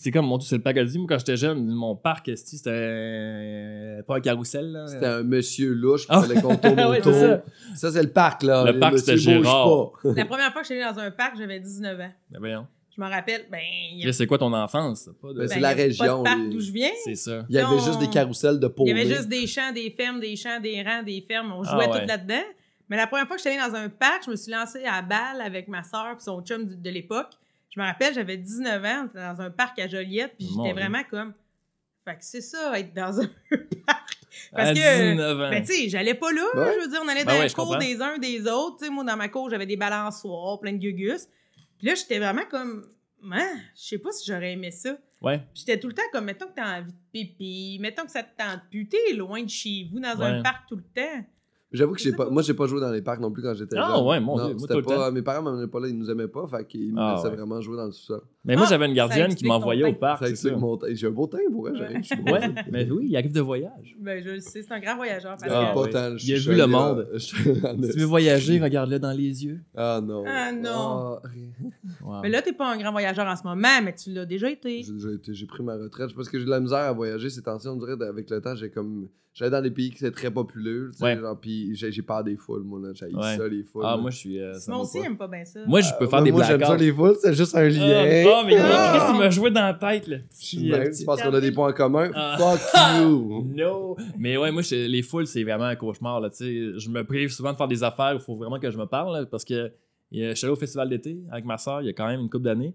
C'est 0.00 0.10
comme 0.10 0.26
mon 0.26 0.40
c'est 0.40 0.56
le 0.56 0.62
pagadis. 0.62 0.98
Moi, 0.98 1.06
quand 1.08 1.18
j'étais 1.18 1.36
jeune, 1.36 1.66
mon 1.66 1.94
parc, 1.94 2.28
esti, 2.28 2.56
c'était 2.56 2.70
euh, 2.72 4.02
pas 4.02 4.16
un 4.16 4.20
carrousel. 4.20 4.84
C'était 4.88 5.06
un 5.06 5.22
monsieur 5.22 5.72
louche 5.72 6.02
qui 6.02 6.06
Ah. 6.10 6.22
fallait 6.22 6.40
qu'on 6.40 6.56
tourne 6.56 6.80
autour. 6.84 7.12
ça. 7.12 7.42
ça, 7.74 7.92
c'est 7.92 8.02
le 8.02 8.08
parc, 8.10 8.42
là. 8.42 8.64
Le 8.64 8.72
Les 8.72 8.78
parc, 8.80 8.98
c'était 8.98 9.12
bougent 9.12 9.20
Gérard. 9.22 9.92
pas. 10.02 10.08
La 10.16 10.24
première 10.24 10.52
fois 10.52 10.62
que 10.62 10.68
j'étais 10.68 10.82
dans 10.84 10.98
un 10.98 11.10
parc, 11.10 11.36
j'avais 11.38 11.60
19 11.60 12.00
ans. 12.00 12.10
Ben 12.30 12.38
voyons. 12.38 12.66
Je 12.96 13.02
me 13.02 13.08
rappelle, 13.10 13.46
ben, 13.50 13.60
a, 14.08 14.12
C'est 14.12 14.26
quoi 14.26 14.38
ton 14.38 14.52
enfance? 14.54 15.10
Pas 15.20 15.32
de- 15.32 15.40
Ben, 15.40 15.48
c'est 15.48 15.54
ben, 15.56 15.60
la 15.60 15.72
région, 15.72 16.22
Pas 16.22 16.30
de 16.30 16.34
parc 16.36 16.38
les- 16.48 16.48
d'où 16.54 16.60
je 16.60 16.72
viens. 16.72 16.90
C'est 17.04 17.14
ça. 17.14 17.44
Il 17.50 17.54
y 17.54 17.58
avait 17.58 17.78
juste 17.78 17.98
des 17.98 18.08
carousels 18.08 18.58
de 18.58 18.72
Il 18.78 18.88
y 18.88 18.90
avait 18.92 19.06
juste 19.06 19.28
des 19.28 19.46
champs, 19.46 19.70
des 19.72 19.90
fermes, 19.90 20.18
des 20.20 20.34
champs, 20.36 20.60
des 20.60 20.82
rangs, 20.82 21.02
des 21.02 21.20
fermes. 21.28 21.52
On 21.52 21.62
Ah 21.62 21.74
jouait 21.74 21.88
ouais. 21.92 22.00
tout 22.00 22.06
là-dedans. 22.06 22.42
Mais 22.88 22.96
la 22.96 23.06
première 23.06 23.26
fois 23.26 23.36
que 23.36 23.42
j'étais 23.42 23.58
allée 23.58 23.70
dans 23.70 23.76
un 23.76 23.88
parc, 23.90 24.24
je 24.26 24.30
me 24.30 24.36
suis 24.36 24.50
lancée 24.52 24.84
à 24.84 24.96
la 24.96 25.02
balle 25.02 25.40
avec 25.44 25.68
ma 25.68 25.82
soeur 25.82 26.14
et 26.16 26.20
son 26.22 26.40
chum 26.40 26.64
de, 26.66 26.74
de 26.74 26.90
l'époque. 26.90 27.32
Je 27.74 27.80
me 27.80 27.84
rappelle, 27.84 28.14
j'avais 28.14 28.36
19 28.38 28.82
ans, 28.84 29.02
on 29.02 29.06
était 29.08 29.18
dans 29.18 29.40
un 29.42 29.50
parc 29.50 29.78
à 29.80 29.88
Joliette, 29.88 30.32
puis 30.38 30.48
j'étais 30.56 30.72
vraiment 30.72 31.02
comme. 31.10 31.34
Fait 32.06 32.12
que 32.12 32.18
c'est 32.22 32.40
ça, 32.40 32.78
être 32.78 32.94
dans 32.94 33.20
un 33.20 33.26
parc. 33.86 34.16
À 34.52 34.56
Parce 34.56 34.70
que. 34.70 35.10
19 35.10 35.36
ans. 35.40 35.50
Ben, 35.50 35.62
tu 35.64 35.72
sais, 35.74 35.88
j'allais 35.90 36.14
pas 36.14 36.32
là. 36.32 36.42
Ouais. 36.54 36.72
Je 36.78 36.84
veux 36.84 36.90
dire, 36.90 37.00
on 37.04 37.08
allait 37.08 37.24
Ben 37.24 37.32
dans 37.32 37.36
ouais, 37.38 37.42
les 37.42 37.48
je 37.50 37.54
cours 37.54 37.64
comprends. 37.64 37.78
des 37.80 38.00
uns 38.00 38.16
des 38.18 38.46
autres. 38.46 38.78
Tu 38.78 38.84
sais, 38.86 38.90
moi, 38.90 39.02
dans 39.04 39.16
ma 39.16 39.28
cour, 39.28 39.50
j'avais 39.50 39.66
des 39.66 39.76
balançoires, 39.76 40.60
plein 40.60 40.72
de 40.72 40.78
gugus. 40.78 41.26
Puis 41.78 41.86
là, 41.86 41.94
j'étais 41.94 42.18
vraiment 42.18 42.44
comme. 42.50 42.92
Man, 43.22 43.58
je 43.74 43.82
sais 43.82 43.98
pas 43.98 44.12
si 44.12 44.30
j'aurais 44.30 44.52
aimé 44.52 44.70
ça. 44.70 44.96
Ouais. 45.22 45.40
J'étais 45.54 45.80
tout 45.80 45.88
le 45.88 45.94
temps 45.94 46.02
comme, 46.12 46.26
mettons 46.26 46.46
que 46.46 46.54
t'as 46.54 46.80
envie 46.80 46.92
de 46.92 46.98
pipi, 47.12 47.78
mettons 47.80 48.04
que 48.04 48.10
ça 48.10 48.22
te 48.22 48.36
tente 48.36 48.60
plus, 48.70 48.86
t'es 48.88 49.14
loin 49.14 49.42
de 49.42 49.48
chez 49.48 49.88
vous 49.90 49.98
dans 49.98 50.20
un 50.20 50.42
parc 50.42 50.68
tout 50.68 50.76
le 50.76 50.82
temps. 50.82 51.24
J'avoue 51.72 51.94
que 51.94 51.98
Je 51.98 52.04
j'ai 52.04 52.12
pas, 52.12 52.30
moi, 52.30 52.42
j'ai 52.42 52.54
pas 52.54 52.66
joué 52.66 52.80
dans 52.80 52.92
les 52.92 53.02
parcs 53.02 53.20
non 53.20 53.32
plus 53.32 53.42
quand 53.42 53.52
j'étais 53.52 53.76
Ah, 53.76 53.94
jeune. 53.96 54.06
ouais, 54.06 54.20
mon 54.20 54.36
Non, 54.36 54.44
Dieu, 54.46 54.52
moi, 54.54 54.60
c'était 54.62 54.74
tout 54.74 54.78
le 54.80 54.84
pas, 54.86 55.08
temps. 55.08 55.12
Mes 55.12 55.22
parents 55.22 55.42
m'amenaient 55.42 55.66
pas 55.66 55.80
là, 55.80 55.88
ils 55.88 55.98
nous 55.98 56.08
aimaient 56.08 56.28
pas, 56.28 56.46
fait 56.46 56.64
qu'ils 56.64 56.92
nous 56.94 57.00
Ah, 57.00 57.14
laissaient 57.16 57.28
ouais. 57.28 57.36
vraiment 57.36 57.60
jouer 57.60 57.76
dans 57.76 57.86
le 57.86 57.90
sous-sol. 57.90 58.20
Mais 58.44 58.54
moi, 58.54 58.64
Ah, 58.66 58.70
j'avais 58.70 58.84
une 58.86 58.92
ça 58.92 58.96
gardienne 58.96 59.26
qui 59.26 59.32
explique 59.32 59.48
m'envoyait 59.50 59.82
au 59.82 59.88
teint. 59.88 59.94
parc. 59.94 60.22
Ça 60.22 60.28
c'est 60.28 60.36
ça. 60.50 60.56
mon 60.56 60.76
teint. 60.76 60.86
J'ai 60.92 61.08
un 61.08 61.10
beau 61.10 61.26
teint, 61.26 61.38
pour 61.50 61.62
vrai. 61.68 61.72
Ouais, 61.72 62.54
mais 62.70 62.88
oui, 62.88 63.08
il 63.10 63.16
arrive 63.16 63.32
de 63.32 63.40
voyage. 63.40 63.96
Ben, 64.00 64.22
je 64.24 64.30
le 64.30 64.40
sais, 64.40 64.62
c'est 64.62 64.72
un 64.72 64.78
grand 64.78 64.94
voyageur. 64.94 65.32
Parce 65.38 65.42
Ah, 65.52 65.70
que... 65.70 65.74
pas 65.74 65.82
ouais. 65.82 65.90
tant, 65.90 66.16
je 66.16 66.24
Il 66.26 66.34
a 66.34 66.38
suis 66.38 66.50
vu 66.50 66.56
le 66.56 66.62
allé, 66.62 66.72
monde. 66.72 66.98
euh, 67.00 67.12
je 67.14 67.18
suis 67.18 67.50
allé- 67.66 67.86
Si 67.88 67.92
tu 67.94 67.98
veux 67.98 68.04
voyager, 68.06 68.60
regarde-le 68.60 68.98
dans 69.00 69.12
les 69.12 69.44
yeux. 69.44 69.60
Ah 69.76 70.00
non. 70.02 70.22
Ah, 70.24 70.52
non. 70.52 70.70
Ah, 70.70 71.20
rien. 71.24 71.48
Wow. 72.00 72.20
Mais 72.22 72.28
là, 72.28 72.42
t'es 72.42 72.52
pas 72.52 72.72
un 72.72 72.78
grand 72.78 72.92
voyageur 72.92 73.26
en 73.26 73.34
ce 73.34 73.42
moment, 73.42 73.82
mais 73.82 73.92
tu 73.92 74.12
l'as 74.12 74.24
déjà 74.24 74.48
été. 74.48 74.84
J'ai- 74.84 74.92
J'ai 75.00 75.14
été- 75.14 75.34
j'ai 75.34 75.46
pris 75.46 75.64
ma 75.64 75.74
retraite. 75.74 76.10
Je 76.10 76.14
pense 76.14 76.28
que 76.28 76.38
j'ai 76.38 76.44
de 76.44 76.50
la 76.50 76.60
misère 76.60 76.78
à 76.78 76.92
voyager 76.92 77.28
ces 77.28 77.42
temps-ci. 77.42 77.66
On 77.66 77.76
dirait 77.76 78.00
avec 78.06 78.30
le 78.30 78.40
temps, 78.40 78.54
j'ai 78.54 78.70
comme. 78.70 79.08
J'allais 79.38 79.50
dans 79.50 79.60
les 79.60 79.70
pays 79.70 79.90
qui 79.90 79.98
étaient 79.98 80.10
très 80.10 80.30
populaires. 80.30 80.88
tu 80.92 80.96
sais, 80.96 81.04
Ouais. 81.04 81.16
genre, 81.18 81.38
Puis 81.38 81.74
j'ai 81.74 81.92
j'ai 81.92 82.00
peur 82.00 82.24
des 82.24 82.36
foules, 82.36 82.62
moi. 82.62 82.80
là. 82.82 82.88
J'ai 82.94 83.14
Ouais. 83.14 83.36
ça, 83.36 83.46
les 83.46 83.62
foules. 83.64 83.82
Ah, 83.84 83.90
là. 83.90 83.96
moi, 83.98 84.10
je 84.10 84.16
suis. 84.16 84.40
euh, 84.40 84.52
va 84.66 84.78
aussi, 84.78 85.02
j'aime 85.02 85.18
pas 85.18 85.28
bien 85.28 85.44
ça. 85.44 85.60
Moi, 85.66 85.82
je 85.82 85.90
peux 85.98 86.06
faire 86.06 86.22
des 86.22 86.32
moi, 86.32 86.42
j'aime 86.42 86.52
ça, 86.60 86.68
blackouts. 86.68 86.82
les 86.82 86.92
foules. 86.92 87.16
C'est 87.20 87.34
juste 87.34 87.54
un 87.54 87.68
lien. 87.68 88.24
Ah, 88.26 88.40
oh, 88.40 88.46
mais 88.46 88.56
Ah. 88.58 88.96
Chris, 88.98 89.12
il 89.14 89.18
m'a 89.18 89.28
joué 89.30 89.50
dans 89.50 89.60
la 89.60 89.74
tête, 89.74 90.06
là. 90.08 90.16
Même, 90.16 90.90
tu 90.90 91.04
penses 91.04 91.20
qu'on 91.22 91.34
a 91.34 91.40
des 91.42 91.52
points 91.52 91.68
en 91.68 91.72
commun? 91.74 92.10
Ah. 92.14 92.36
Fuck 92.38 93.00
you! 93.02 93.44
No! 93.54 93.96
Mais 94.18 94.38
ouais, 94.38 94.50
moi, 94.50 94.62
les 94.70 95.02
foules, 95.02 95.26
c'est 95.26 95.44
vraiment 95.44 95.64
un 95.64 95.76
cauchemar. 95.76 96.18
Là, 96.20 96.30
tu 96.30 96.36
sais. 96.38 96.78
je 96.78 96.88
me 96.88 97.04
prive 97.04 97.28
souvent 97.30 97.52
de 97.52 97.58
faire 97.58 97.68
des 97.68 97.82
affaires 97.84 98.12
où 98.14 98.18
il 98.18 98.22
faut 98.24 98.36
vraiment 98.36 98.58
que 98.58 98.70
je 98.70 98.78
me 98.78 98.86
parle. 98.86 99.18
là, 99.18 99.26
parce 99.26 99.44
que 99.44 99.52
euh, 99.54 99.68
je 100.12 100.32
suis 100.34 100.46
allé 100.46 100.52
au 100.52 100.56
festival 100.56 100.88
d'été 100.88 101.18
avec 101.30 101.44
ma 101.44 101.58
soeur 101.58 101.82
il 101.82 101.86
y 101.88 101.90
a 101.90 101.92
quand 101.92 102.06
même 102.06 102.20
une 102.20 102.30
couple 102.30 102.44
d'années. 102.44 102.74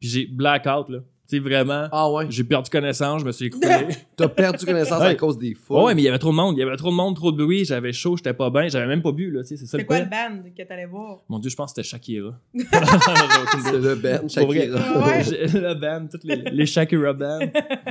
Puis 0.00 0.08
j'ai 0.08 0.26
blackout. 0.26 0.88
Là. 0.88 0.98
Tu 1.30 1.36
Tu 1.36 1.42
sais, 1.44 1.48
vraiment, 1.48 1.86
Ah 1.92 2.10
ouais. 2.10 2.26
j'ai 2.28 2.42
perdu 2.42 2.68
connaissance, 2.70 3.20
je 3.20 3.26
me 3.26 3.30
suis 3.32 3.46
écroulé. 3.46 3.68
T'as 4.16 4.26
perdu 4.28 4.66
connaissance 4.66 5.00
à 5.00 5.14
cause 5.14 5.38
des 5.38 5.54
fous. 5.54 5.74
Ouais, 5.76 5.82
ouais, 5.84 5.94
mais 5.94 6.02
il 6.02 6.04
y 6.04 6.08
avait 6.08 6.18
trop 6.18 6.30
de 6.30 6.34
monde. 6.36 6.56
Il 6.56 6.60
y 6.60 6.62
avait 6.62 6.76
trop 6.76 6.90
de 6.90 6.94
monde, 6.96 7.14
trop 7.14 7.30
de 7.30 7.36
bruit. 7.42 7.64
J'avais 7.64 7.92
chaud, 7.92 8.16
j'étais 8.16 8.32
pas 8.34 8.50
bien. 8.50 8.66
J'avais 8.68 8.86
même 8.88 9.00
pas 9.02 9.12
bu, 9.12 9.30
là. 9.30 9.42
Tu 9.42 9.48
sais, 9.50 9.56
c'est 9.58 9.66
ça 9.66 9.72
C'est 9.72 9.78
le 9.78 9.84
quoi 9.84 10.00
le 10.00 10.06
band 10.06 10.42
que 10.56 10.62
t'allais 10.64 10.86
voir? 10.86 11.18
Mon 11.28 11.38
Dieu, 11.38 11.48
je 11.50 11.56
pense 11.56 11.72
que 11.72 11.82
c'était 11.82 11.88
Shakira. 11.88 12.34
C'est 12.54 13.72
le 13.72 13.94
vrai. 13.94 14.28
Shakira. 14.28 15.06
Ouais. 15.06 15.22
J'ai- 15.24 15.46
le 15.60 15.74
band, 15.74 16.06
toutes 16.10 16.24
les, 16.24 16.36
les 16.36 16.66
Shakira 16.66 17.12
band. 17.12 17.38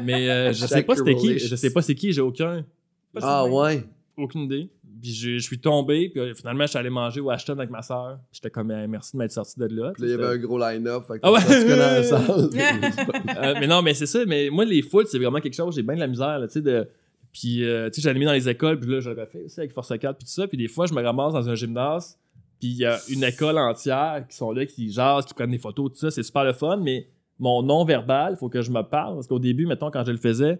Mais 0.03 0.29
euh, 0.29 0.51
je 0.53 0.65
sais 0.65 0.83
pas 0.83 0.95
c'était 0.95 1.15
qui. 1.15 1.39
Je 1.39 1.55
sais 1.55 1.71
pas 1.71 1.81
c'est 1.81 1.95
qui, 1.95 2.11
j'ai 2.11 2.21
aucun, 2.21 2.65
Pas 3.13 3.19
Ah 3.23 3.45
ouais. 3.45 3.83
aucune 4.17 4.41
idée. 4.41 4.69
Puis 5.01 5.13
je, 5.13 5.37
je 5.37 5.39
suis 5.39 5.59
tombé, 5.59 6.09
puis 6.09 6.19
euh, 6.19 6.33
finalement, 6.33 6.63
je 6.63 6.69
suis 6.69 6.77
allé 6.77 6.89
manger 6.89 7.21
au 7.21 7.29
Ashton 7.29 7.53
avec 7.53 7.69
ma 7.69 7.81
soeur. 7.81 8.19
J'étais 8.31 8.49
comme, 8.49 8.71
euh, 8.71 8.87
merci 8.87 9.13
de 9.13 9.17
m'être 9.19 9.31
sorti 9.31 9.59
de 9.59 9.65
là. 9.65 9.91
Puis 9.93 10.03
là, 10.03 10.07
il 10.07 10.11
y 10.11 10.13
avait 10.13 10.35
un 10.35 10.37
gros 10.37 10.57
line-up. 10.59 11.03
Fait 11.07 11.15
que 11.15 11.19
Ah 11.23 11.31
ouais. 11.31 11.39
la 11.75 12.03
salle. 12.03 12.49
Euh, 13.37 13.55
mais 13.59 13.67
non, 13.67 13.81
mais 13.81 13.93
c'est 13.93 14.05
ça. 14.05 14.25
Mais 14.25 14.49
moi, 14.49 14.65
les 14.65 14.81
foules, 14.81 15.05
c'est 15.07 15.19
vraiment 15.19 15.39
quelque 15.39 15.55
chose. 15.55 15.75
J'ai 15.75 15.83
bien 15.83 15.95
de 15.95 15.99
la 15.99 16.07
misère, 16.07 16.39
là, 16.39 16.47
tu 16.47 16.53
sais, 16.53 16.61
de. 16.61 16.87
Puis, 17.31 17.63
euh, 17.63 17.89
tu 17.89 17.95
sais, 17.95 18.01
j'allais 18.01 18.19
mis 18.19 18.25
dans 18.25 18.33
les 18.33 18.49
écoles, 18.49 18.79
puis 18.79 18.89
là, 18.89 18.99
j'avais 18.99 19.25
fait 19.27 19.43
aussi 19.43 19.59
avec 19.59 19.71
Force 19.71 19.89
4, 19.97 20.17
puis 20.17 20.25
tout 20.25 20.31
ça. 20.31 20.47
Puis 20.47 20.57
des 20.57 20.67
fois, 20.67 20.87
je 20.87 20.93
me 20.93 21.01
ramasse 21.01 21.33
dans 21.33 21.47
un 21.47 21.55
gymnase, 21.55 22.17
puis 22.59 22.69
il 22.69 22.77
y 22.77 22.85
a 22.85 22.97
une 23.09 23.23
école 23.23 23.57
entière 23.57 24.25
qui 24.27 24.35
sont 24.35 24.51
là, 24.51 24.65
qui 24.65 24.91
jasent, 24.91 25.25
qui 25.25 25.33
prennent 25.33 25.51
des 25.51 25.59
photos, 25.59 25.91
tout 25.91 25.97
ça. 25.99 26.11
C'est 26.11 26.23
super 26.23 26.43
le 26.43 26.53
fun, 26.53 26.77
mais 26.77 27.07
mon 27.37 27.61
non-verbal, 27.61 28.33
il 28.33 28.37
faut 28.37 28.49
que 28.49 28.61
je 28.61 28.71
me 28.71 28.81
parle. 28.81 29.15
Parce 29.15 29.27
qu'au 29.27 29.39
début, 29.39 29.65
mettons, 29.65 29.91
quand 29.91 30.03
je 30.03 30.11
le 30.11 30.17
faisais, 30.17 30.59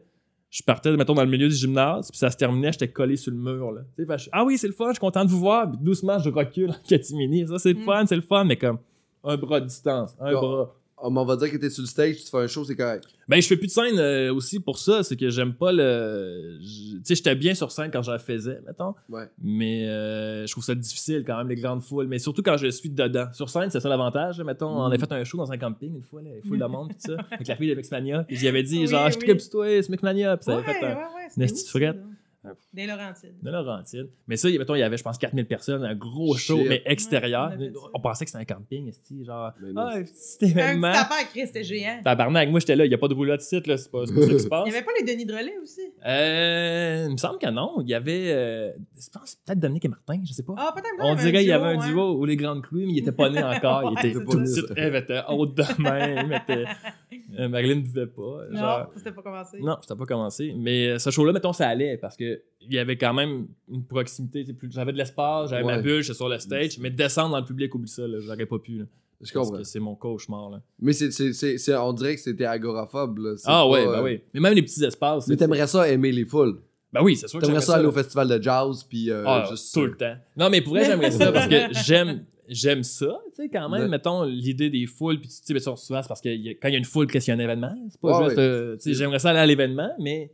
je 0.49 0.63
partais, 0.63 0.95
mettons, 0.97 1.13
dans 1.13 1.23
le 1.23 1.29
milieu 1.29 1.47
du 1.47 1.55
gymnase, 1.55 2.09
puis 2.09 2.17
ça 2.17 2.29
se 2.31 2.37
terminait, 2.37 2.71
j'étais 2.71 2.87
collé 2.87 3.15
sur 3.17 3.31
le 3.31 3.37
mur, 3.37 3.71
là. 3.71 3.81
Fait, 3.95 4.17
je- 4.17 4.29
ah 4.31 4.43
oui, 4.43 4.57
c'est 4.57 4.67
le 4.67 4.73
fun, 4.73 4.87
je 4.87 4.93
suis 4.93 4.99
content 4.99 5.23
de 5.23 5.29
vous 5.29 5.39
voir. 5.39 5.69
Puis 5.69 5.77
doucement, 5.81 6.17
je 6.19 6.29
recule 6.29 6.71
en 6.71 6.87
catimini. 6.87 7.47
Ça, 7.47 7.59
c'est 7.59 7.73
le 7.73 7.79
Mm. 7.79 7.85
fun, 7.85 8.05
c'est 8.07 8.15
le 8.15 8.21
fun, 8.23 8.43
mais 8.45 8.55
comme 8.55 8.79
un 9.23 9.37
bras 9.37 9.59
de 9.59 9.65
distance, 9.65 10.15
un 10.19 10.31
bras. 10.33 10.75
Ah, 11.01 11.07
mais 11.09 11.19
on 11.19 11.25
va 11.25 11.35
dire 11.37 11.49
que 11.49 11.57
t'es 11.57 11.69
sur 11.69 11.81
le 11.81 11.87
stage, 11.87 12.17
tu 12.17 12.29
fais 12.29 12.37
un 12.37 12.47
show, 12.47 12.65
c'est 12.65 12.75
correct. 12.75 13.05
Ben, 13.27 13.41
je 13.41 13.47
fais 13.47 13.55
plus 13.55 13.67
de 13.67 13.71
scène 13.71 13.97
euh, 13.99 14.33
aussi 14.33 14.59
pour 14.59 14.77
ça. 14.79 15.01
C'est 15.03 15.15
que 15.15 15.29
j'aime 15.29 15.53
pas 15.53 15.71
le. 15.71 16.57
je- 16.61 16.95
Tu 16.97 17.01
sais, 17.03 17.15
j'étais 17.15 17.35
bien 17.35 17.53
sur 17.55 17.71
scène 17.71 17.89
quand 17.91 18.01
je 18.01 18.11
la 18.11 18.19
faisais, 18.19 18.59
mettons. 18.67 18.93
Ouais. 19.07 19.23
Mais 19.41 19.87
euh, 19.87 20.45
je 20.45 20.51
trouve 20.51 20.63
ça 20.63 20.75
difficile 20.75 21.23
quand 21.25 21.37
même, 21.37 21.47
les 21.47 21.55
grandes 21.55 21.81
foules. 21.83 22.07
Mais 22.07 22.19
surtout 22.19 22.41
quand 22.43 22.57
je 22.57 22.67
suis 22.67 22.89
dedans. 22.89 23.27
Sur 23.33 23.49
scène, 23.49 23.69
c'est 23.69 23.79
ça 23.79 23.87
l'avantage. 23.87 24.41
Mettons, 24.41 24.67
on 24.69 24.85
a 24.85 24.89
Mhm. 24.89 24.99
fait 24.99 25.11
un 25.13 25.23
show 25.23 25.37
dans 25.37 25.51
un 25.51 25.57
camping 25.57 25.95
une 25.95 26.03
fois, 26.03 26.21
là, 26.21 26.29
les 26.35 26.41
foules 26.47 26.59
de 26.59 26.65
monde, 26.65 26.89
pis 26.89 26.95
ça, 26.99 27.13
avec 27.31 27.47
la 27.47 27.55
fille 27.55 27.69
de 27.69 27.75
Mixmania. 27.75 28.23
Puis 28.23 28.35
j'y 28.37 28.47
avais 28.47 28.63
dit, 28.63 28.79
Oui, 28.79 28.87
genre, 28.87 29.09
je 29.09 29.17
oui. 29.17 29.23
tripe 29.25 29.39
sur 29.41 29.51
toi, 29.51 29.67
c'est 29.81 29.89
Mixmania. 29.89 30.35
Puis 30.37 30.45
ça 30.45 30.57
Ouais, 30.57 30.63
avait 30.63 30.73
fait 30.79 30.85
ouais, 30.85 30.91
un. 30.91 30.95
ouais. 30.95 31.27
une 31.37 31.47
petite 31.47 31.67
frette. 31.67 31.97
Ouais. 32.41 32.51
Des 32.73 32.87
Laurentides. 32.87 33.35
De 33.43 33.51
Laurentine. 33.51 34.07
Mais 34.27 34.37
ça, 34.37 34.47
mettons, 34.49 34.73
il 34.75 34.79
y 34.79 34.83
avait, 34.83 34.95
je 34.95 35.03
pense, 35.03 35.17
4000 35.17 35.45
personnes, 35.45 35.83
un 35.83 35.93
gros 35.95 36.37
show, 36.37 36.57
mais 36.67 36.81
extérieur. 36.85 37.51
Ouais, 37.59 37.69
on 37.93 37.99
pensait 37.99 38.23
que 38.23 38.31
c'était 38.31 38.41
un 38.49 38.55
camping, 38.55 38.87
esti, 38.87 39.25
genre, 39.25 39.51
Mais 39.61 39.73
non, 39.73 39.81
ah, 39.81 39.95
un 39.97 40.03
petit 40.03 40.45
Un 40.45 40.47
événement. 40.47 40.91
petit 40.91 40.99
affaire, 40.99 41.29
Chris, 41.29 41.47
c'était 41.47 41.63
géant. 41.65 41.99
Tabarnak, 42.01 42.49
moi, 42.49 42.61
j'étais 42.61 42.77
là, 42.77 42.85
il 42.85 42.87
n'y 42.87 42.93
a 42.93 42.97
pas 42.97 43.09
de 43.09 43.13
roulotte 43.13 43.41
ici, 43.43 43.59
là, 43.65 43.75
c'est 43.77 43.91
pas, 43.91 43.99
pas 44.01 44.05
ça 44.07 44.13
qui 44.13 44.39
se 44.39 44.47
passe. 44.49 44.63
Il 44.67 44.71
y 44.71 44.75
avait 44.75 44.85
pas 44.85 44.91
les 44.97 45.05
Denis 45.05 45.25
Drolet 45.25 45.57
aussi? 45.61 45.81
Euh, 46.05 47.05
il 47.07 47.11
me 47.11 47.17
semble 47.17 47.39
que 47.39 47.49
non. 47.49 47.81
Il 47.81 47.89
y 47.89 47.93
avait. 47.93 48.31
euh, 48.31 48.71
je 48.97 49.09
pense 49.09 49.35
peut-être 49.45 49.59
Dominique 49.59 49.83
et 49.85 49.89
Martin, 49.89 50.21
je 50.23 50.31
sais 50.31 50.43
pas. 50.43 50.53
Ah, 50.57 50.71
peut-être 50.73 50.87
On 50.99 51.11
un 51.11 51.15
dirait 51.15 51.39
qu'il 51.39 51.47
y 51.49 51.51
avait 51.51 51.75
un 51.77 51.87
duo 51.87 52.13
ou 52.17 52.23
les 52.25 52.37
grandes 52.37 52.61
crues, 52.61 52.85
mais 52.85 52.93
il 52.93 52.99
était 52.99 53.11
pas 53.11 53.29
né 53.29 53.43
encore. 53.43 53.91
Il 53.91 53.99
était 53.99 54.13
tout 54.17 54.23
petit. 54.25 54.61
Il 54.77 54.95
était 54.95 55.21
haute 55.27 55.55
de 55.55 55.63
main. 55.81 56.23
il 56.23 56.33
était- 56.33 56.65
euh, 57.39 57.49
Marilyn 57.49 57.75
ne 57.75 57.81
buvait 57.81 58.07
pas. 58.07 58.45
Non, 58.51 58.59
Genre... 58.59 58.91
c'était 58.95 59.11
pas 59.11 59.21
commencé. 59.21 59.59
Non, 59.59 59.77
c'était 59.81 59.95
pas 59.97 60.05
commencé. 60.05 60.53
Mais 60.57 60.89
euh, 60.89 60.99
ce 60.99 61.09
show-là, 61.09 61.33
mettons, 61.33 61.53
ça 61.53 61.67
allait 61.67 61.97
parce 61.97 62.15
que 62.15 62.41
il 62.61 62.73
y 62.73 62.77
avait 62.79 62.97
quand 62.97 63.13
même 63.13 63.47
une 63.71 63.85
proximité. 63.85 64.43
plus- 64.53 64.71
J'avais 64.71 64.91
de 64.93 64.97
l'espace, 64.97 65.49
j'avais 65.49 65.63
ma 65.63 65.77
Ouais. 65.77 65.81
bulle, 65.81 66.01
j'étais 66.01 66.15
sur 66.15 66.29
le 66.29 66.39
stage. 66.39 66.77
Mais 66.79 66.89
descendre 66.89 67.31
dans 67.31 67.39
le 67.39 67.45
public, 67.45 67.73
oublie 67.75 67.89
ça, 67.89 68.07
là, 68.07 68.19
j'aurais 68.19 68.45
pas 68.45 68.59
pu. 68.59 68.77
là, 68.79 68.85
Je 69.21 69.31
parce 69.33 69.47
comprends. 69.47 69.57
que 69.61 69.63
c'est 69.63 69.79
mon 69.79 69.95
cauchemar. 69.95 70.49
Là. 70.49 70.61
Mais 70.79 70.93
c'est, 70.93 71.11
c'est, 71.33 71.75
on 71.77 71.93
dirait 71.93 72.15
que 72.15 72.21
c'était 72.21 72.45
agoraphobe. 72.45 73.17
Là. 73.19 73.33
Ah 73.45 73.63
pas, 73.63 73.67
ouais, 73.69 73.87
euh, 73.87 73.91
ben 73.97 74.03
oui. 74.03 74.21
Mais 74.33 74.39
même 74.39 74.53
les 74.53 74.61
petits 74.63 74.83
espaces. 74.83 75.27
Mais 75.27 75.35
t'aimerais 75.35 75.67
ça 75.67 75.89
aimer 75.89 76.11
les 76.11 76.25
foules. 76.25 76.59
Ben 76.91 77.03
oui, 77.03 77.15
c'est 77.15 77.27
sûr 77.27 77.39
que 77.39 77.45
T'aimerais 77.45 77.61
j'aimerais 77.61 77.65
ça 77.67 77.73
aller 77.75 77.83
là. 77.83 77.89
au 77.89 77.91
festival 77.91 78.27
de 78.29 78.41
jazz, 78.41 78.83
puis 78.83 79.11
euh, 79.11 79.23
Ah, 79.27 79.45
juste. 79.49 79.73
tout 79.75 79.85
le 79.85 79.95
temps. 79.95 80.15
Non, 80.35 80.49
mais 80.49 80.61
pour 80.61 80.73
vrai, 80.73 80.85
j'aimerais 80.85 81.11
ça 81.11 81.31
parce 81.31 81.47
que 81.47 81.55
j'aime 81.85 82.23
j'aime 82.49 82.83
ça, 82.83 83.19
tu 83.29 83.43
sais, 83.43 83.49
quand 83.49 83.69
même, 83.69 83.83
Ouais. 83.83 83.87
mettons, 83.87 84.23
l'idée 84.23 84.69
des 84.69 84.85
foules, 84.87 85.19
puis 85.19 85.29
tu 85.29 85.35
sais, 85.43 85.53
mais 85.53 85.59
ça, 85.59 85.75
souvent, 85.75 86.01
c'est 86.01 86.07
parce 86.07 86.19
que 86.21 86.29
y 86.29 86.49
a- 86.49 86.53
quand 86.55 86.67
il 86.67 86.71
y 86.71 86.75
a 86.75 86.77
une 86.79 86.83
foule, 86.85 87.07
qu'est-ce 87.07 87.25
qu'il 87.25 87.33
y 87.33 87.37
a 87.37 87.39
un 87.39 87.43
événement, 87.43 87.73
c'est 87.89 88.01
pas 88.01 88.23
juste, 88.25 88.37
euh, 88.39 88.75
tu 88.75 88.81
sais, 88.81 88.93
j'aimerais 88.93 89.19
ça 89.19 89.29
aller 89.29 89.39
à 89.39 89.45
l'événement, 89.45 89.91
mais 89.99 90.31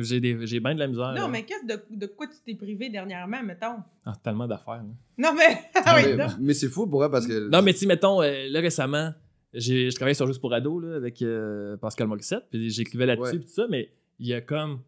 j'ai 0.00 0.18
des- 0.20 0.46
j'ai 0.46 0.58
bien 0.60 0.74
de 0.74 0.80
la 0.80 0.88
misère. 0.88 1.08
Non, 1.14 1.22
là. 1.22 1.28
mais 1.28 1.44
qu'est-ce 1.44 1.64
de, 1.64 1.80
de 1.96 2.06
quoi 2.06 2.26
tu 2.26 2.34
t'es 2.44 2.54
privé 2.56 2.88
dernièrement, 2.90 3.42
mettons? 3.42 3.76
Ah, 4.04 4.14
tellement 4.22 4.46
d'affaires. 4.48 4.82
Non, 5.16 5.32
mais. 5.34 5.58
Ah 5.86 5.94
oui, 5.96 6.14
mais, 6.16 6.26
non. 6.26 6.32
mais 6.40 6.54
c'est 6.54 6.68
fou 6.68 6.86
pour 6.86 7.00
vrai 7.00 7.10
parce 7.10 7.26
que. 7.26 7.48
Non, 7.48 7.62
mais 7.62 7.72
tu 7.72 7.80
sais, 7.80 7.86
mettons, 7.86 8.20
euh, 8.20 8.48
là, 8.48 8.60
récemment, 8.60 9.12
j'ai- 9.54 9.90
je 9.90 9.94
travaillais 9.96 10.14
sur 10.14 10.26
Juste 10.26 10.40
pour 10.40 10.52
Ado, 10.52 10.80
là, 10.80 10.96
avec 10.96 11.22
euh, 11.22 11.76
Pascal 11.76 12.08
Morissette, 12.08 12.44
puis 12.50 12.68
j'écrivais 12.70 13.06
là-dessus, 13.06 13.32
Ouais. 13.34 13.38
puis 13.38 13.46
tout 13.46 13.54
ça, 13.54 13.66
mais 13.70 13.90
il 14.18 14.26
y 14.26 14.34
a 14.34 14.40
comme 14.40 14.80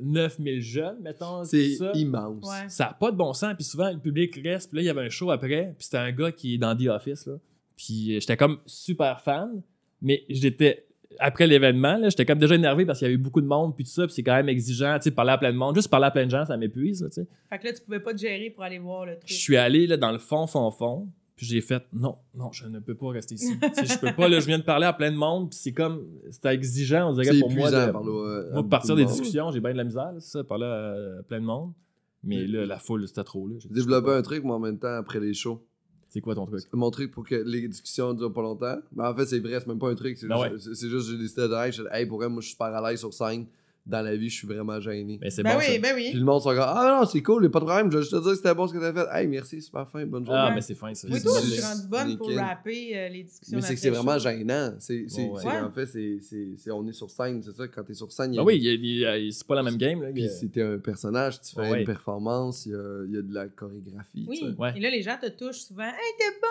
9000 0.00 0.60
jeunes, 0.62 0.98
mettons, 1.02 1.44
c'est 1.44 1.76
immense. 1.94 2.48
Ouais. 2.48 2.68
Ça 2.68 2.86
n'a 2.86 2.92
pas 2.94 3.10
de 3.10 3.16
bon 3.16 3.32
sens. 3.32 3.54
Puis 3.54 3.64
souvent, 3.64 3.90
le 3.90 3.98
public 3.98 4.40
reste. 4.42 4.70
Puis 4.70 4.76
là, 4.76 4.82
il 4.82 4.86
y 4.86 4.90
avait 4.90 5.02
un 5.02 5.10
show 5.10 5.30
après. 5.30 5.74
Puis 5.78 5.84
c'était 5.84 5.98
un 5.98 6.12
gars 6.12 6.32
qui 6.32 6.54
est 6.54 6.58
dans 6.58 6.76
The 6.76 6.86
Office. 6.88 7.26
Là. 7.26 7.34
Puis 7.76 8.16
euh, 8.16 8.20
j'étais 8.20 8.36
comme 8.36 8.58
super 8.66 9.20
fan. 9.20 9.62
Mais 10.00 10.24
j'étais. 10.28 10.86
Après 11.18 11.46
l'événement, 11.46 11.98
là, 11.98 12.08
j'étais 12.08 12.24
comme 12.24 12.38
déjà 12.38 12.54
énervé 12.54 12.86
parce 12.86 12.98
qu'il 12.98 13.06
y 13.06 13.10
avait 13.10 13.18
beaucoup 13.18 13.42
de 13.42 13.46
monde. 13.46 13.76
Puis 13.76 13.84
tout 13.84 13.90
ça. 13.90 14.06
Puis 14.06 14.14
c'est 14.14 14.22
quand 14.22 14.34
même 14.34 14.48
exigeant. 14.48 14.96
Tu 14.96 15.04
sais, 15.04 15.10
parler 15.10 15.32
à 15.32 15.38
plein 15.38 15.52
de 15.52 15.58
monde. 15.58 15.74
Juste 15.74 15.90
parler 15.90 16.06
à 16.06 16.10
plein 16.10 16.24
de 16.24 16.30
gens, 16.30 16.46
ça 16.46 16.56
m'épuise. 16.56 17.02
là, 17.02 17.08
tu 17.10 17.16
sais. 17.16 17.26
Fait 17.50 17.58
que 17.58 17.66
là, 17.66 17.72
tu 17.74 17.82
pouvais 17.82 18.00
pas 18.00 18.12
te 18.12 18.18
gérer 18.18 18.50
pour 18.50 18.64
aller 18.64 18.78
voir 18.78 19.04
le 19.04 19.16
truc. 19.16 19.28
Je 19.28 19.34
suis 19.34 19.56
allé 19.56 19.86
là, 19.86 19.98
dans 19.98 20.10
le 20.10 20.18
fond, 20.18 20.46
fond, 20.46 20.70
fond. 20.70 21.08
Puis 21.42 21.48
j'ai 21.50 21.60
fait 21.60 21.82
non, 21.92 22.18
non, 22.36 22.52
je 22.52 22.68
ne 22.68 22.78
peux 22.78 22.94
pas 22.94 23.08
rester 23.08 23.34
ici. 23.34 23.54
Je 23.60 23.98
peux 23.98 24.14
pas. 24.14 24.28
Là, 24.28 24.38
je 24.38 24.46
viens 24.46 24.60
de 24.60 24.62
parler 24.62 24.86
à 24.86 24.92
plein 24.92 25.10
de 25.10 25.16
monde. 25.16 25.50
Puis 25.50 25.58
c'est 25.60 25.72
comme. 25.72 26.06
C'était 26.30 26.54
exigeant, 26.54 27.10
on 27.10 27.14
dirait 27.14 27.36
pour 27.40 27.50
moi. 27.50 27.68
de- 27.68 27.90
par 27.90 28.06
euh, 28.06 28.52
moi, 28.52 28.62
partir 28.68 28.94
des 28.94 29.04
discussions, 29.04 29.50
j'ai 29.50 29.58
bien 29.58 29.72
de 29.72 29.76
la 29.76 29.82
misère, 29.82 30.12
là, 30.12 30.20
ça, 30.20 30.44
parler 30.44 30.66
à, 30.66 31.22
plein 31.26 31.40
de 31.40 31.44
monde. 31.44 31.72
Mais 32.22 32.46
là, 32.46 32.64
la 32.64 32.78
foule, 32.78 33.08
c'était 33.08 33.24
trop. 33.24 33.48
Là. 33.48 33.56
J'ai 33.58 33.68
développé 33.70 34.10
un 34.12 34.22
truc, 34.22 34.44
moi, 34.44 34.54
en 34.54 34.60
même 34.60 34.78
temps, 34.78 34.94
après 34.94 35.18
les 35.18 35.34
shows. 35.34 35.60
C'est 36.10 36.20
quoi 36.20 36.36
ton 36.36 36.46
truc? 36.46 36.62
Mon 36.72 36.92
truc 36.92 37.10
pour 37.10 37.26
que 37.26 37.34
les 37.34 37.66
discussions 37.66 38.14
durent 38.14 38.32
pas 38.32 38.42
longtemps. 38.42 38.76
Mais 38.94 39.04
en 39.04 39.12
fait, 39.12 39.26
c'est 39.26 39.40
vrai, 39.40 39.58
c'est 39.58 39.66
même 39.66 39.80
pas 39.80 39.90
un 39.90 39.96
truc. 39.96 40.16
C'est 40.18 40.28
Ben 40.28 40.48
juste, 40.52 40.88
juste, 40.88 41.10
j'ai 41.10 41.18
décidé 41.18 41.48
de 41.48 41.54
hey, 41.54 41.72
je- 41.72 41.82
hey, 41.90 42.06
pour 42.06 42.18
vrai, 42.18 42.28
moi, 42.28 42.40
je 42.40 42.46
suis 42.46 42.52
super 42.52 42.68
à 42.72 42.88
l'aise 42.88 43.00
sur 43.00 43.12
scène. 43.12 43.46
Dans 43.84 44.00
la 44.00 44.14
vie, 44.14 44.28
je 44.28 44.36
suis 44.36 44.46
vraiment 44.46 44.78
gêné. 44.78 45.18
Ben, 45.20 45.28
c'est 45.28 45.42
Ben 45.42 45.54
bon, 45.54 45.58
oui, 45.58 45.64
ça. 45.74 45.78
ben 45.80 45.94
Puis 45.96 46.10
oui. 46.12 46.12
le 46.12 46.24
monde 46.24 46.40
sont 46.40 46.50
comme 46.50 46.60
Ah 46.64 46.98
non, 47.00 47.04
c'est 47.04 47.20
cool, 47.20 47.50
pas 47.50 47.58
de 47.58 47.64
problème, 47.64 47.90
je 47.90 47.96
vais 47.96 48.02
juste 48.04 48.12
te 48.14 48.20
dire 48.22 48.30
que 48.30 48.36
c'était 48.36 48.54
bon 48.54 48.68
ce 48.68 48.74
que 48.74 48.78
t'as 48.78 48.92
fait. 48.92 49.08
Hey, 49.20 49.26
merci, 49.26 49.60
super 49.60 49.88
fin, 49.88 50.06
bonne 50.06 50.24
journée. 50.24 50.40
Ah, 50.40 50.52
mais 50.54 50.60
c'est 50.60 50.76
fin, 50.76 50.94
ça. 50.94 51.08
Oui, 51.10 51.14
c'est 51.16 51.24
toi, 51.24 51.40
je 51.42 51.50
suis 51.50 51.60
rendue 51.60 51.88
bonne 51.88 52.16
pour 52.16 52.30
rapper 52.32 52.96
euh, 52.96 53.08
les 53.08 53.24
discussions. 53.24 53.56
Mais 53.56 53.62
c'est 53.62 53.74
que 53.74 53.80
c'est 53.80 53.90
vraiment 53.90 54.18
gênant. 54.18 54.74
C'est, 54.78 55.06
c'est, 55.08 55.22
Ouais, 55.28 55.40
c'est- 55.42 55.48
ouais. 55.48 55.60
En 55.62 55.72
fait, 55.72 55.86
c'est, 55.86 56.18
c'est, 56.22 56.48
c'est- 56.58 56.70
on 56.70 56.86
est 56.86 56.92
sur 56.92 57.10
scène, 57.10 57.42
c'est 57.42 57.56
ça. 57.56 57.66
Quand 57.66 57.82
t'es 57.82 57.94
sur 57.94 58.12
scène, 58.12 58.32
il 58.32 58.36
y 58.36 58.38
a 58.38 58.42
Ah 58.42 58.44
oui, 58.44 58.56
il 58.56 58.62
y 58.62 58.68
a- 58.68 58.72
il 58.72 58.98
y 59.24 59.28
a- 59.28 59.32
c'est 59.32 59.46
pas 59.48 59.56
la 59.56 59.64
même 59.64 59.76
game. 59.76 60.00
Là. 60.00 60.10
Puis 60.12 60.26
a- 60.26 60.28
si 60.28 60.48
t'es 60.48 60.62
un 60.62 60.78
personnage, 60.78 61.40
tu 61.40 61.52
fais 61.56 61.68
Ouais. 61.68 61.80
une 61.80 61.84
performance, 61.86 62.66
il 62.66 62.72
y 62.72 62.74
a, 62.76 63.04
il 63.08 63.12
y 63.14 63.18
a 63.18 63.22
de 63.22 63.34
la 63.34 63.48
chorégraphie. 63.48 64.26
Oui. 64.28 64.54
Ouais. 64.58 64.74
Et 64.76 64.80
là, 64.80 64.90
les 64.90 65.02
gens 65.02 65.16
te 65.20 65.28
touchent 65.28 65.62
souvent. 65.62 65.82
Hey, 65.82 66.12
t'es 66.20 66.24
bon, 66.40 66.46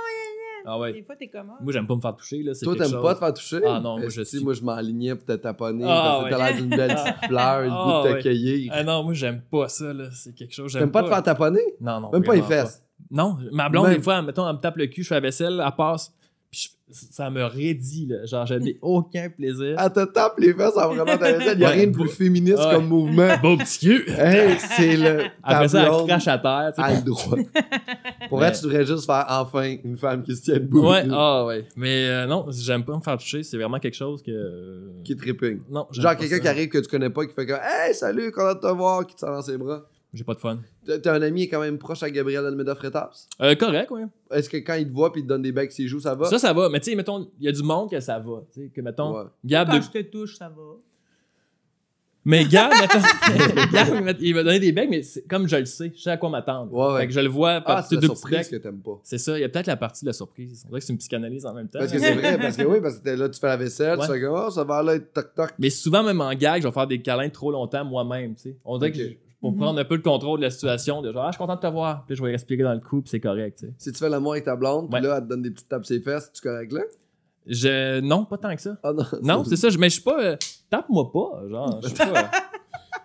Ah 0.65 0.76
Des 0.76 0.82
ouais. 0.82 1.04
fois, 1.04 1.15
t'es 1.15 1.28
comment? 1.28 1.54
Moi, 1.62 1.74
j'aime 1.74 1.88
pas 1.88 1.95
me 1.95 2.02
faire 2.02 2.15
toucher. 2.15 2.43
Là. 2.43 2.54
c'est 2.54 2.65
Toi, 2.65 2.76
t'aimes 2.76 2.91
chose- 2.91 3.02
pas 3.02 3.13
te 3.15 3.19
faire 3.19 3.34
toucher? 3.34 3.62
Ah 3.65 3.80
non, 3.80 4.00
moi, 4.00 4.10
je 4.10 4.21
suis- 4.21 4.43
moi, 4.43 4.54
je 4.54 4.62
m'enlignais 4.62 5.15
pour 5.15 5.26
te 5.26 5.34
taponner 5.34 5.84
Ah 5.88 6.19
parce 6.19 6.26
que 6.26 6.30
t'as 6.38 6.50
l'air 6.52 6.62
d'une 6.62 6.69
belle 6.69 6.95
petite 6.95 7.26
fleur, 7.28 7.62
le 7.62 7.67
goût 7.69 7.74
Ah 7.78 8.02
de 8.04 8.08
ouais. 8.10 8.13
t'accueillir. 8.15 8.71
Ah 8.76 8.84
non, 8.84 9.04
moi, 9.04 9.13
j'aime 9.13 9.41
pas 9.52 9.67
ça. 9.67 9.93
là. 9.93 10.06
C'est 10.13 10.34
quelque 10.36 10.54
chose. 10.54 10.71
j'aime 10.71 10.82
T'aimes 10.84 10.91
pas 10.91 11.04
te 11.04 11.10
faire 11.10 11.24
taponner? 11.24 11.62
Non, 11.80 12.00
non. 12.00 12.10
Même 12.12 12.24
pas 12.24 12.36
les 12.36 12.41
fesses. 12.41 12.84
Non, 13.10 13.38
ma 13.52 13.67
blonde, 13.69 13.88
Même- 13.88 13.97
des 13.97 14.04
fois, 14.04 14.21
mettons, 14.21 14.47
elle 14.47 14.56
me 14.56 14.60
tape 14.62 14.78
le 14.78 14.88
cul, 14.88 15.04
je 15.04 15.08
fais 15.10 15.15
la 15.15 15.21
vaisselle, 15.21 15.62
elle 15.65 15.71
passe. 15.76 16.13
Puis 16.52 16.69
je- 16.89 16.93
ça 17.12 17.30
me 17.30 17.43
raidit, 17.45 18.08
là. 18.08 18.26
Genre, 18.26 18.45
je 18.45 18.56
n'ai 18.56 18.78
aucun 18.82 19.30
plaisir. 19.30 19.78
Elle 19.80 19.91
te 19.93 20.04
tape 20.06 20.38
les 20.38 20.54
fesses 20.54 20.76
en 20.76 20.89
vraiment 20.93 21.17
ta 21.17 21.32
vaisselle. 21.32 21.58
Il 21.58 21.62
y 21.62 21.65
a 21.65 21.69
Ouais. 21.69 21.74
rien 21.76 21.88
de 21.88 21.91
plus 21.93 22.10
féministe 22.10 22.58
Ouais. 22.60 22.74
comme 22.76 22.88
mouvement. 22.88 23.30
Beau 23.41 23.56
petit 23.56 23.80
cul! 23.80 24.06
Hey, 24.10 24.58
c'est 24.60 24.97
le. 24.97 25.24
Après 25.41 25.69
ça, 25.69 25.84
elle 25.84 26.08
crache 26.08 26.28
à 26.28 26.38
terre. 26.38 26.74
sais. 26.76 26.82
Pour 28.32 28.39
Mais- 28.39 28.48
vrai, 28.50 28.58
tu 28.58 28.63
devrais 28.63 28.86
juste 28.86 29.06
faire 29.06 29.26
enfin 29.28 29.76
une 29.84 29.98
femme 29.98 30.24
qui 30.24 30.36
se 30.36 30.41
tient 30.44 30.56
debout. 30.56 30.89
Ouais, 30.89 31.04
ah 31.12 31.46
ouais. 31.46 31.67
Mais 31.76 32.08
euh, 32.08 32.26
non, 32.26 32.46
j'aime 32.50 32.84
pas 32.86 32.96
me 32.96 33.02
faire 33.02 33.17
toucher. 33.17 33.44
C'est 33.44 33.58
vraiment 33.58 33.78
quelque 33.78 33.94
chose 33.98 34.24
que. 34.24 34.32
euh, 34.32 35.02
Qui 35.04 35.15
te 35.15 35.24
répugne. 35.26 35.60
Non, 35.70 35.86
Genre 35.91 36.15
quelqu'un 36.15 36.39
qui 36.39 36.48
arrive 36.48 36.70
que 36.70 36.78
tu 36.78 36.88
connais 36.88 37.10
pas, 37.10 37.26
qui 37.26 37.34
fait 37.34 37.46
comme 37.46 37.60
Hey, 37.62 37.94
salut, 37.94 38.32
content 38.32 38.56
de 38.56 38.60
te 38.62 38.74
voir, 38.74 39.06
qui 39.06 39.15
te 39.15 39.20
sent 39.20 39.26
dans 39.28 39.41
ses 39.41 39.58
bras. 39.58 39.86
J'ai 40.13 40.24
pas 40.26 40.34
de 40.34 40.39
fun. 40.39 40.60
T'as 40.86 41.13
un 41.13 41.22
ami 41.22 41.41
qui 41.41 41.46
est 41.48 41.50
quand 41.50 41.62
même 41.62 41.78
proche 41.78 42.04
à 42.04 42.10
Gabriel 42.10 42.46
Almeida 42.46 42.76
Fretas. 42.76 43.28
Euh, 43.41 43.56
correct, 43.56 43.91
ouais. 43.91 44.04
Est-ce 44.32 44.50
que 44.50 44.58
quand 44.58 44.74
il 44.76 44.88
te 44.89 44.94
voit 44.94 45.12
puis 45.12 45.22
il 45.22 45.24
te 45.24 45.30
donne 45.30 45.41
des 45.41 45.52
becs 45.54 45.72
s'il 45.72 45.88
joue, 45.88 46.00
ça 46.02 46.15
va? 46.15 46.26
Ça, 46.26 46.38
ça 46.39 46.52
va. 46.52 46.67
Mais 46.70 46.80
tu 46.82 46.89
sais, 46.89 46.96
mettons, 46.98 47.30
il 47.39 47.46
y 47.46 47.48
a 47.48 47.52
du 47.54 47.63
monde 47.63 47.89
que 47.89 48.00
ça 48.02 48.20
va. 48.20 48.44
Tu 48.54 48.62
sais, 48.63 48.72
que 48.76 48.82
mettons, 48.82 49.15
Ouais. 49.17 49.24
Gab. 49.46 49.70
Quand 49.70 49.78
de- 49.78 49.82
je 49.84 49.89
te 49.89 50.02
touche, 50.02 50.36
ça 50.38 50.50
va. 50.50 50.63
Mais 52.23 52.45
Gab, 52.45 52.71
Gab, 53.73 54.17
il 54.19 54.36
m'a- 54.36 54.43
donné 54.43 54.60
des 54.60 54.71
becs, 54.71 54.89
mais 54.89 55.01
c'est- 55.01 55.27
comme 55.27 55.47
je 55.47 55.55
le 55.55 55.65
sais, 55.65 55.91
je 55.95 56.01
sais 56.01 56.12
à 56.12 56.17
quoi 56.17 56.29
m'attendre. 56.29 56.71
Ouais, 56.71 56.93
ouais. 56.93 56.99
Fait 57.01 57.07
que 57.07 57.13
je 57.13 57.19
le 57.19 57.27
vois 57.29 57.53
Ah, 57.53 57.62
par 57.62 57.86
c'est 57.86 57.95
la 57.95 58.01
deux 58.01 58.07
petits 58.10 58.19
surprise 58.19 58.47
que 58.49 58.55
t'aimes 58.57 58.79
pas. 58.79 58.99
C'est 59.03 59.17
ça, 59.17 59.38
il 59.38 59.41
y 59.41 59.43
a 59.43 59.49
peut-être 59.49 59.67
la 59.67 59.77
partie 59.77 60.05
de 60.05 60.10
la 60.10 60.13
surprise. 60.13 60.63
On 60.65 60.69
dirait 60.69 60.79
que 60.81 60.86
c'est 60.86 60.93
une 60.93 60.99
psychanalyse 60.99 61.45
en 61.45 61.53
même 61.53 61.67
temps. 61.67 61.79
Parce 61.79 61.91
que 61.91 61.99
c'est 61.99 62.13
vrai, 62.13 62.38
parce 62.38 62.57
que 62.57 62.63
oui, 62.63 62.79
parce 62.81 62.99
que 62.99 63.10
là, 63.10 63.27
tu 63.29 63.39
fais 63.39 63.47
la 63.47 63.57
vaisselle, 63.57 63.97
Ouais. 63.99 64.05
tu 64.05 64.12
fais 64.13 64.21
comme 64.21 64.36
Oh, 64.47 64.49
ça 64.51 64.63
va 64.63 64.84
là 64.84 64.95
être 64.95 65.13
toc-toc. 65.13 65.49
Mais 65.57 65.69
souvent, 65.71 66.03
même 66.03 66.21
en 66.21 66.34
gag, 66.34 66.62
je 66.62 66.67
vais 66.67 66.73
faire 66.73 66.88
des 66.88 67.01
câlins 67.01 67.29
trop 67.29 67.51
longtemps 67.51 67.84
moi-même. 67.86 68.36
tu 68.36 68.41
sais. 68.43 68.55
On 68.65 68.77
dirait 68.77 68.91
que 68.91 68.97
je- 68.99 69.13
pour 69.39 69.53
Mhm. 69.53 69.57
prendre 69.57 69.79
un 69.79 69.86
peu 69.86 69.95
le 69.95 70.01
contrôle 70.03 70.39
de 70.39 70.45
la 70.45 70.51
situation, 70.51 71.01
de 71.01 71.12
genre, 71.12 71.23
ah, 71.23 71.29
je 71.31 71.38
suis 71.38 71.39
content 71.39 71.55
de 71.55 71.62
te 71.62 71.67
voir. 71.73 72.05
Puis 72.05 72.15
je 72.15 72.23
vais 72.23 72.31
respirer 72.31 72.62
dans 72.62 72.73
le 72.73 72.79
cou, 72.79 73.01
puis 73.01 73.10
c'est 73.10 73.19
correct. 73.19 73.57
tu 73.60 73.65
sais. 73.65 73.73
Si 73.79 73.91
tu 73.91 73.97
fais 73.97 74.10
l'amour 74.10 74.34
avec 74.34 74.43
ta 74.43 74.55
blonde, 74.55 74.91
puis 74.91 75.01
là, 75.01 75.15
elle 75.17 75.23
te 75.23 75.29
donne 75.29 75.41
des 75.41 75.49
petites 75.49 75.67
tapes 75.67 75.84
sur 75.86 75.95
les 75.95 76.01
fesses, 76.01 76.31
tu 76.31 76.41
correct 76.47 76.71
là? 76.71 76.81
Je... 77.47 77.99
Non, 78.01 78.25
pas 78.25 78.38
tant 78.38 78.56
que 78.56 78.62
ça. 78.62 78.77
Ah 78.84 78.93
non, 78.93 79.04
Non, 79.21 79.43
c'est 79.43 79.56
ça. 79.56 79.69
je- 79.69 79.77
Mais 79.77 79.89
je 79.89 79.95
suis 79.95 80.04
pas. 80.04 80.21
euh, 80.23 80.38
Tape-moi 80.69 81.12
pas, 81.12 81.43
genre. 81.49 81.80
Je 81.84 81.88
suis 81.88 81.97
pas. 81.97 82.32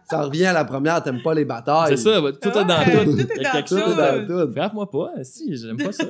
Ça 0.09 0.22
revient 0.22 0.44
à 0.44 0.53
la 0.53 0.64
première, 0.64 1.03
t'aimes 1.03 1.20
pas 1.20 1.35
les 1.35 1.44
batailles. 1.44 1.96
c'est 1.99 2.05
ça, 2.05 2.20
tout 2.20 2.49
est 2.49 2.64
dans 2.64 2.79
Ouais, 2.79 3.05
tout. 3.05 3.11
tout 3.12 3.18
est 3.20 3.42
dans 3.42 3.51
quelque 3.51 3.68
Tout 3.68 3.77
est 3.77 3.81
chose. 3.81 3.96
dans 3.96 4.46
tout. 4.46 4.53
Frappe-moi 4.53 4.88
pas, 4.88 5.11
si, 5.25 5.57
j'aime 5.57 5.77
pas 5.77 5.90
ça. 5.90 6.05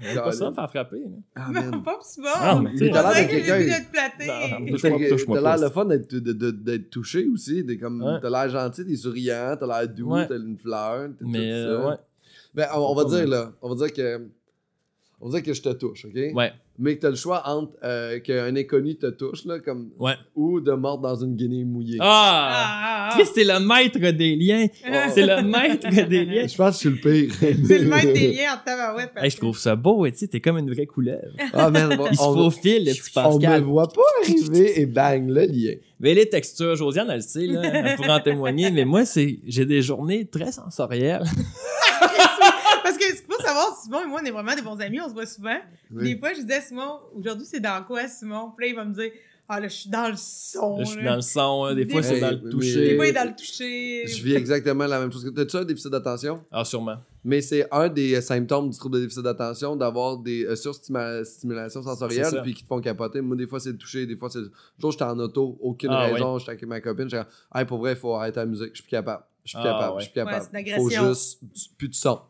J'aime 0.00 0.16
pas 0.16 0.32
ça 0.32 0.50
me 0.50 0.54
faire 0.56 0.68
frapper. 0.68 1.02
Ah, 1.36 1.46
Non, 1.52 1.52
man. 1.70 1.82
pas 1.84 1.98
souvent. 2.02 2.28
Ah, 2.34 2.58
mais 2.60 2.70
On 2.70 2.72
tu 2.72 2.78
sais, 2.78 2.90
t'as 2.90 3.12
l'air 3.14 3.24
de 3.24 3.30
quelqu'un-. 3.30 3.58
Non, 4.26 5.34
T'as 5.36 5.40
l'air 5.40 5.58
le 5.60 5.70
fun 5.70 5.84
d'être 5.84 6.12
de- 6.12 6.32
de- 6.32 6.50
d'être 6.50 6.90
touché 6.90 7.28
aussi. 7.32 7.64
T'es 7.64 7.78
comme 7.78 8.02
Ouais. 8.02 8.18
T'as 8.20 8.30
l'air 8.30 8.48
gentil, 8.48 8.84
t'es 8.84 8.96
souriant, 8.96 9.56
t'as 9.60 9.66
l'air 9.66 9.88
doux, 9.94 10.10
Ouais. 10.12 10.26
t'as 10.26 10.36
une 10.38 10.58
fleur, 10.58 11.10
t'as 11.16 11.24
Mais 11.24 11.38
tout 11.38 11.44
euh, 11.44 11.82
ça. 11.82 11.88
ouais. 11.90 11.96
Ben, 12.52 12.66
on, 12.74 12.78
on 12.80 12.94
va 12.96 13.04
dire 13.04 13.28
là, 13.28 13.52
on 13.62 13.68
va 13.68 13.86
dire 13.86 13.92
que 13.94 14.26
on 15.20 15.28
va 15.28 15.38
dire 15.38 15.46
que 15.46 15.52
je 15.54 15.62
te 15.62 15.68
touche, 15.72 16.04
ok? 16.04 16.34
Ouais, 16.34 16.52
Mais 16.78 16.96
que 16.96 17.02
t'as 17.02 17.10
le 17.10 17.16
choix 17.16 17.42
entre 17.46 17.72
euh, 17.84 18.20
qu'un 18.20 18.54
inconnu 18.54 18.96
te 18.96 19.06
touche 19.06 19.44
là, 19.44 19.58
comme 19.60 19.90
ouais. 19.98 20.14
ou 20.34 20.60
de 20.60 20.72
mordre 20.72 21.02
dans 21.02 21.16
une 21.16 21.34
guinée 21.34 21.64
mouillée. 21.64 21.98
Ah! 22.00 23.06
Ah, 23.08 23.08
ah, 23.12 23.24
c'est 23.34 23.44
le 23.44 23.60
maître 23.60 23.98
des 23.98 24.36
liens. 24.36 24.66
C'est 25.14 25.26
le 25.26 25.42
maître 25.42 25.88
des 26.08 26.24
liens. 26.24 26.46
Je 26.46 26.56
pense 26.56 26.82
que 26.82 26.88
je 26.90 26.96
suis 26.96 27.10
le 27.10 27.26
pire. 27.28 27.34
C'est 27.66 27.78
le 27.78 27.88
maître 27.88 28.12
des 28.12 28.32
liens 28.32 28.54
en 28.54 28.64
tabarouette. 28.64 29.12
Hey, 29.16 29.30
je 29.30 29.36
trouve 29.36 29.58
ça 29.58 29.76
beau, 29.76 30.06
tu 30.08 30.16
sais, 30.16 30.28
t'es 30.28 30.40
comme 30.40 30.58
une 30.58 30.72
vraie 30.72 30.86
couleuvre. 30.86 31.32
Ah 31.52 31.70
man, 31.70 31.96
on, 31.98 32.06
Il 32.10 32.16
se 32.16 32.22
on, 32.22 32.34
faufile, 32.34 32.84
le 32.84 32.92
petit 32.92 33.10
on 33.16 33.36
me 33.36 33.40
Pascal. 33.40 33.62
voit 33.62 33.88
pas 33.88 34.02
arriver 34.22 34.80
et 34.80 34.86
bang 34.86 35.28
le 35.28 35.46
lien. 35.46 35.74
Mais 36.00 36.14
les 36.14 36.28
textures, 36.28 36.76
Josiane, 36.76 37.08
elle 37.08 37.16
le 37.16 37.20
sait, 37.22 37.46
là, 37.46 37.62
elle 37.64 37.96
pourra 37.96 38.16
en 38.16 38.20
témoigner, 38.20 38.70
mais 38.70 38.84
moi, 38.84 39.04
c'est, 39.04 39.38
j'ai 39.46 39.64
des 39.64 39.80
journées 39.80 40.26
très 40.26 40.52
sensorielles. 40.52 41.24
Parce 42.86 42.98
que 42.98 43.04
c'est 43.16 43.26
pour 43.26 43.40
savoir, 43.40 43.76
Simon 43.82 44.02
et 44.04 44.06
moi, 44.06 44.20
on 44.22 44.26
est 44.26 44.30
vraiment 44.30 44.54
des 44.54 44.62
bons 44.62 44.80
amis, 44.80 45.00
on 45.00 45.08
se 45.08 45.12
voit 45.14 45.26
souvent. 45.26 45.58
Oui. 45.90 46.04
Des 46.14 46.18
fois, 46.20 46.32
je 46.34 46.40
disais 46.42 46.54
à 46.54 46.60
Simon, 46.60 46.98
aujourd'hui, 47.14 47.44
c'est 47.44 47.58
dans 47.60 47.82
quoi, 47.84 48.06
Simon? 48.06 48.52
Puis 48.56 48.66
là, 48.66 48.70
il 48.72 48.76
va 48.76 48.84
me 48.84 48.94
dire, 48.94 49.10
ah 49.48 49.58
là, 49.60 49.66
je 49.68 49.74
suis 49.74 49.90
dans 49.90 50.08
le 50.08 50.14
son. 50.16 50.78
Là, 50.78 50.84
je 50.84 50.90
suis 50.90 51.04
dans 51.04 51.16
le 51.16 51.20
son, 51.20 51.64
hein, 51.64 51.74
des 51.74 51.88
fois, 51.88 52.00
Des- 52.00 52.06
c'est 52.06 52.20
dans 52.20 52.30
le 52.30 52.40
mais- 52.44 52.50
toucher. 52.50 52.88
Des 52.90 52.96
fois, 52.96 53.06
il 53.06 53.08
est 53.10 53.12
dans 53.12 53.24
le 53.28 53.34
toucher. 53.36 54.06
Je 54.06 54.22
vis 54.22 54.34
exactement 54.34 54.86
la 54.86 55.00
même 55.00 55.10
chose. 55.12 55.24
que 55.24 55.30
T'as-tu 55.30 55.56
un 55.56 55.64
déficit 55.64 55.90
d'attention? 55.90 56.44
Ah, 56.52 56.64
sûrement. 56.64 56.96
Mais 57.24 57.40
c'est 57.40 57.66
un 57.72 57.88
des 57.88 58.20
symptômes 58.20 58.70
du 58.70 58.78
trouble 58.78 58.96
de 58.98 59.00
déficit 59.02 59.22
d'attention 59.24 59.74
d'avoir 59.74 60.18
des 60.18 60.44
euh, 60.44 60.54
surstimulations 60.54 61.82
sensorielles 61.82 62.40
puis 62.44 62.54
qui 62.54 62.62
te 62.62 62.68
font 62.68 62.80
capoter. 62.80 63.20
Moi, 63.20 63.36
des 63.36 63.46
fois, 63.48 63.58
c'est 63.58 63.70
le 63.72 63.78
toucher, 63.78 64.06
des 64.06 64.16
fois, 64.16 64.30
c'est. 64.30 64.38
Le 64.38 64.50
jour, 64.80 64.92
j'étais 64.92 65.02
en 65.04 65.18
auto, 65.18 65.58
aucune 65.60 65.90
Ah, 65.90 66.04
raison, 66.06 66.38
j'étais 66.38 66.52
avec 66.52 66.62
ma 66.66 66.80
copine, 66.80 67.08
j'étais 67.10 67.24
hey, 67.54 67.64
pour 67.64 67.78
vrai, 67.78 67.92
il 67.92 67.96
faut 67.98 68.14
arrêter 68.14 68.38
la 68.40 68.46
musique, 68.46 68.68
je 68.70 68.74
suis 68.76 68.82
plus 68.84 68.90
capable. 68.90 69.24
Je 69.44 69.50
suis 69.50 69.58
plus 69.58 69.68
Ah, 69.68 69.72
capable, 69.72 69.94
ouais. 69.94 70.00
je 70.00 70.04
suis 70.04 70.12
plus 70.12 70.20
Ouais, 70.22 70.26
capable. 70.26 70.48
c'est 70.52 70.62
de 70.62 70.76
faut 70.76 70.90
juste 71.08 71.38
du- 71.44 71.68
plus 71.78 71.88
de 71.88 71.94
son. 71.94 72.20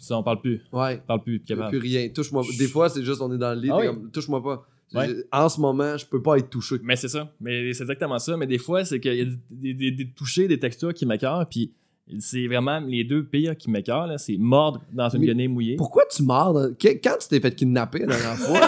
Puis 0.00 0.06
ça, 0.06 0.16
on 0.16 0.22
parle 0.22 0.40
plus. 0.40 0.62
Ouais. 0.72 0.98
On 1.04 1.06
parle 1.06 1.22
plus, 1.22 1.40
capable. 1.40 1.68
plus 1.68 1.78
rien. 1.78 2.08
Touche-moi. 2.08 2.42
Des 2.58 2.66
fois, 2.68 2.88
c'est 2.88 3.04
juste, 3.04 3.20
on 3.20 3.30
est 3.34 3.36
dans 3.38 3.52
le 3.54 3.60
lit, 3.60 3.68
Ah 3.70 3.76
oui. 3.80 3.86
comme, 3.86 4.10
touche-moi 4.10 4.42
pas. 4.42 4.66
Ouais. 4.94 5.08
En 5.30 5.48
ce 5.50 5.60
moment, 5.60 5.98
je 5.98 6.06
peux 6.06 6.22
pas 6.22 6.38
être 6.38 6.48
touché. 6.48 6.76
Mais 6.82 6.96
c'est 6.96 7.08
ça. 7.08 7.30
Mais 7.38 7.72
c'est 7.74 7.82
exactement 7.82 8.18
ça. 8.18 8.34
Mais 8.38 8.46
des 8.46 8.56
fois, 8.58 8.82
c'est 8.86 8.98
qu'il 8.98 9.14
y 9.14 9.20
a 9.20 9.24
des, 9.50 9.74
des, 9.74 9.90
des 9.92 10.08
touchés, 10.10 10.48
des 10.48 10.58
textures 10.58 10.94
qui 10.94 11.04
m'écœurent, 11.04 11.46
puis 11.48 11.72
c'est 12.18 12.46
vraiment 12.48 12.80
les 12.80 13.04
deux 13.04 13.22
pires 13.24 13.56
qui 13.56 13.70
m'écœurent, 13.70 14.06
là. 14.06 14.18
C'est 14.18 14.36
mordre 14.38 14.80
dans 14.92 15.08
une 15.10 15.24
guenille 15.24 15.46
mouillée. 15.48 15.76
Pourquoi 15.76 16.04
tu 16.10 16.22
mords? 16.24 16.58
Quand 16.82 17.16
tu 17.20 17.28
t'es 17.28 17.38
fait 17.40 17.54
kidnapper 17.54 18.00
la 18.00 18.06
dernière 18.16 18.36
fois? 18.38 18.60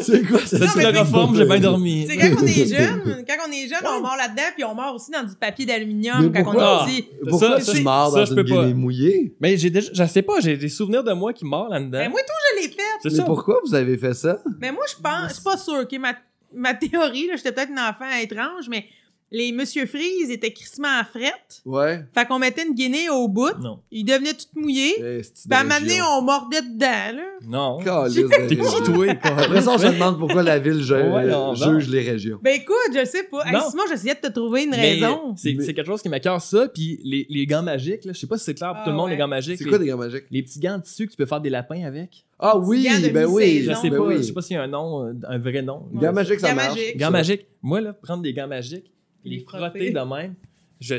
c'est 0.04 0.22
quoi 0.26 0.38
ça? 0.40 0.58
C'est- 0.58 0.86
reformes, 0.98 1.36
j'ai 1.36 1.44
bien 1.44 1.58
dormi. 1.60 2.06
C'est 2.08 2.16
quand 2.16 2.42
on 2.42 2.46
est 2.46 2.66
jeune, 2.78 3.24
quand 3.26 3.34
on 3.48 3.52
est 3.52 3.68
jeune, 3.68 3.78
on 3.86 4.00
mord 4.00 4.16
là-dedans, 4.16 4.42
puis 4.54 4.64
on 4.64 4.74
mord 4.74 4.94
aussi 4.94 5.10
dans 5.10 5.22
du 5.22 5.34
papier 5.34 5.66
d'aluminium 5.66 6.32
quand 6.32 6.44
on 6.46 6.52
est 6.86 6.86
petit. 6.86 7.08
Pourquoi 7.28 7.60
Ça, 7.60 7.72
tu 7.74 7.82
mords 7.82 8.10
ça, 8.12 8.18
dans 8.20 8.24
je 8.24 8.30
une 8.30 8.36
peux 8.36 8.44
pas. 8.44 8.62
guinée 8.62 8.74
mouillée? 8.74 9.34
Mais 9.40 9.56
j'ai 9.56 9.70
déjà, 9.70 9.90
je 9.92 10.04
sais 10.04 10.22
pas, 10.22 10.40
j'ai 10.40 10.56
des 10.56 10.68
souvenirs 10.68 11.04
de 11.04 11.12
moi 11.12 11.32
qui 11.32 11.44
mord 11.44 11.68
là-dedans. 11.68 11.98
Mais 11.98 12.04
Ben, 12.04 12.10
moi, 12.10 12.20
tout, 12.20 12.32
je 12.56 12.62
l'ai 12.62 12.68
fait. 12.68 12.76
c'est 13.02 13.10
Mais 13.10 13.16
ça. 13.16 13.24
pourquoi 13.24 13.58
vous 13.64 13.74
avez 13.74 13.96
fait 13.98 14.14
ça? 14.14 14.38
Mais 14.60 14.72
moi, 14.72 14.84
je 14.88 15.00
pense, 15.02 15.28
je 15.28 15.34
suis 15.34 15.42
pas 15.42 15.56
sûre, 15.56 15.80
ok, 15.82 15.98
ma, 15.98 16.14
ma 16.54 16.74
théorie, 16.74 17.26
là, 17.28 17.36
j'étais 17.36 17.52
peut-être 17.52 17.70
un 17.76 17.90
enfant 17.90 18.10
étrange, 18.22 18.68
mais 18.68 18.84
les 19.32 19.52
Monsieur 19.52 19.86
Freeze 19.86 20.30
étaient 20.30 20.52
crissement 20.52 20.88
à 21.00 21.04
frette. 21.04 21.62
Ouais. 21.64 22.00
Fait 22.14 22.26
qu'on 22.26 22.38
mettait 22.38 22.66
une 22.66 22.74
guinée 22.74 23.08
au 23.10 23.28
bout, 23.28 23.52
Non. 23.60 23.78
il 23.90 24.04
devenait 24.04 24.32
tout 24.34 24.46
mouillé. 24.60 24.94
Eh, 24.98 25.22
c'est-tu 25.22 25.48
Puis 25.48 25.56
à 25.56 25.60
un 25.60 25.64
moment 25.64 25.80
donné, 25.80 26.00
on 26.02 26.22
mordait 26.22 26.62
dedans, 26.62 27.16
là. 27.16 27.22
Non. 27.46 27.78
T'es 27.78 28.56
toi? 28.56 29.06
Après 29.22 29.62
ça, 29.62 29.70
on 29.70 29.78
se 29.78 29.86
demande 29.86 30.18
pourquoi 30.18 30.42
la 30.42 30.58
ville 30.58 30.82
ju- 30.82 30.94
Ouais, 30.94 31.26
non, 31.26 31.54
non. 31.54 31.54
juge 31.54 31.88
les 31.88 32.00
régions. 32.02 32.38
Ben 32.42 32.54
écoute, 32.60 32.74
je 32.94 33.04
sais 33.04 33.22
pas. 33.24 33.44
Hey. 33.46 33.56
Simon, 33.70 33.84
j'essayais 33.88 34.14
de 34.14 34.20
te 34.20 34.32
trouver 34.32 34.64
une 34.64 34.70
Mais 34.70 34.94
raison. 35.00 35.34
C'est 35.36 35.54
Mais- 35.54 35.72
quelque 35.74 35.86
chose 35.86 36.02
qui 36.02 36.08
m'écœure 36.08 36.40
ça, 36.40 36.68
puis 36.68 37.00
les, 37.04 37.26
les 37.30 37.46
gants 37.46 37.62
magiques, 37.62 38.04
là, 38.04 38.12
je 38.12 38.18
sais 38.18 38.26
pas 38.26 38.36
si 38.36 38.44
c'est 38.44 38.54
clair 38.54 38.70
pour 38.70 38.78
Ah 38.80 38.84
tout 38.84 38.90
le 38.90 38.96
monde, 38.96 39.06
ouais. 39.06 39.12
les 39.12 39.16
gants 39.18 39.28
magiques. 39.28 39.58
C'est 39.58 39.64
quoi 39.64 39.78
des 39.78 39.86
gants 39.86 39.96
magiques? 39.96 40.24
les 40.30 40.42
petits 40.42 40.58
gants 40.60 40.78
de 40.78 40.82
tissu 40.82 41.06
que 41.06 41.12
tu 41.12 41.16
peux 41.16 41.26
faire 41.26 41.40
des 41.40 41.50
lapins 41.50 41.84
avec? 41.84 42.24
Ah 42.38 42.58
oui, 42.58 42.88
ben 43.12 43.26
oui. 43.26 43.62
Je 43.64 43.74
sais 43.74 43.90
ben 43.90 43.98
pas, 43.98 44.16
je 44.16 44.22
sais 44.22 44.32
pas 44.32 44.42
s'il 44.42 44.56
y 44.56 44.58
a 44.58 44.62
un 44.62 44.66
nom, 44.68 45.04
euh, 45.06 45.12
un 45.28 45.38
vrai 45.38 45.62
nom. 45.62 45.86
Gants 45.94 46.12
magiques, 46.12 46.40
ça 46.40 46.48
Gants 46.50 46.54
marche. 46.56 46.68
magiques. 46.70 46.96
Gants 46.96 47.10
magiques. 47.10 47.46
Moi, 47.62 47.80
là, 47.80 47.92
prendre 47.92 48.22
des 48.22 48.32
gants 48.32 48.48
magiques, 48.48 48.90
Les 49.24 49.36
les 49.38 49.44
frotter. 49.44 49.90
de 49.92 50.00
même, 50.00 50.34
je 50.80 50.94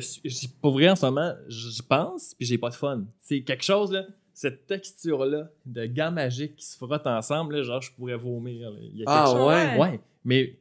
pour 0.61 0.73
vrai, 0.73 0.89
en 0.89 0.95
ce 0.95 1.05
moment, 1.05 1.33
je 1.47 1.81
pense, 1.81 2.33
puis 2.37 2.45
j'ai 2.45 2.57
pas 2.57 2.69
de 2.69 2.75
fun. 2.75 3.03
C'est 3.21 3.41
quelque 3.41 3.63
chose, 3.63 3.91
là, 3.91 4.05
cette 4.33 4.65
texture-là 4.67 5.49
de 5.65 5.85
gants 5.87 6.11
magiques 6.11 6.55
qui 6.55 6.65
se 6.65 6.77
frottent 6.77 7.07
ensemble, 7.07 7.55
là, 7.57 7.63
genre, 7.63 7.81
je 7.81 7.91
pourrais 7.91 8.15
vomir. 8.17 8.69
là. 8.71 8.77
Il 8.93 8.99
y 8.99 9.03
a 9.03 9.05
Ah 9.07 9.23
quelque 9.25 9.37
chose- 9.37 9.47
ouais? 9.47 9.79
Ouais, 9.79 9.99
mais 10.23 10.55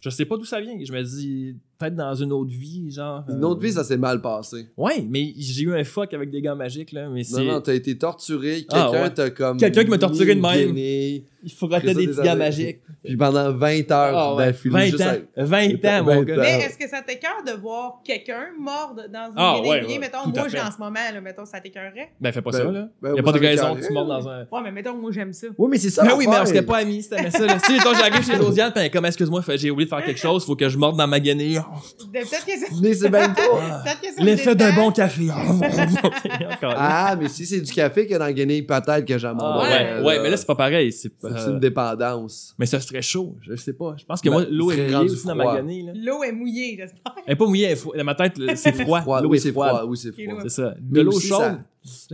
je 0.00 0.10
sais 0.10 0.24
pas 0.24 0.36
d'où 0.36 0.44
ça 0.44 0.60
vient. 0.60 0.76
Je 0.82 0.92
me 0.92 1.02
dis, 1.02 1.56
peut-être 1.78 1.96
dans 1.96 2.14
une 2.14 2.32
autre 2.32 2.50
vie, 2.50 2.90
genre. 2.90 3.24
Une 3.28 3.42
euh, 3.42 3.46
autre 3.48 3.60
vie, 3.60 3.72
ça 3.72 3.84
s'est 3.84 3.96
mal 3.96 4.20
passé. 4.20 4.68
Ouais, 4.76 5.00
mais 5.08 5.32
j'ai 5.38 5.62
eu 5.62 5.74
un 5.74 5.84
fuck 5.84 6.12
avec 6.12 6.30
des 6.30 6.42
gants 6.42 6.56
magiques, 6.56 6.92
là, 6.92 7.08
mais 7.08 7.20
Non, 7.20 7.24
c'est. 7.38 7.44
non, 7.46 7.60
t'as 7.60 7.74
été 7.74 7.96
torturé. 7.96 8.66
Ah, 8.70 8.88
Quelqu'un 8.90 9.02
ouais. 9.04 9.14
t'a 9.14 9.30
comme. 9.30 9.56
Quelqu'un 9.56 9.84
qui 9.84 9.90
m'a 9.90 9.98
torturé 9.98 10.34
de 10.34 10.40
même. 10.40 10.68
guinée, 10.68 11.24
Il 11.44 11.52
Après 11.74 11.88
ça, 11.88 11.94
des 11.94 12.06
des 12.06 12.12
petits 12.14 12.36
magiques. 12.36 12.78
Puis 13.04 13.16
pendant 13.16 13.52
20 13.52 13.90
heures 13.92 14.16
Ah 14.16 14.34
ouais, 14.34 14.46
d'affilée. 14.46 14.72
20 14.74 14.84
juste 14.86 15.00
ans. 15.02 15.08
avec- 15.08 15.24
20 15.36 15.68
ans, 15.74 16.04
20 16.04 16.14
mon 16.14 16.22
gars. 16.22 16.36
Mais 16.38 16.58
est-ce 16.60 16.78
que 16.78 16.88
ça 16.88 17.02
t'écœure 17.02 17.42
de 17.46 17.52
voir 17.60 18.00
quelqu'un 18.04 18.46
mordre 18.58 19.02
dans 19.12 19.26
une 19.26 19.34
Ah, 19.36 19.54
guinée 19.56 19.68
ouais, 19.68 19.98
Mettons, 19.98 20.26
moi, 20.28 20.46
j'ai 20.50 20.60
en 20.60 20.70
ce 20.70 20.78
moment, 20.78 21.00
là, 21.12 21.20
mettons, 21.20 21.44
ça 21.44 21.60
t'écœurerait? 21.60 22.12
Ben, 22.20 22.32
fais 22.32 22.40
pas 22.42 22.50
Ben, 22.50 22.58
ça, 22.58 22.64
là. 22.64 22.88
ben, 23.02 23.08
y 23.14 23.18
a 23.18 23.22
moi, 23.22 23.32
pas 23.32 23.38
de 23.38 23.44
raison 23.44 23.74
que 23.76 23.86
tu 23.86 23.92
mordes 23.92 24.08
dans 24.08 24.28
un. 24.28 24.40
Ouais, 24.40 24.60
mais 24.64 24.72
mettons, 24.72 24.94
moi, 24.94 25.10
j'aime 25.12 25.32
ça. 25.32 25.48
Oui, 25.58 25.68
mais 25.70 25.78
c'est 25.78 25.90
ça. 25.90 26.02
Ben 26.04 26.14
oui, 26.16 26.26
mais 26.28 26.36
on 26.40 26.46
serait 26.46 26.62
pas 26.62 26.78
amis 26.78 27.02
si 27.02 27.10
t'aimais 27.10 27.30
ça. 27.30 27.44
Là. 27.46 27.58
Si, 27.58 27.72
mettons, 27.72 27.94
j'arrive 27.94 28.24
chez 28.24 28.36
Josiane, 28.42 28.72
pis 28.72 28.78
elle 28.80 28.86
est 28.86 28.90
comme, 28.90 29.04
excuse-moi, 29.06 29.42
j'ai 29.56 29.70
oublié 29.70 29.84
de 29.90 29.94
faire 29.94 30.04
quelque 30.04 30.20
chose, 30.20 30.44
faut 30.46 30.56
que 30.56 30.68
je 30.68 30.78
morde 30.78 30.96
dans 30.96 31.06
ma 31.06 31.20
guenille. 31.20 31.56
De- 31.56 32.20
Peut-être 32.20 32.46
que 32.46 32.52
ça. 32.58 32.66
Mais 32.82 32.94
c'est 32.94 33.10
bien 33.10 33.28
trop. 33.34 33.56
Peut-être 33.58 34.00
que 34.00 34.14
ça 34.14 34.20
me 34.22 34.24
L'effet 34.26 34.54
d'un 34.54 34.72
bon 34.74 34.90
café. 34.92 35.28
Encore. 35.30 36.74
Ah, 36.76 37.16
mais 37.20 37.28
si 37.28 37.44
c'est 37.46 37.60
du 37.60 37.72
café 37.72 38.06
que 38.06 38.14
dans 38.14 38.24
la 38.24 38.32
guinée, 38.32 38.62
peut-être 38.62 39.04
que 39.04 39.18
j'en 39.18 39.36
Ah, 39.38 40.00
ouais, 40.02 40.20
mais 40.22 40.30
là, 40.30 40.36
c'est 40.36 40.46
pas 40.46 40.54
pareil. 40.54 40.92
C'est 41.38 41.44
pas- 41.46 41.50
une 41.52 41.60
dépendance. 41.60 42.54
Mais 42.58 42.66
ça 42.66 42.80
serait 42.80 43.02
chaud, 43.02 43.36
je 43.40 43.54
sais 43.56 43.72
pas. 43.72 43.94
Je 43.98 44.04
pense 44.04 44.20
que 44.20 44.28
Ben, 44.28 44.34
moi, 44.34 44.44
l'eau 44.50 44.70
est 44.70 44.76
mouillée 44.90 45.10
aussi 45.10 45.26
dans 45.26 45.34
ma 45.34 45.44
froid. 45.44 45.56
guenille. 45.56 45.92
L'eau 45.94 46.22
est 46.22 46.32
mouillée, 46.32 46.76
j'espère. 46.78 47.14
Elle 47.26 47.32
est 47.32 47.36
pas 47.36 47.46
mouillée, 47.46 47.64
elle 47.66 47.72
est 47.72 47.82
fro- 47.84 47.96
dans 47.96 48.04
ma 48.04 48.14
tête, 48.14 48.34
c'est 48.56 48.72
froid. 48.72 49.00
Froid, 49.02 49.20
L'eau 49.20 49.28
oui, 49.30 49.36
est 49.36 49.40
c'est 49.40 49.52
froide. 49.52 49.70
froid. 49.70 49.84
Oui, 49.86 49.96
c'est 49.96 50.12
froid. 50.12 50.40
C'est 50.42 50.48
ça. 50.48 50.74
Mais 50.80 50.98
De 50.98 51.00
l'eau 51.02 51.18
chaude. 51.20 51.60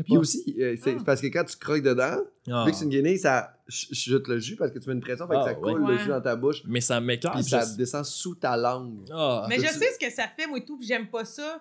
Puis 0.04 0.16
aussi, 0.18 0.56
euh, 0.59 0.74
c'est 0.83 0.96
Ah. 0.98 1.02
parce 1.06 1.20
que 1.20 1.28
quand 1.28 1.44
tu 1.44 1.56
croques 1.56 1.83
dedans, 1.83 2.16
Ah. 2.50 2.64
vu 2.64 2.72
que 2.72 2.76
c'est 2.76 2.85
une 2.85 2.90
guinée, 2.90 3.16
ça 3.18 3.54
ch- 3.68 3.88
chute 3.92 4.26
le 4.26 4.40
jus 4.40 4.56
parce 4.56 4.72
que 4.72 4.80
tu 4.80 4.88
mets 4.88 4.96
une 4.96 5.00
pression, 5.00 5.28
fait 5.28 5.35
que 5.35 5.38
Ah, 5.38 5.44
ça 5.44 5.54
coule 5.54 5.80
ouais. 5.83 5.92
le 5.92 5.98
jus 5.98 6.09
dans 6.09 6.20
ta 6.20 6.35
bouche. 6.35 6.62
Mais 6.66 6.80
ça 6.80 7.00
m'écarte. 7.00 7.37
Puis 7.37 7.44
ça 7.44 7.64
descend 7.76 8.04
sous 8.04 8.35
ta 8.35 8.56
langue. 8.56 9.04
Ah. 9.12 9.46
Mais 9.48 9.56
je 9.59 9.66
sais 9.66 9.92
ce 9.92 10.04
que 10.04 10.12
ça 10.12 10.24
fait, 10.37 10.48
moi, 10.48 10.59
et 10.59 10.64
tout, 10.64 10.76
puis 10.76 10.88
j'aime 10.88 11.06
pas 11.06 11.24
ça. 11.24 11.61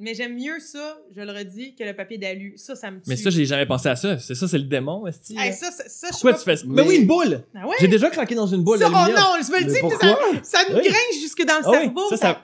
Mais 0.00 0.12
j'aime 0.14 0.34
mieux 0.34 0.58
ça, 0.58 0.98
je 1.14 1.20
le 1.20 1.30
redis, 1.30 1.74
que 1.76 1.84
le 1.84 1.94
papier 1.94 2.18
d'alu. 2.18 2.54
Ça, 2.56 2.74
ça 2.74 2.90
me 2.90 2.96
tue. 2.96 3.04
Mais 3.06 3.16
ça, 3.16 3.30
j'ai 3.30 3.44
jamais 3.44 3.64
pensé 3.64 3.88
à 3.88 3.94
ça. 3.94 4.18
C'est 4.18 4.34
ça, 4.34 4.48
c'est 4.48 4.58
le 4.58 4.64
démon, 4.64 5.06
esti. 5.06 5.36
Hey, 5.38 5.52
ça, 5.52 5.70
ça, 5.70 5.84
ça, 5.86 6.08
je 6.08 6.12
Pourquoi 6.12 6.32
suis 6.32 6.38
tu 6.40 6.44
fais 6.50 6.56
ça? 6.56 6.64
Mais 6.66 6.82
Mais- 6.82 6.88
oui, 6.88 6.96
une 6.96 7.06
boule! 7.06 7.42
Ah 7.54 7.66
ouais? 7.68 7.76
J'ai 7.80 7.86
déjà 7.88 8.10
craqué 8.10 8.34
dans 8.34 8.46
une 8.48 8.62
boule 8.64 8.78
Ça, 8.78 8.88
oh 8.88 8.90
non, 8.92 9.36
je 9.40 9.52
me 9.52 9.58
le 9.60 9.64
dis, 9.66 9.74
ça, 10.42 10.58
ça 10.64 10.68
me 10.70 10.76
Oui. 10.76 10.82
grince 10.82 11.20
jusque 11.22 11.44
dans 11.46 11.58
le 11.58 11.62
Ah 11.64 11.70
oui, 11.70 11.76
cerveau. 11.84 12.08
ça, 12.10 12.16
ça... 12.16 12.42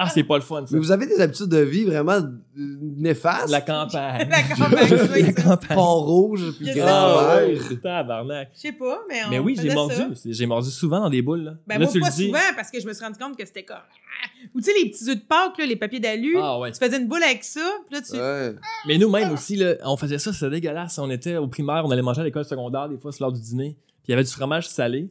Ah, 0.00 0.08
c'est 0.08 0.22
pas 0.22 0.36
le 0.36 0.42
fun, 0.42 0.64
ça. 0.64 0.68
Mais 0.72 0.78
vous 0.78 0.92
avez 0.92 1.06
des 1.06 1.20
habitudes 1.20 1.48
de 1.48 1.58
vie 1.58 1.84
vraiment 1.84 2.20
néfastes. 2.56 3.50
La 3.50 3.60
campagne. 3.60 4.28
La 4.30 4.42
campagne, 4.42 4.98
oui, 5.14 5.22
La 5.22 5.32
campagne. 5.32 5.76
Pont-Rouge, 5.76 6.52
puis 6.56 6.68
Il 6.68 6.76
y 6.76 6.80
a 6.80 6.86
Ah, 6.86 7.14
grand-mère. 7.40 7.48
ouais. 7.70 7.76
Tabarnak. 7.82 8.50
Je 8.54 8.60
sais 8.60 8.72
pas, 8.72 9.00
mais 9.08 9.24
on 9.26 9.30
Mais 9.30 9.38
oui, 9.40 9.56
j'ai 9.60 9.74
mordu. 9.74 9.94
J'ai 10.24 10.46
mordu 10.46 10.70
souvent 10.70 11.00
dans 11.00 11.10
des 11.10 11.20
boules. 11.20 11.42
Là, 11.42 11.52
Ben 11.66 11.78
Là, 11.78 11.84
moi, 11.84 11.92
tu 11.92 12.00
pas 12.00 12.08
le 12.08 12.14
dis. 12.14 12.26
souvent, 12.26 12.38
parce 12.56 12.70
que 12.70 12.80
je 12.80 12.86
me 12.86 12.92
suis 12.92 13.04
rendu 13.04 13.18
compte 13.18 13.36
que 13.36 13.44
c'était 13.44 13.64
comme... 13.64 13.76
Ah! 13.76 14.28
Ou 14.54 14.60
tu 14.60 14.66
sais, 14.66 14.72
les 14.82 14.90
petits 14.90 15.10
œufs 15.10 15.16
de 15.16 15.22
Pâques, 15.22 15.58
là, 15.58 15.66
les 15.66 15.76
papiers 15.76 16.00
d'alu, 16.00 16.36
Ah 16.40 16.58
ouais. 16.60 16.70
tu 16.72 16.78
faisais 16.78 16.98
une 16.98 17.08
boule 17.08 17.22
avec 17.22 17.42
ça, 17.44 17.60
puis 17.88 17.96
là, 17.96 18.02
tu... 18.02 18.16
Ouais. 18.16 18.54
Mais 18.86 18.98
nous-mêmes 18.98 19.32
aussi, 19.32 19.56
là, 19.56 19.74
on 19.84 19.96
faisait 19.96 20.18
ça, 20.18 20.32
c'était 20.32 20.50
dégueulasse. 20.50 20.98
On 20.98 21.10
était 21.10 21.36
au 21.36 21.48
primaire, 21.48 21.82
on 21.84 21.90
allait 21.90 22.02
manger 22.02 22.20
à 22.20 22.24
l'école 22.24 22.44
secondaire, 22.44 22.88
des 22.88 22.98
fois, 22.98 23.10
c'est 23.12 23.20
l'heure 23.20 23.32
du 23.32 23.40
dîner. 23.40 23.76
Puis 24.02 24.08
il 24.08 24.10
y 24.12 24.14
avait 24.14 24.24
du 24.24 24.30
fromage 24.30 24.68
salé. 24.68 25.10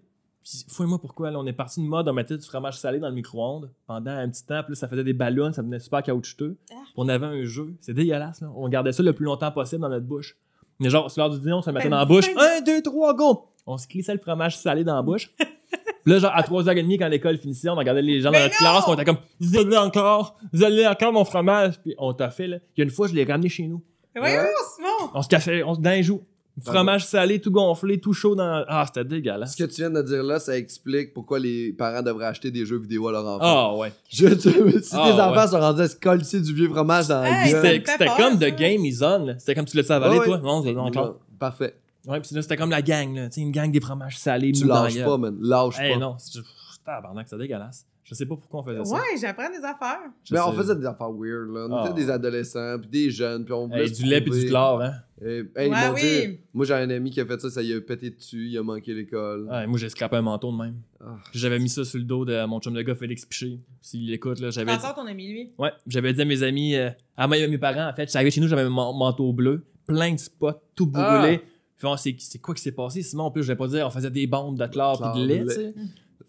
Puis 0.49 0.65
fouille-moi 0.69 0.99
pourquoi, 0.99 1.29
là, 1.31 1.39
on 1.39 1.45
est 1.45 1.51
parti 1.53 1.81
de 1.81 1.85
mode, 1.85 2.07
on 2.07 2.13
mettait 2.13 2.37
du 2.37 2.45
fromage 2.45 2.77
salé 2.79 2.99
dans 2.99 3.09
le 3.09 3.15
micro-ondes 3.15 3.69
pendant 3.85 4.11
un 4.11 4.29
petit 4.29 4.45
temps. 4.45 4.61
Puis 4.63 4.71
là, 4.71 4.75
ça 4.75 4.87
faisait 4.87 5.03
des 5.03 5.13
ballons, 5.13 5.51
ça 5.51 5.61
venait 5.61 5.79
super 5.79 6.01
caoutchouteux. 6.03 6.57
Ah. 6.71 6.75
Puis 6.85 6.93
on 6.95 7.09
avait 7.09 7.25
un 7.25 7.43
jeu. 7.43 7.73
C'est 7.81 7.93
dégueulasse, 7.93 8.41
là. 8.41 8.49
On 8.55 8.69
gardait 8.69 8.93
ça 8.93 9.03
le 9.03 9.11
plus 9.13 9.25
longtemps 9.25 9.51
possible 9.51 9.81
dans 9.81 9.89
notre 9.89 10.05
bouche. 10.05 10.37
Mais 10.79 10.89
genre, 10.89 11.11
c'est 11.11 11.19
l'heure 11.19 11.29
du 11.31 11.39
dîner, 11.39 11.53
on 11.53 11.61
se 11.61 11.69
le 11.69 11.73
mettait 11.73 11.85
Ben, 11.89 11.91
dans 11.91 11.99
la 11.99 12.05
bouche. 12.05 12.29
Un, 12.37 12.61
deux, 12.61 12.81
trois, 12.81 13.13
go! 13.13 13.49
On 13.65 13.77
se 13.77 13.87
glissait 13.87 14.13
le 14.13 14.19
fromage 14.19 14.57
salé 14.57 14.83
dans 14.85 14.95
la 14.95 15.01
bouche. 15.01 15.31
Puis 16.03 16.13
là, 16.13 16.19
genre, 16.19 16.31
à 16.33 16.41
3h30, 16.41 16.97
quand 16.99 17.07
l'école 17.09 17.37
finissait, 17.37 17.67
on 17.67 17.75
regardait 17.75 18.01
les 18.01 18.21
gens 18.21 18.31
dans 18.31 18.37
Mais 18.37 18.43
notre 18.43 18.63
non! 18.63 18.69
classe, 18.71 18.87
on 18.87 18.93
était 18.93 19.03
comme, 19.03 19.17
vous 19.41 19.57
avez 19.57 19.77
encore, 19.77 20.37
vous 20.53 20.63
avez 20.63 20.87
encore 20.87 21.11
mon 21.11 21.25
fromage. 21.25 21.81
Puis 21.81 21.93
on 21.97 22.13
t'a 22.13 22.29
fait, 22.29 22.47
là. 22.47 22.57
Il 22.75 22.79
y 22.79 22.81
a 22.81 22.83
une 22.85 22.89
fois, 22.91 23.07
je 23.07 23.13
l'ai 23.13 23.25
ramené 23.25 23.49
chez 23.49 23.67
nous. 23.67 23.83
Mais 24.15 24.21
voyons, 24.21 24.37
Ouais. 24.37 24.47
Simon! 24.77 25.11
On 25.13 25.21
se 25.21 25.27
cachait, 25.27 25.63
on 25.63 25.73
se 25.75 25.81
dans 25.81 25.89
les 25.89 26.03
joues. 26.03 26.21
Fromage 26.65 27.05
salé, 27.05 27.39
tout 27.39 27.51
gonflé, 27.51 27.99
tout 27.99 28.13
chaud 28.13 28.35
dans. 28.35 28.63
Ah, 28.67 28.83
c'était 28.87 29.05
dégueulasse. 29.05 29.55
Ce 29.55 29.63
que 29.63 29.69
tu 29.69 29.81
viens 29.81 29.89
de 29.91 30.01
dire 30.01 30.23
là, 30.23 30.39
ça 30.39 30.57
explique 30.57 31.13
pourquoi 31.13 31.37
les 31.39 31.71
parents 31.73 32.01
devraient 32.01 32.25
acheter 32.25 32.49
des 32.51 32.65
jeux 32.65 32.77
vidéo 32.79 33.07
à 33.09 33.11
leurs 33.11 33.25
enfants. 33.27 33.39
Ah, 33.75 33.75
ouais. 33.77 33.93
Je, 34.09 34.27
tu- 34.27 34.81
si 34.81 34.95
Ah, 34.95 35.11
tes 35.11 35.21
enfants 35.21 35.41
ouais. 35.41 35.47
sont 35.47 35.59
rendus 35.59 35.81
à 35.81 35.87
se 35.87 35.95
coller 35.95 36.23
du 36.41 36.53
vieux 36.53 36.69
fromage 36.69 37.07
dans 37.07 37.21
la 37.21 37.47
gueule. 37.49 37.83
C'était 37.85 38.07
comme. 38.17 38.39
The 38.39 38.55
Game 38.55 38.83
is 38.85 38.99
on. 39.03 39.35
C'était 39.37 39.55
comme 39.55 39.65
tu 39.65 39.77
l'as 39.77 39.91
avalé, 39.91 40.17
Ouais, 40.19 40.25
toi? 40.25 40.35
ouais. 40.37 40.41
Non, 40.43 40.63
c'est 40.63 40.75
encore. 40.75 41.05
Non, 41.05 41.15
Parfait. 41.37 41.75
Ouais, 42.07 42.19
puis 42.21 42.33
là, 42.33 42.41
c'était 42.41 42.57
comme 42.57 42.69
la 42.71 42.81
gang, 42.81 43.13
là. 43.15 43.27
Tu 43.27 43.35
sais, 43.35 43.41
une 43.41 43.51
gang 43.51 43.69
des 43.69 43.81
fromages 43.81 44.17
salés, 44.17 44.51
Tu 44.53 44.65
lâches 44.65 45.03
pas, 45.03 45.17
man. 45.17 45.37
Lâche 45.41 45.77
Hey, 45.79 45.93
pas. 45.93 45.99
non, 45.99 46.15
c'est 46.17 46.39
tabarnak, 46.85 47.27
c'est 47.29 47.37
dégueulasse. 47.37 47.85
Je 48.09 48.15
sais 48.15 48.25
pas 48.25 48.37
pourquoi 48.37 48.61
on 48.61 48.63
faisait 48.63 48.85
ça. 48.85 48.93
Ouais, 48.95 49.17
j'apprends 49.19 49.49
des 49.49 49.57
affaires. 49.65 49.99
Je 50.23 50.33
Mais 50.33 50.39
on 50.39 50.51
sais. 50.51 50.57
faisait 50.57 50.75
des 50.77 50.85
affaires 50.85 51.11
weird, 51.11 51.49
là. 51.53 51.67
On 51.69 51.75
Ah. 51.75 51.85
était 51.89 51.93
des 51.93 52.09
adolescents, 52.09 52.77
puis 52.79 52.89
des 52.89 53.11
jeunes, 53.11 53.43
puis 53.43 53.53
on 53.53 53.67
voulait 53.67 53.83
Hey, 53.83 53.91
du 53.91 54.03
lait 54.05 54.21
puis 54.21 54.31
du 54.31 54.45
chlore, 54.45 54.81
hein. 54.81 54.93
Eh, 55.21 55.43
hey, 55.57 55.69
Ouais, 55.69 55.87
mon 55.89 55.93
oui. 55.93 56.01
Dieu. 56.01 56.39
Moi, 56.53 56.65
j'ai 56.65 56.73
un 56.75 56.89
ami 56.89 57.11
qui 57.11 57.19
a 57.19 57.25
fait 57.25 57.41
ça, 57.41 57.49
ça 57.49 57.61
y 57.61 57.73
a 57.73 57.81
pété 57.81 58.09
dessus, 58.11 58.47
il 58.47 58.57
a 58.57 58.63
manqué 58.63 58.93
l'école. 58.93 59.47
Ouais, 59.49 59.67
moi, 59.67 59.77
j'ai 59.77 59.89
scrapé 59.89 60.15
un 60.15 60.21
manteau 60.21 60.53
de 60.53 60.57
même. 60.57 60.75
Ah. 61.01 61.17
Puis 61.31 61.39
J'avais 61.39 61.59
mis 61.59 61.67
ça 61.67 61.83
sur 61.83 61.99
le 61.99 62.05
dos 62.05 62.23
de 62.23 62.45
mon 62.45 62.61
chum 62.61 62.73
de 62.73 62.81
gars, 62.81 62.95
Félix 62.95 63.25
Piché. 63.25 63.59
S'il 63.81 64.13
écoute, 64.13 64.39
là, 64.39 64.51
j'avais 64.51 64.71
dit... 64.77 64.83
Ton 64.95 65.05
ami, 65.05 65.27
lui. 65.27 65.49
Ouais, 65.57 65.71
j'avais 65.85 66.13
dit 66.13 66.21
à 66.21 66.25
mes 66.25 66.43
amis, 66.43 66.75
euh, 66.75 66.89
à 67.17 67.27
mes, 67.27 67.45
mes 67.45 67.57
parents, 67.57 67.89
en 67.89 67.93
fait, 67.93 68.09
j'arrivais 68.09 68.31
chez 68.31 68.39
nous, 68.39 68.47
j'avais 68.47 68.61
un 68.61 68.69
man- 68.69 68.95
manteau 68.97 69.33
bleu, 69.33 69.65
plein 69.85 70.13
de 70.13 70.19
spots, 70.19 70.61
tout 70.75 70.89
Ah. 70.93 71.19
brûlé. 71.19 71.41
Puis 71.77 71.85
on, 71.87 71.97
c'est 71.97 72.15
c'est 72.19 72.39
quoi 72.39 72.55
qui 72.55 72.61
s'est 72.61 72.71
passé? 72.71 73.01
Sinon, 73.03 73.25
en 73.25 73.31
plus, 73.31 73.43
je 73.43 73.49
vais 73.49 73.55
pas 73.57 73.67
dire, 73.67 73.85
on 73.85 73.89
faisait 73.91 74.09
des 74.09 74.25
bombes 74.27 74.57
de 74.57 74.65
chlore 74.65 74.97
Chlore, 74.97 75.11
puis 75.13 75.21
de 75.21 75.27
lait, 75.27 75.43
tu 75.45 75.49
sais. 75.51 75.73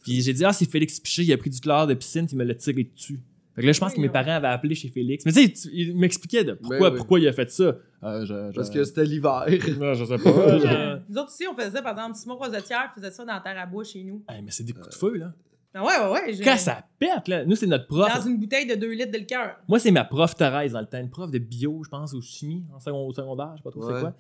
Puis 0.03 0.21
j'ai 0.23 0.33
dit, 0.33 0.45
ah, 0.45 0.53
c'est 0.53 0.71
Félix 0.71 1.01
Piché, 1.01 1.23
il 1.23 1.33
a 1.33 1.37
pris 1.39 1.51
du 1.51 1.61
chlore 1.61 1.87
de 1.87 1.95
piscine, 1.95 2.27
puis 2.27 2.35
il 2.35 2.39
me 2.39 2.45
l'a 2.45 2.55
tiré 2.55 2.85
dessus. 2.85 3.21
Fait 3.55 3.63
que 3.63 3.67
là, 3.67 3.73
je 3.73 3.81
pense 3.81 3.93
que 3.93 4.01
mes 4.01 4.09
parents 4.09 4.31
avaient 4.37 4.47
appelé 4.47 4.75
chez 4.77 4.89
Félix. 4.89 5.25
Mais 5.27 5.33
tu 5.33 5.55
sais, 5.55 5.69
il 5.73 5.97
m'expliquait 5.97 6.45
de 6.45 6.53
pourquoi, 6.53 6.79
Ben 6.79 6.91
oui. 6.93 6.97
pourquoi 6.97 7.19
il 7.21 7.27
a 7.27 7.33
fait 7.33 7.51
ça. 7.51 7.77
Euh, 8.05 8.21
je, 8.25 8.27
je- 8.51 8.55
Parce 8.55 8.71
que 8.71 8.85
c'était 8.85 9.05
l'hiver. 9.05 9.45
Non, 9.81 9.95
je 9.95 10.05
sais 10.05 10.19
pas. 10.19 10.59
je- 10.59 10.99
Nous 11.11 11.19
autres 11.19 11.33
aussi, 11.33 11.45
on 11.51 11.55
faisait 11.57 11.73
ça, 11.73 11.83
par 11.83 11.93
exemple, 11.99 12.17
Simon 12.17 12.37
Rosetière 12.37 12.93
faisait 12.95 13.11
ça 13.11 13.25
dans 13.25 13.33
la 13.35 13.41
terre 13.41 13.59
à 13.59 13.67
bois 13.67 13.83
chez 13.83 14.05
nous. 14.05 14.23
Hey, 14.29 14.43
mais 14.43 14.53
c'est 14.53 14.63
des 14.63 14.73
coups 14.73 14.89
de 14.91 14.95
feu, 14.95 15.17
là. 15.17 15.33
Ah 15.75 15.85
ouais, 15.85 15.93
ouais, 16.13 16.29
ouais. 16.37 16.45
Quand 16.45 16.57
ça 16.57 16.83
pète, 17.01 17.27
là. 17.29 17.45
Nous, 17.45 17.57
c'est 17.57 17.67
notre 17.67 17.87
prof. 17.89 18.09
Dans 18.15 18.29
une 18.29 18.39
bouteille 18.39 18.67
de 18.67 18.75
2 18.77 18.91
litres 18.93 19.11
de 19.13 19.19
liqueur. 19.19 19.57
Moi, 19.69 19.79
c'est 19.81 19.91
ma 19.91 20.05
prof 20.05 20.35
Thérèse 20.37 20.73
dans 20.73 20.81
le 20.81 20.87
temps, 20.87 20.99
une 21.01 21.11
prof 21.11 21.31
de 21.31 21.39
bio, 21.39 21.83
je 21.85 21.89
pense, 21.91 22.13
ou 22.15 22.23
chimie, 22.23 22.65
en 22.75 22.79
second- 22.81 23.07
au 23.07 23.13
secondaire, 23.13 23.51
je 23.55 23.57
sais 23.59 23.63
pas 23.65 23.71
trop 23.73 23.85
Ouais. 23.87 23.93
c'est 23.95 24.01
quoi. 24.01 24.15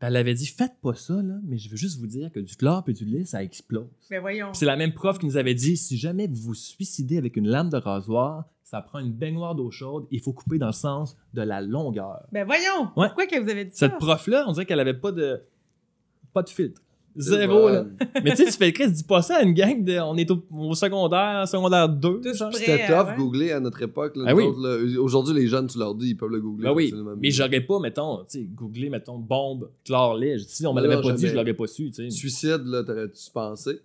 Elle 0.00 0.16
avait 0.16 0.34
dit 0.34 0.46
Faites 0.46 0.74
pas 0.82 0.94
ça, 0.94 1.14
là, 1.14 1.34
mais 1.44 1.56
je 1.56 1.70
veux 1.70 1.76
juste 1.76 1.98
vous 1.98 2.06
dire 2.06 2.30
que 2.30 2.40
du 2.40 2.56
chlore 2.56 2.84
et 2.88 2.92
du 2.92 3.04
lait, 3.04 3.24
ça 3.24 3.42
explose. 3.42 3.88
Ben 4.10 4.20
voyons. 4.20 4.48
Puis 4.48 4.58
c'est 4.58 4.66
la 4.66 4.76
même 4.76 4.92
prof 4.92 5.18
qui 5.18 5.26
nous 5.26 5.36
avait 5.36 5.54
dit 5.54 5.76
Si 5.76 5.96
jamais 5.96 6.26
vous 6.26 6.36
vous 6.36 6.54
suicidez 6.54 7.16
avec 7.16 7.36
une 7.36 7.48
lame 7.48 7.70
de 7.70 7.76
rasoir, 7.76 8.44
ça 8.62 8.82
prend 8.82 8.98
une 8.98 9.12
baignoire 9.12 9.54
d'eau 9.54 9.70
chaude, 9.70 10.06
il 10.10 10.20
faut 10.20 10.32
couper 10.32 10.58
dans 10.58 10.66
le 10.66 10.72
sens 10.72 11.16
de 11.32 11.42
la 11.42 11.60
longueur. 11.60 12.26
Ben 12.32 12.44
voyons. 12.44 12.90
Ouais. 12.96 13.06
Pourquoi 13.08 13.26
que 13.26 13.38
vous 13.40 13.48
avez 13.48 13.64
dit 13.66 13.76
ça? 13.76 13.88
Cette 13.88 13.98
prof-là, 13.98 14.44
on 14.48 14.52
dirait 14.52 14.66
qu'elle 14.66 14.80
avait 14.80 14.94
pas 14.94 15.12
de. 15.12 15.42
pas 16.32 16.42
de 16.42 16.50
filtre. 16.50 16.82
Zéro, 17.16 17.68
là. 17.68 17.84
Mais 18.24 18.30
tu 18.32 18.38
sais, 18.38 18.44
tu 18.46 18.52
fais 18.52 18.72
Chris, 18.72 18.90
dis 18.90 19.04
pas 19.04 19.22
ça 19.22 19.36
à 19.36 19.42
une 19.42 19.54
gang 19.54 19.84
de. 19.84 19.98
On 20.00 20.16
est 20.16 20.30
au, 20.30 20.44
au 20.52 20.74
secondaire, 20.74 21.46
secondaire 21.46 21.88
2. 21.88 22.20
Tous 22.20 22.34
genre. 22.36 22.50
prêts. 22.50 22.58
C'était 22.58 22.72
Ouais, 22.72 22.86
tough 22.88 23.08
ouais. 23.10 23.16
googler 23.16 23.52
à 23.52 23.60
notre 23.60 23.80
époque. 23.82 24.16
Ah 24.26 24.34
oui. 24.34 24.44
Aujourd'hui, 24.98 25.34
les 25.34 25.46
jeunes, 25.46 25.66
tu 25.68 25.78
leur 25.78 25.94
dis, 25.94 26.08
ils 26.10 26.16
peuvent 26.16 26.30
le 26.30 26.40
googler. 26.40 26.64
Ben 26.68 26.72
oui, 26.74 26.92
mais 27.20 27.30
j'aurais 27.30 27.60
pas, 27.60 27.78
mettons, 27.78 28.18
tu 28.24 28.38
sais, 28.40 28.44
googlé, 28.52 28.90
mettons, 28.90 29.18
bombe, 29.18 29.70
chlore, 29.84 30.14
lait. 30.16 30.36
Si 30.46 30.66
on 30.66 30.74
me 30.74 30.80
l'avait 30.80 30.96
pas 30.96 31.02
jamais. 31.02 31.14
dit, 31.18 31.28
je 31.28 31.34
l'aurais 31.34 31.54
pas 31.54 31.66
su, 31.66 31.90
tu 31.90 32.04
sais. 32.04 32.10
Suicide, 32.10 32.62
là, 32.66 32.82
t'aurais-tu 32.82 33.30
pensé? 33.32 33.80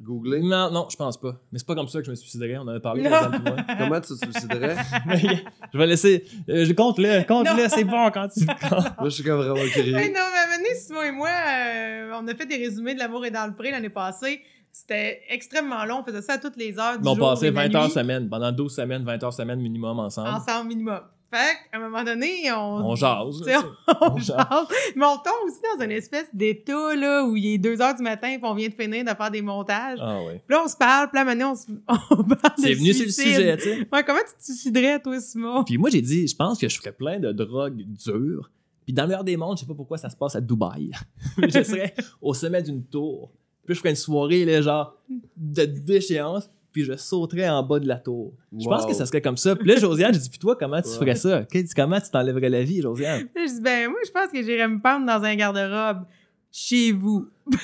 Googler? 0.00 0.40
Non, 0.42 0.68
non, 0.72 0.88
je 0.90 0.96
pense 0.96 1.16
pas. 1.16 1.40
Mais 1.52 1.60
c'est 1.60 1.66
pas 1.66 1.76
comme 1.76 1.86
ça 1.86 2.00
que 2.00 2.06
je 2.06 2.10
me 2.10 2.16
suiciderais, 2.16 2.56
on 2.58 2.62
en 2.62 2.68
avait 2.68 2.80
parlé. 2.80 3.04
Comment 3.78 4.00
tu 4.00 4.14
te 4.14 4.24
suiciderais? 4.24 4.74
Mais, 5.06 5.44
je 5.72 5.78
vais 5.78 5.86
laisser. 5.86 6.24
euh, 6.48 6.64
je 6.64 6.72
compte-le, 6.72 7.24
compte-le, 7.24 7.68
c'est 7.68 7.84
bon 7.84 8.10
quand 8.12 8.26
tu. 8.26 8.44
Moi, 8.44 9.04
je 9.04 9.08
suis 9.10 9.22
comme 9.22 9.38
vraiment 9.40 9.60
curieux. 9.72 9.94
Hey, 9.96 10.08
non, 10.10 10.18
mais 10.34 10.51
Simon 10.74 11.02
et 11.02 11.12
moi, 11.12 11.28
euh, 11.28 12.12
on 12.20 12.26
a 12.28 12.34
fait 12.34 12.46
des 12.46 12.56
résumés 12.56 12.94
de 12.94 12.98
L'amour 12.98 13.24
est 13.24 13.30
dans 13.30 13.46
le 13.46 13.54
pré 13.54 13.70
l'année 13.70 13.88
passée. 13.88 14.42
C'était 14.72 15.20
extrêmement 15.28 15.84
long. 15.84 16.00
On 16.00 16.04
faisait 16.04 16.22
ça 16.22 16.34
à 16.34 16.38
toutes 16.38 16.56
les 16.56 16.78
heures 16.78 16.98
du 16.98 17.06
on 17.06 17.14
jour 17.14 17.30
passait 17.30 17.48
et 17.48 17.50
de 17.50 17.56
la 17.56 17.68
20 17.68 17.74
heures 17.74 17.90
semaine, 17.90 18.28
pendant 18.28 18.50
12 18.52 18.74
semaines, 18.74 19.04
20 19.04 19.22
heures 19.22 19.32
semaine 19.32 19.60
minimum 19.60 19.98
ensemble. 19.98 20.28
Ensemble 20.28 20.68
minimum. 20.68 21.00
Fait 21.30 21.56
qu'à 21.70 21.78
un 21.78 21.80
moment 21.80 22.04
donné, 22.04 22.52
on... 22.52 22.90
On 22.90 22.94
jase. 22.94 23.42
On 24.00 24.12
On 24.12 24.16
jase. 24.18 24.66
Mais 24.96 25.06
on 25.06 25.16
tombe 25.16 25.46
aussi 25.46 25.60
dans 25.78 25.84
une 25.84 25.92
espèce 25.92 26.26
d'état 26.34 26.94
là, 26.94 27.24
où 27.24 27.36
il 27.36 27.54
est 27.54 27.58
2 27.58 27.80
heures 27.80 27.94
du 27.94 28.02
matin 28.02 28.28
et 28.28 28.38
on 28.42 28.54
vient 28.54 28.68
de 28.68 28.74
finir 28.74 29.02
de 29.02 29.10
faire 29.10 29.30
des 29.30 29.40
montages. 29.40 29.98
Ah 30.02 30.22
ouais. 30.24 30.42
Puis 30.46 30.54
là, 30.54 30.62
on 30.64 30.68
se 30.68 30.76
parle, 30.76 31.08
puis 31.08 31.18
là, 31.18 31.24
maintenant, 31.24 31.52
on, 31.52 31.54
se... 31.54 31.66
on 32.10 32.24
parle 32.24 32.54
C'est 32.58 32.74
venu 32.74 32.92
sur 32.92 33.06
le 33.06 33.12
sujet, 33.12 33.56
tu 33.56 33.62
sais. 33.62 33.78
Ouais, 33.90 34.04
comment 34.04 34.18
tu 34.18 34.36
te 34.38 34.44
suiciderais, 34.44 35.00
toi, 35.00 35.18
Simon? 35.20 35.64
Puis 35.64 35.78
moi, 35.78 35.88
j'ai 35.88 36.02
dit, 36.02 36.28
je 36.28 36.36
pense 36.36 36.58
que 36.58 36.68
je 36.68 36.76
ferais 36.76 36.92
plein 36.92 37.18
de 37.18 37.32
drogues 37.32 37.82
dures. 37.82 38.50
Puis 38.84 38.92
dans 38.92 39.02
le 39.02 39.08
meilleur 39.08 39.24
des 39.24 39.36
mondes, 39.36 39.56
je 39.56 39.62
sais 39.62 39.66
pas 39.66 39.74
pourquoi 39.74 39.98
ça 39.98 40.10
se 40.10 40.16
passe 40.16 40.34
à 40.36 40.40
Dubaï. 40.40 40.90
Je 41.38 41.62
serais 41.62 41.94
au 42.20 42.34
sommet 42.34 42.62
d'une 42.62 42.84
tour. 42.84 43.30
Puis 43.64 43.74
je 43.74 43.78
ferais 43.78 43.90
une 43.90 43.96
soirée, 43.96 44.44
là, 44.44 44.60
genre, 44.60 44.96
de 45.36 45.64
déchéance. 45.64 46.50
Puis 46.72 46.84
je 46.84 46.96
sauterais 46.96 47.48
en 47.50 47.62
bas 47.62 47.78
de 47.78 47.86
la 47.86 47.96
tour. 47.96 48.32
Je 48.58 48.64
pense 48.66 48.86
que 48.86 48.94
ça 48.94 49.04
serait 49.06 49.20
comme 49.20 49.36
ça. 49.36 49.54
Puis 49.54 49.68
là, 49.68 49.76
Josiane, 49.76 50.12
j'ai 50.14 50.20
dit, 50.20 50.30
puis 50.30 50.38
toi, 50.38 50.56
comment 50.56 50.80
tu 50.80 50.88
Ouais. 50.88 50.94
ferais 50.96 51.14
ça? 51.16 51.44
Comment 51.76 52.00
tu 52.00 52.10
t'enlèverais 52.10 52.48
la 52.48 52.62
vie, 52.64 52.80
Josiane? 52.80 53.28
Je 53.36 53.54
dis, 53.56 53.60
ben, 53.60 53.90
moi, 53.90 54.00
je 54.04 54.10
pense 54.10 54.32
que 54.32 54.42
j'irais 54.42 54.66
me 54.68 54.80
pendre 54.80 55.04
dans 55.06 55.22
un 55.22 55.34
garde-robe 55.36 56.06
chez 56.52 56.92
vous. 56.92 57.28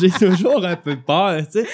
J'ai 0.00 0.10
toujours 0.10 0.64
un 0.64 0.76
peu 0.76 0.96
peur, 0.96 1.42
tu 1.52 1.60
sais. 1.62 1.66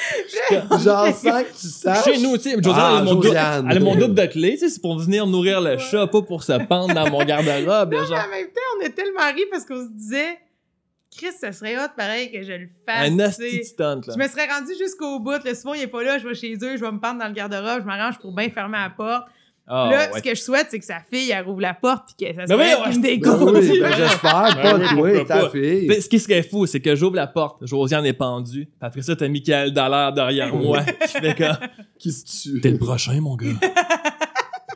Genre, 0.50 1.14
sans 1.14 1.42
que 1.44 1.50
tu 1.50 1.66
saches. 1.68 2.04
Chez 2.04 2.18
nous, 2.18 2.36
tu 2.38 2.44
sais, 2.44 2.56
Josiane, 2.62 2.74
Ah, 2.76 2.98
elle, 2.98 2.98
a 2.98 3.02
mon 3.02 3.14
double, 3.14 3.26
Josiane. 3.26 3.68
elle 3.70 3.76
a 3.76 3.80
mon 3.80 3.94
double 3.94 4.14
de 4.14 4.26
clé, 4.26 4.52
tu 4.52 4.58
sais, 4.60 4.68
c'est 4.70 4.80
pour 4.80 4.98
venir 4.98 5.26
nourrir 5.26 5.60
le 5.60 5.76
chat, 5.78 6.06
pas 6.06 6.22
pour 6.22 6.42
se 6.42 6.52
pendre 6.66 6.94
dans 6.94 7.10
mon 7.10 7.22
garde-robe, 7.24 7.92
genre. 7.94 8.18
en 8.26 8.30
même 8.30 8.46
temps, 8.46 8.60
on 8.78 8.84
est 8.84 8.90
tellement 8.90 9.32
ri 9.34 9.42
parce 9.50 9.64
qu'on 9.66 9.82
se 9.86 9.92
disait, 9.92 10.38
Chris, 11.16 11.32
ça 11.38 11.52
serait 11.52 11.76
hot 11.76 11.88
pareil 11.96 12.32
que 12.32 12.42
je 12.42 12.52
le 12.52 12.68
fasse. 12.86 13.10
Un 13.10 13.62
stunt, 13.62 14.00
là. 14.06 14.14
Je 14.14 14.18
me 14.18 14.28
serais 14.28 14.46
rendu 14.48 14.72
jusqu'au 14.78 15.18
bout. 15.20 15.42
Le 15.44 15.54
souvent, 15.54 15.74
il 15.74 15.82
est 15.82 15.86
pas 15.86 16.02
là, 16.02 16.18
je 16.18 16.26
vais 16.26 16.34
chez 16.34 16.54
eux, 16.54 16.76
je 16.76 16.84
vais 16.84 16.92
me 16.92 16.98
pendre 17.00 17.20
dans 17.20 17.28
le 17.28 17.34
garde-robe, 17.34 17.80
je 17.80 17.86
m'arrange 17.86 18.18
pour 18.18 18.32
bien 18.34 18.48
fermer 18.50 18.78
la 18.78 18.90
porte. 18.90 19.26
Ah, 19.68 19.88
là, 19.90 19.98
ouais. 20.12 20.18
ce 20.18 20.22
que 20.22 20.34
je 20.36 20.40
souhaite, 20.40 20.68
c'est 20.70 20.78
que 20.78 20.84
sa 20.84 21.00
fille, 21.12 21.30
elle 21.30 21.44
rouvre 21.44 21.60
la 21.60 21.74
porte 21.74 22.14
puis 22.16 22.26
que 22.28 22.34
ça 22.34 22.42
Mais 22.56 22.70
soit 22.72 22.86
oui, 22.88 22.98
ouais, 23.00 23.18
Ben 23.18 23.34
oui, 23.34 23.80
ben 23.80 23.92
j'espère 23.96 24.56
Ben 24.56 24.62
pas 24.62 24.76
oui, 24.78 24.86
toi, 24.88 25.14
pourquoi 25.16 25.24
ta 25.24 25.50
fille. 25.50 25.86
Mais 25.88 26.00
ce 26.00 26.08
qui 26.08 26.20
serait 26.20 26.42
fou, 26.44 26.66
c'est 26.66 26.80
que 26.80 26.94
j'ouvre 26.94 27.16
la 27.16 27.26
porte, 27.26 27.66
Josiane 27.66 28.06
est 28.06 28.12
pendue, 28.12 28.66
puis 28.66 28.74
après 28.80 29.02
ça, 29.02 29.16
t'as 29.16 29.28
Michael 29.28 29.72
Dallaire 29.72 30.12
derrière 30.12 30.54
moi, 30.54 30.82
qui 30.82 31.08
fait 31.20 31.34
comme 31.38 31.56
Qui 31.98 32.12
se 32.12 32.24
tue? 32.50 32.60
T'es 32.60 32.70
le 32.70 32.78
prochain, 32.78 33.20
mon 33.20 33.34
gars. 33.34 33.48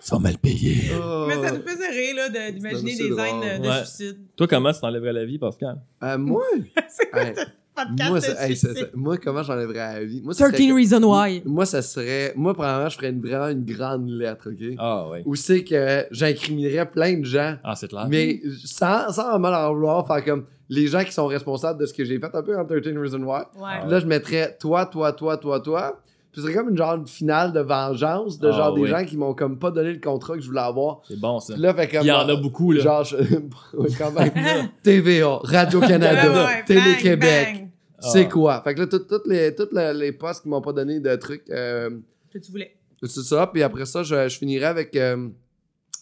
tu 0.05 0.11
vas 0.11 0.19
mal 0.19 0.39
payer. 0.39 0.91
Oh. 1.01 1.27
Mais 1.29 1.35
ça 1.35 1.53
nous 1.53 1.63
faisait 1.63 1.89
rire 1.91 2.17
là, 2.17 2.51
d'imaginer 2.51 2.97
des 2.97 3.09
drôle. 3.11 3.21
scènes 3.27 3.41
de, 3.61 3.63
de 3.65 3.69
Ouais. 3.69 3.85
suicide. 3.85 4.19
Toi, 4.37 4.47
comment 4.49 4.73
tu 4.73 4.81
t'enlèverais 4.81 5.13
la 5.13 5.25
vie, 5.25 5.39
Pascal? 5.39 5.77
Euh, 6.03 6.19
moi? 6.19 6.43
c'est 6.89 7.11
quoi 7.11 7.23
Hey, 7.23 7.35
podcast 7.75 8.11
moi, 8.11 8.19
de 8.21 8.25
ça- 8.25 8.47
hey, 8.49 8.57
ça- 8.57 8.69
suicide? 8.69 8.87
ça- 8.87 8.91
moi, 8.95 9.17
comment 9.19 9.43
j'enlèverais 9.43 9.75
la 9.95 10.05
vie? 10.05 10.21
Moi, 10.23 10.35
ça 10.35 10.49
13 10.49 10.61
serait- 10.61 10.73
Reasons 10.73 11.03
Why. 11.05 11.43
Moi, 11.45 11.67
ça 11.67 11.83
serait. 11.83 12.33
Moi, 12.37 12.55
premièrement, 12.55 12.89
je 12.89 12.97
ferais 12.97 13.11
une- 13.11 13.21
vraiment 13.21 13.49
une 13.49 13.65
grande 13.65 14.09
lettre, 14.09 14.51
OK? 14.51 14.75
Ah, 14.79 15.09
ouais. 15.09 15.23
Où 15.25 15.35
c'est 15.35 15.65
que 15.65 16.07
j'incriminerais 16.11 16.91
plein 16.91 17.19
de 17.19 17.25
gens, 17.25 17.57
Ah, 17.65 17.75
c'est 17.77 17.89
clair. 17.89 18.07
mais 18.09 18.41
sans, 18.65 19.11
sans 19.13 19.31
vraiment 19.31 19.51
leur 19.51 19.73
vouloir 19.75 20.07
faire 20.07 20.25
comme 20.25 20.45
les 20.69 20.87
gens 20.87 21.03
qui 21.05 21.13
sont 21.13 21.27
responsables 21.27 21.81
de 21.81 21.87
ce 21.87 21.93
que 21.95 22.05
j'ai 22.05 22.19
fait, 22.21 22.33
un 22.33 22.43
peu 22.43 22.57
en 22.59 22.65
13 22.65 22.97
Reasons 22.97 23.23
Why. 23.25 23.43
Ouais. 23.57 23.89
Là, 23.91 23.99
je 24.01 24.07
mettrais 24.07 24.57
toi, 24.61 24.87
toi, 24.87 25.13
toi, 25.13 25.37
toi, 25.37 25.61
toi. 25.61 26.01
Puis 26.33 26.41
ce 26.41 26.47
serait 26.47 26.55
comme 26.55 26.69
une 26.71 26.77
genre 26.77 26.97
de 26.99 27.09
finale 27.09 27.53
de 27.53 27.61
vengeance 27.61 28.39
de 28.39 28.49
Ah, 28.49 28.53
genre 28.53 28.75
des 28.75 28.83
oui. 28.83 28.89
gens 28.89 29.05
qui 29.05 29.17
m'ont 29.17 29.35
comme 29.35 29.59
pas 29.59 29.71
donné 29.73 29.93
le 29.93 30.01
contrat 30.01 30.35
que 30.37 30.41
je 30.41 30.47
voulais 30.47 30.61
avoir. 30.61 31.01
C'est 31.09 31.19
bon, 31.19 31.41
ça. 31.41 31.55
Puis 31.55 31.63
là, 31.63 31.75
fait 31.75 31.89
comme. 31.89 32.03
Il 32.03 32.07
y 32.09 32.13
en 32.13 32.29
a 32.29 32.37
beaucoup, 32.37 32.71
là. 32.73 32.81
Genre, 32.83 33.05
je- 33.05 33.17
ouais, 33.77 33.89
quand 33.99 34.13
même. 34.13 34.31
TVA, 34.83 35.41
Radio-Canada, 35.43 36.49
Télé-Québec. 36.67 37.67
C'est 38.01 38.27
Ah. 38.27 38.31
quoi? 38.31 38.61
Fait 38.63 38.75
que 38.75 38.81
là, 38.81 38.87
tout- 38.87 38.99
toutes 39.01 39.27
les, 39.27 39.55
toutes 39.55 39.73
les, 39.73 39.93
les 39.93 40.13
postes 40.13 40.43
qui 40.43 40.49
m'ont 40.49 40.63
pas 40.63 40.73
donné 40.73 41.01
de 41.01 41.15
trucs, 41.17 41.43
euh, 41.51 41.91
Que 42.33 42.39
tu 42.39 42.51
voulais. 42.51 42.75
c'est 43.03 43.21
ça. 43.23 43.47
Puis 43.53 43.63
après 43.63 43.85
ça, 43.85 44.03
je, 44.03 44.29
je 44.29 44.39
finirais 44.39 44.67
avec 44.67 44.97
euh, 44.97 45.29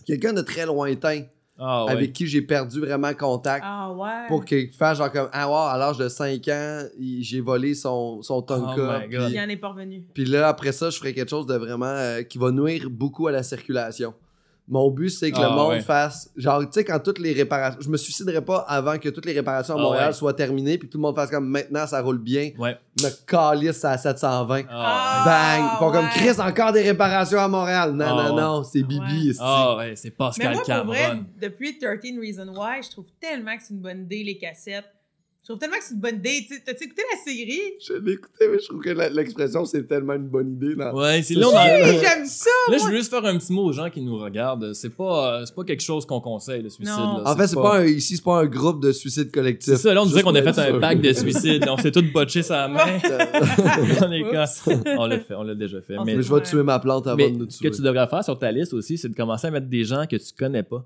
quelqu'un 0.07 0.33
de 0.33 0.43
très 0.43 0.65
lointain 0.67 1.23
Ah, 1.61 1.85
ouais. 1.87 1.91
avec 1.93 2.13
qui 2.13 2.27
j'ai 2.27 2.41
perdu 2.43 2.81
vraiment 2.81 3.13
contact. 3.15 3.65
Ah 3.67 3.93
ouais. 3.93 4.27
Pour 4.29 4.45
qu'il 4.45 4.71
fasse 4.73 4.99
genre 4.99 5.11
comme, 5.11 5.29
ah 5.33 5.49
ouais, 5.49 5.73
à 5.73 5.77
l'âge 5.77 5.99
de 5.99 6.09
5 6.09 6.47
ans, 6.49 6.83
j'ai 7.21 7.41
volé 7.41 7.75
son, 7.75 8.23
son 8.23 8.41
Tonka. 8.43 8.71
Oh 8.77 9.11
God. 9.11 9.25
puis- 9.27 9.33
Il 9.35 9.41
en 9.41 9.49
est 9.49 9.57
pas 9.57 9.69
revenu. 9.71 10.05
Puis 10.15 10.25
là, 10.25 10.49
après 10.49 10.73
ça, 10.73 10.91
je 10.91 10.99
ferais 10.99 11.13
quelque 11.15 11.31
chose 11.31 11.47
de 11.47 11.55
vraiment 11.57 11.87
euh, 11.87 12.23
qui 12.23 12.39
va 12.39 12.51
nuire 12.53 12.89
beaucoup 12.91 13.27
à 13.27 13.33
la 13.33 13.43
circulation. 13.43 14.15
Mon 14.71 14.91
but, 14.91 15.09
c'est 15.09 15.31
que 15.31 15.39
Ah, 15.41 15.49
le 15.49 15.55
monde 15.57 15.69
ouais. 15.71 15.81
fasse. 15.81 16.31
Genre, 16.37 16.61
tu 16.61 16.67
sais, 16.73 16.85
quand 16.85 16.99
toutes 17.01 17.19
les 17.19 17.33
réparations. 17.33 17.81
Je 17.83 17.89
me 17.89 17.97
suiciderais 17.97 18.43
pas 18.45 18.59
avant 18.69 18.99
que 18.99 19.09
toutes 19.09 19.25
les 19.25 19.33
réparations 19.33 19.75
à 19.75 19.79
Ah, 19.79 19.83
Montréal 19.83 20.07
ouais. 20.09 20.13
soient 20.13 20.35
terminées, 20.35 20.77
puis 20.77 20.89
que 20.89 20.93
tout 20.93 20.99
le 20.99 21.03
monde 21.03 21.15
fasse 21.15 21.31
comme 21.31 21.49
maintenant, 21.49 21.87
ça 21.87 22.03
roule 22.03 22.19
bien. 22.19 22.51
Ouais. 22.59 22.77
Me 23.03 23.09
calisse 23.27 23.83
à 23.85 23.97
720. 23.97 24.65
Ah, 24.71 25.23
Bang! 25.25 25.69
Ah, 25.71 25.71
Ils 25.75 25.79
font 25.79 25.91
comme. 25.91 26.09
Chris, 26.11 26.39
encore 26.41 26.73
des 26.73 26.83
réparations 26.83 27.39
à 27.39 27.49
Montréal. 27.49 27.93
Non, 27.93 28.05
Ah, 28.07 28.29
non, 28.29 28.37
non, 28.37 28.65
c'est 28.65 28.83
Bibi. 28.83 29.01
Ouais. 29.25 29.31
esti. 29.31 29.43
Ah, 29.43 29.77
ouais, 29.79 29.97
c'est 29.97 30.09
Mais 30.09 30.15
Pascal 30.17 30.53
moi, 30.55 30.63
pour 30.65 30.85
vrai, 30.87 30.99
Cameron. 31.09 31.25
depuis 31.41 31.79
13 31.79 32.19
Reasons 32.21 32.53
Why, 32.55 32.83
je 32.83 32.91
trouve 32.91 33.07
tellement 33.21 33.57
que 33.57 33.63
c'est 33.63 33.73
une 33.75 33.81
bonne 33.81 34.03
idée, 34.03 34.23
les 34.23 34.37
cassettes. 34.37 34.85
Je 35.45 35.55
trouve 35.55 35.61
tellement 35.61 35.77
que 35.79 35.85
c'est 35.85 35.95
une 35.95 36.01
bonne 36.01 36.17
idée. 36.17 36.47
T'as-tu 36.67 36.85
écouté 36.85 37.03
la 37.11 37.19
série? 37.33 37.61
Je 37.81 37.95
l'ai 37.95 38.13
écouté, 38.13 38.49
mais 38.53 38.59
je 38.59 38.67
trouve 38.69 38.83
que 38.83 38.91
l'expression, 38.91 39.65
c'est 39.65 39.85
tellement 39.87 40.13
une 40.13 40.29
bonne 40.29 40.53
idée. 40.53 40.75
Là. 40.75 40.95
Ouais, 40.95 41.23
c'est 41.23 41.43
en- 41.43 41.49
Oui, 41.49 41.99
j'aime 42.03 42.27
ça! 42.27 42.51
Là, 42.71 42.77
je 42.77 42.85
veux 42.85 42.97
juste 42.97 43.09
faire 43.09 43.25
un 43.25 43.39
petit 43.39 43.51
mot 43.55 43.63
aux 43.65 43.73
gens 43.73 43.89
qui 43.89 44.03
nous 44.03 44.19
regardent. 44.19 44.75
C'est 44.75 44.91
pas, 44.95 45.39
euh, 45.41 45.47
c'est 45.47 45.55
pas 45.55 45.65
quelque 45.65 45.81
chose 45.81 46.05
qu'on 46.05 46.21
conseille, 46.21 46.63
le 46.63 46.69
suicide. 46.69 46.93
Non. 46.95 47.23
là. 47.23 47.31
En 47.33 47.35
fait, 47.35 47.47
c'est 47.47 47.55
pas 47.57 47.79
un, 47.79 47.87
ici, 47.87 48.17
c'est 48.17 48.25
pas 48.25 48.41
un 48.41 48.45
groupe 48.45 48.83
de 48.83 48.93
suicide 48.93 49.31
collectif. 49.33 49.73
C'est 49.73 49.81
ça, 49.81 49.95
là, 49.95 50.03
on 50.03 50.07
disait 50.07 50.23
qu'on 50.23 50.35
a 50.35 50.43
fait 50.43 50.59
un 50.61 50.79
pack 50.81 51.01
de 51.01 51.13
suicide. 51.15 51.65
on 51.67 51.79
s'est 51.79 51.93
tous 51.93 52.03
botché 52.13 52.43
sa 52.43 52.69
main. 52.69 52.99
on 54.03 54.13
est 54.13 54.25
Oups. 54.25 54.61
con. 54.65 54.83
On 54.99 55.07
l'a 55.07 55.19
fait, 55.21 55.35
on 55.35 55.45
l'a 55.45 55.55
déjà 55.55 55.81
fait. 55.81 55.95
Mais, 56.05 56.17
Mais 56.17 56.23
je 56.23 56.35
vais 56.35 56.43
tuer 56.43 56.63
ma 56.63 56.79
plante 56.79 57.07
avant 57.07 57.17
mais 57.17 57.31
de 57.31 57.37
nous 57.39 57.49
ce 57.49 57.57
tuer. 57.59 57.71
que 57.71 57.75
tu 57.77 57.81
devrais 57.81 58.07
faire 58.07 58.23
sur 58.23 58.39
ta 58.39 58.53
liste 58.53 58.75
aussi, 58.75 58.99
c'est 58.99 59.09
de 59.09 59.17
commencer 59.17 59.47
à 59.47 59.51
mettre 59.51 59.69
des 59.69 59.85
gens 59.85 60.05
que 60.07 60.17
tu 60.17 60.31
connais 60.39 60.63
pas. 60.63 60.85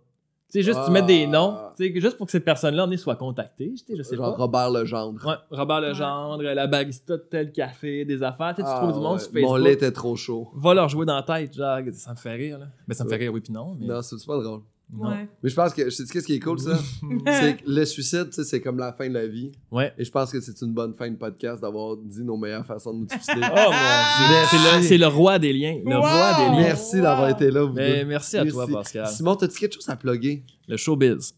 Tu 0.53 0.59
sais, 0.59 0.62
juste 0.64 0.80
tu 0.84 0.90
mets 0.90 0.98
Ah. 0.98 1.07
des 1.07 1.26
noms, 1.26 1.57
tu 1.78 1.86
sais, 1.94 1.98
juste 2.00 2.18
pour 2.18 2.26
que 2.26 2.32
ces 2.32 2.40
personnes-là 2.40 2.84
en 2.84 2.90
aient 2.90 2.98
soient 2.98 3.16
contactées. 3.16 3.70
tu 3.74 3.78
sais, 3.78 3.96
Je 3.96 4.03
sais 4.03 4.16
Genre 4.16 4.32
pas. 4.36 4.42
Robert 4.42 4.70
Legendre. 4.70 5.26
Ouais, 5.26 5.34
Robert 5.50 5.80
Legendre, 5.80 6.42
la 6.42 6.66
barista 6.66 7.16
de 7.16 7.22
tel 7.30 7.53
café, 7.53 8.05
des 8.05 8.22
affaires. 8.22 8.55
Tu 8.55 8.62
Ah, 8.62 8.76
trouves 8.82 8.92
du 8.92 9.00
monde 9.00 9.14
ouais. 9.14 9.18
sur 9.18 9.32
Facebook. 9.32 9.50
Mon 9.50 9.57
lait 9.57 9.72
était 9.72 9.90
trop 9.92 10.14
chaud. 10.14 10.50
Va 10.55 10.74
leur 10.74 10.90
jouer 10.90 11.07
dans 11.07 11.14
la 11.16 11.22
tête, 11.22 11.55
genre, 11.57 11.78
ça 11.92 12.11
me 12.11 12.16
fait 12.16 12.34
rire, 12.34 12.59
là. 12.59 12.66
Mais 12.86 12.92
ça 12.94 13.05
me 13.05 13.09
fait 13.09 13.16
rire, 13.16 13.32
oui, 13.32 13.40
puis 13.40 13.53
non. 13.53 13.74
Mais... 13.80 13.86
Non, 13.86 14.03
c'est 14.03 14.16
pas 14.26 14.38
drôle. 14.42 14.61
Ouais. 14.95 15.26
Mais 15.43 15.49
je 15.49 15.55
pense 15.55 15.72
que, 15.72 15.88
sais 15.88 16.05
qu'est-ce 16.05 16.26
qui 16.26 16.34
est 16.34 16.40
cool, 16.40 16.59
ça? 16.59 16.78
c'est 17.26 17.57
que 17.57 17.62
le 17.66 17.84
suicide, 17.86 18.26
tu 18.28 18.32
sais, 18.34 18.45
c'est 18.45 18.61
comme 18.61 18.78
la 18.78 18.93
fin 18.93 19.09
de 19.09 19.14
la 19.14 19.26
vie. 19.26 19.51
Ouais. 19.70 19.93
Et 19.97 20.05
je 20.05 20.11
pense 20.11 20.30
que 20.30 20.40
c'est 20.40 20.61
une 20.61 20.72
bonne 20.74 20.93
fin 20.95 21.11
de 21.11 21.16
podcast 21.16 21.62
d'avoir 21.62 21.97
dit 21.97 22.22
nos 22.22 22.36
meilleures 22.36 22.66
façons 22.66 22.93
de 22.93 22.99
nous 23.01 23.09
suicider. 23.09 23.40
Oh 23.51 23.70
mon 23.70 23.70
dieu. 24.28 24.47
C'est 24.51 24.76
le, 24.76 24.82
c'est 24.82 24.99
le 24.99 25.07
roi 25.07 25.38
des 25.38 25.53
liens. 25.53 25.78
Le 25.84 25.95
Wow. 25.97 26.01
roi 26.01 26.34
des 26.38 26.45
liens. 26.57 26.62
Merci 26.62 26.97
d'avoir 27.01 27.28
été 27.30 27.51
là, 27.51 27.64
vous 27.64 27.72
Mais 27.72 28.01
deux. 28.01 28.05
merci 28.07 28.36
à 28.36 28.45
toi, 28.45 28.66
Merci. 28.68 28.74
Pascal. 28.74 29.07
Simon, 29.09 29.36
t'as-tu 29.36 29.59
quelque 29.59 29.74
chose 29.74 29.88
à 29.88 29.97
plugger? 29.97 30.45
Le 30.68 30.76
showbiz. 30.76 31.34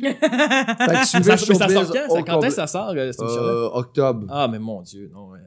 Fait 0.00 0.14
que 0.14 1.06
suivez 1.06 1.24
Ça, 1.24 1.32
mais 1.32 1.36
ça 1.36 1.68
Showbiz 1.68 1.74
sort 1.74 2.24
quand? 2.24 2.38
au 2.38 2.40
Ça, 2.40 2.46
est-ce 2.46 2.46
que 2.46 2.50
ça 2.62 2.66
sort, 2.66 2.90
euh, 2.96 3.12
cette 3.12 3.20
émission-là? 3.22 3.48
Euh, 3.48 3.68
octobre. 3.74 4.26
Ah, 4.28 4.48
mais 4.50 4.58
mon 4.58 4.82
Dieu, 4.82 5.10
non. 5.12 5.34
euh, 5.34 5.38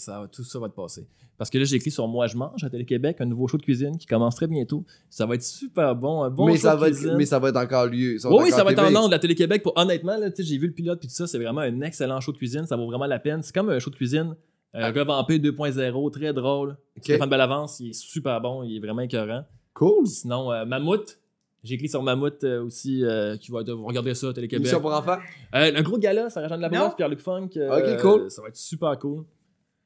ça, 0.00 0.28
tout 0.32 0.42
ça 0.44 0.58
va 0.58 0.68
te 0.68 0.74
passer. 0.74 1.06
Parce 1.38 1.48
que 1.48 1.58
là, 1.58 1.64
j'ai 1.64 1.76
écrit 1.76 1.90
sur 1.90 2.06
Moi 2.08 2.26
Je 2.26 2.36
mange 2.36 2.64
à 2.64 2.70
Télé-Québec, 2.70 3.16
un 3.20 3.24
nouveau 3.26 3.46
show 3.46 3.56
de 3.56 3.62
cuisine 3.62 3.96
qui 3.96 4.06
commence 4.06 4.34
très 4.34 4.46
bientôt. 4.46 4.84
Ça 5.08 5.26
va 5.26 5.36
être 5.36 5.42
super 5.42 5.94
bon, 5.94 6.22
un 6.22 6.30
bon 6.30 6.46
mais, 6.46 6.56
show 6.56 6.62
ça 6.62 6.74
de 6.74 6.80
va 6.80 6.88
être, 6.88 6.94
cuisine. 6.94 7.14
mais 7.16 7.26
ça 7.26 7.38
va 7.38 7.48
être 7.50 7.56
encore 7.56 7.86
lieu. 7.86 8.16
Oui, 8.24 8.50
ça 8.50 8.64
va 8.64 8.72
être 8.72 8.82
en 8.82 9.04
ondes, 9.04 9.10
la 9.10 9.18
Télé-Québec. 9.18 9.62
Pour, 9.62 9.72
honnêtement, 9.76 10.16
là, 10.16 10.28
j'ai 10.36 10.58
vu 10.58 10.66
le 10.66 10.72
pilote 10.72 10.98
puis 10.98 11.08
tout 11.08 11.14
ça, 11.14 11.26
c'est 11.26 11.38
vraiment 11.38 11.60
un 11.60 11.80
excellent 11.82 12.20
show 12.20 12.32
de 12.32 12.38
cuisine. 12.38 12.66
Ça 12.66 12.76
vaut 12.76 12.86
vraiment 12.86 13.06
la 13.06 13.18
peine. 13.18 13.42
C'est 13.42 13.54
comme 13.54 13.70
un 13.70 13.78
show 13.78 13.90
de 13.90 13.96
cuisine 13.96 14.34
euh, 14.74 14.92
revampé 14.92 15.38
2.0, 15.38 16.10
très 16.12 16.32
drôle. 16.32 16.70
Ok. 16.96 17.04
Stéphane 17.04 17.28
Bellavance, 17.28 17.80
il 17.80 17.90
est 17.90 17.92
super 17.92 18.40
bon, 18.40 18.62
il 18.62 18.76
est 18.76 18.80
vraiment 18.80 19.02
écœurant. 19.02 19.44
Cool. 19.74 20.06
Sinon, 20.06 20.52
euh, 20.52 20.64
Mammouth. 20.64 21.18
J'ai 21.62 21.74
écrit 21.74 21.88
sur 21.88 22.02
Mammouth 22.02 22.42
euh, 22.44 22.64
aussi, 22.64 23.04
euh, 23.04 23.36
qui 23.36 23.50
va 23.50 23.60
être. 23.60 23.72
Vous 23.72 23.84
regardez 23.84 24.14
ça, 24.14 24.32
Télé-Québec. 24.32 24.64
Émission 24.64 24.80
pour 24.80 24.94
enfants? 24.94 25.18
Euh, 25.54 25.72
un 25.74 25.82
gros 25.82 25.98
gala, 25.98 26.30
Sarah-Jeanne 26.30 26.60
Non. 26.60 26.68
Labrosse, 26.68 26.94
Pierre-Luc 26.96 27.20
Funk. 27.20 27.50
Ok, 27.56 28.00
cool. 28.00 28.30
Ça 28.30 28.40
va 28.42 28.48
être 28.48 28.56
super 28.56 28.98
cool. 28.98 29.24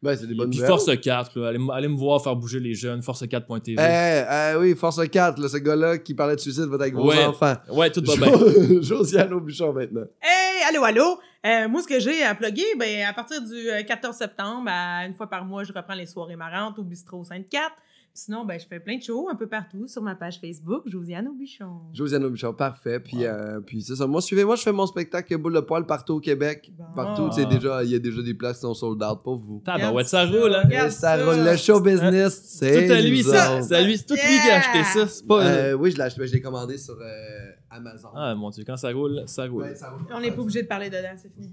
Ben, 0.04 0.16
c'est 0.16 0.26
des 0.26 0.34
bonnes 0.34 0.50
puis 0.50 0.58
nouvelles. 0.60 0.70
Force 0.70 1.00
4, 1.00 1.38
là, 1.40 1.48
allez, 1.48 1.56
m- 1.56 1.70
allez 1.70 1.88
me 1.88 1.96
voir 1.96 2.22
faire 2.22 2.36
bouger 2.36 2.60
les 2.60 2.74
jeunes, 2.74 3.00
force4.tv. 3.00 3.76
Eh, 3.82 4.22
eh, 4.30 4.56
oui, 4.58 4.74
Force 4.76 5.00
4, 5.08 5.40
là, 5.40 5.48
ce 5.48 5.56
gars-là 5.56 5.98
qui 5.98 6.12
parlait 6.14 6.36
de 6.36 6.40
suicide 6.40 6.64
va 6.64 6.74
être 6.76 6.82
avec 6.82 6.94
vos 6.94 7.08
Ouais. 7.08 7.24
enfants. 7.24 7.54
Ouais, 7.70 7.90
tout 7.90 8.02
va 8.06 8.14
bien. 8.16 8.32
Josiane 8.82 9.32
Aubuchon 9.32 9.72
maintenant. 9.72 10.04
Hey, 10.20 10.62
allô, 10.68 10.84
allô? 10.84 11.18
Euh, 11.46 11.68
moi, 11.68 11.82
ce 11.82 11.88
que 11.88 11.98
j'ai 12.00 12.22
à 12.22 12.34
plugger, 12.34 12.64
ben, 12.78 13.06
à 13.08 13.12
partir 13.12 13.40
du 13.42 13.70
euh, 13.70 13.82
14 13.82 14.14
septembre, 14.16 14.68
à 14.70 15.06
une 15.06 15.14
fois 15.14 15.28
par 15.28 15.44
mois, 15.44 15.64
je 15.64 15.72
reprends 15.72 15.94
les 15.94 16.06
soirées 16.06 16.36
marrantes 16.36 16.78
au 16.78 16.82
bistrot 16.82 17.24
Sainte-Cat. 17.24 17.70
Sinon, 18.16 18.44
ben, 18.44 18.60
je 18.60 18.64
fais 18.66 18.78
plein 18.78 18.96
de 18.96 19.02
shows 19.02 19.28
un 19.28 19.34
peu 19.34 19.48
partout 19.48 19.88
sur 19.88 20.00
ma 20.00 20.14
page 20.14 20.38
Facebook, 20.40 20.84
Josiane 20.86 21.26
Aubuchon. 21.26 21.80
Josiane 21.92 22.24
Aubuchon, 22.24 22.54
parfait. 22.54 23.00
Puis, 23.00 23.16
Ouais. 23.18 23.26
euh, 23.26 23.60
puis 23.60 23.82
c'est 23.82 23.96
ça. 23.96 24.06
Moi, 24.06 24.20
suivez-moi, 24.22 24.54
je 24.54 24.62
fais 24.62 24.70
mon 24.70 24.86
spectacle 24.86 25.36
Boule 25.36 25.54
de 25.54 25.58
poil 25.60 25.84
partout 25.84 26.14
au 26.14 26.20
Québec. 26.20 26.70
Bon. 26.78 26.84
Partout, 26.94 27.28
tu 27.30 27.42
sais, 27.42 27.46
déjà, 27.46 27.82
il 27.82 27.90
y 27.90 27.94
a 27.96 27.98
déjà 27.98 28.22
des 28.22 28.34
places 28.34 28.58
qui 28.58 28.60
sont 28.60 28.74
sold 28.74 29.02
out 29.02 29.18
pour 29.24 29.36
vous. 29.38 29.60
Tabarouette, 29.64 30.06
ça 30.06 30.26
Regarde 30.26 30.42
roule, 30.44 30.54
hein. 30.76 30.90
Ça 30.90 31.18
ça. 31.18 31.24
roule. 31.26 31.44
Le 31.44 31.56
show 31.56 31.80
business, 31.80 32.40
c'est. 32.44 32.86
Tout 32.86 32.92
à 32.92 33.00
lui, 33.00 33.24
ça. 33.24 33.60
C'est 33.62 33.74
à 33.74 33.82
lui, 33.82 33.98
c'est 33.98 34.06
tout 34.06 34.14
lui 34.14 34.20
qui 34.20 34.48
a 34.48 34.58
acheté 34.58 34.84
ça. 34.84 35.08
C'est 35.08 35.26
pas. 35.26 35.44
euh, 35.44 35.72
oui, 35.72 35.90
je 35.90 35.96
l'ai 35.96 36.02
acheté, 36.04 36.24
je 36.28 36.32
l'ai 36.34 36.40
commandé 36.40 36.78
sur 36.78 36.94
euh, 37.00 37.50
Amazon. 37.68 38.10
Ah, 38.14 38.32
mon 38.36 38.50
Dieu, 38.50 38.62
quand 38.64 38.76
ça 38.76 38.92
roule, 38.92 39.24
ça 39.26 39.46
roule. 39.48 39.64
Ouais, 39.64 39.74
ça 39.74 39.90
roule. 39.90 40.06
On 40.14 40.20
n'est 40.20 40.30
pas 40.30 40.40
obligé 40.42 40.62
de 40.62 40.68
parler 40.68 40.88
dedans, 40.88 41.08
c'est 41.16 41.32
fini. 41.32 41.50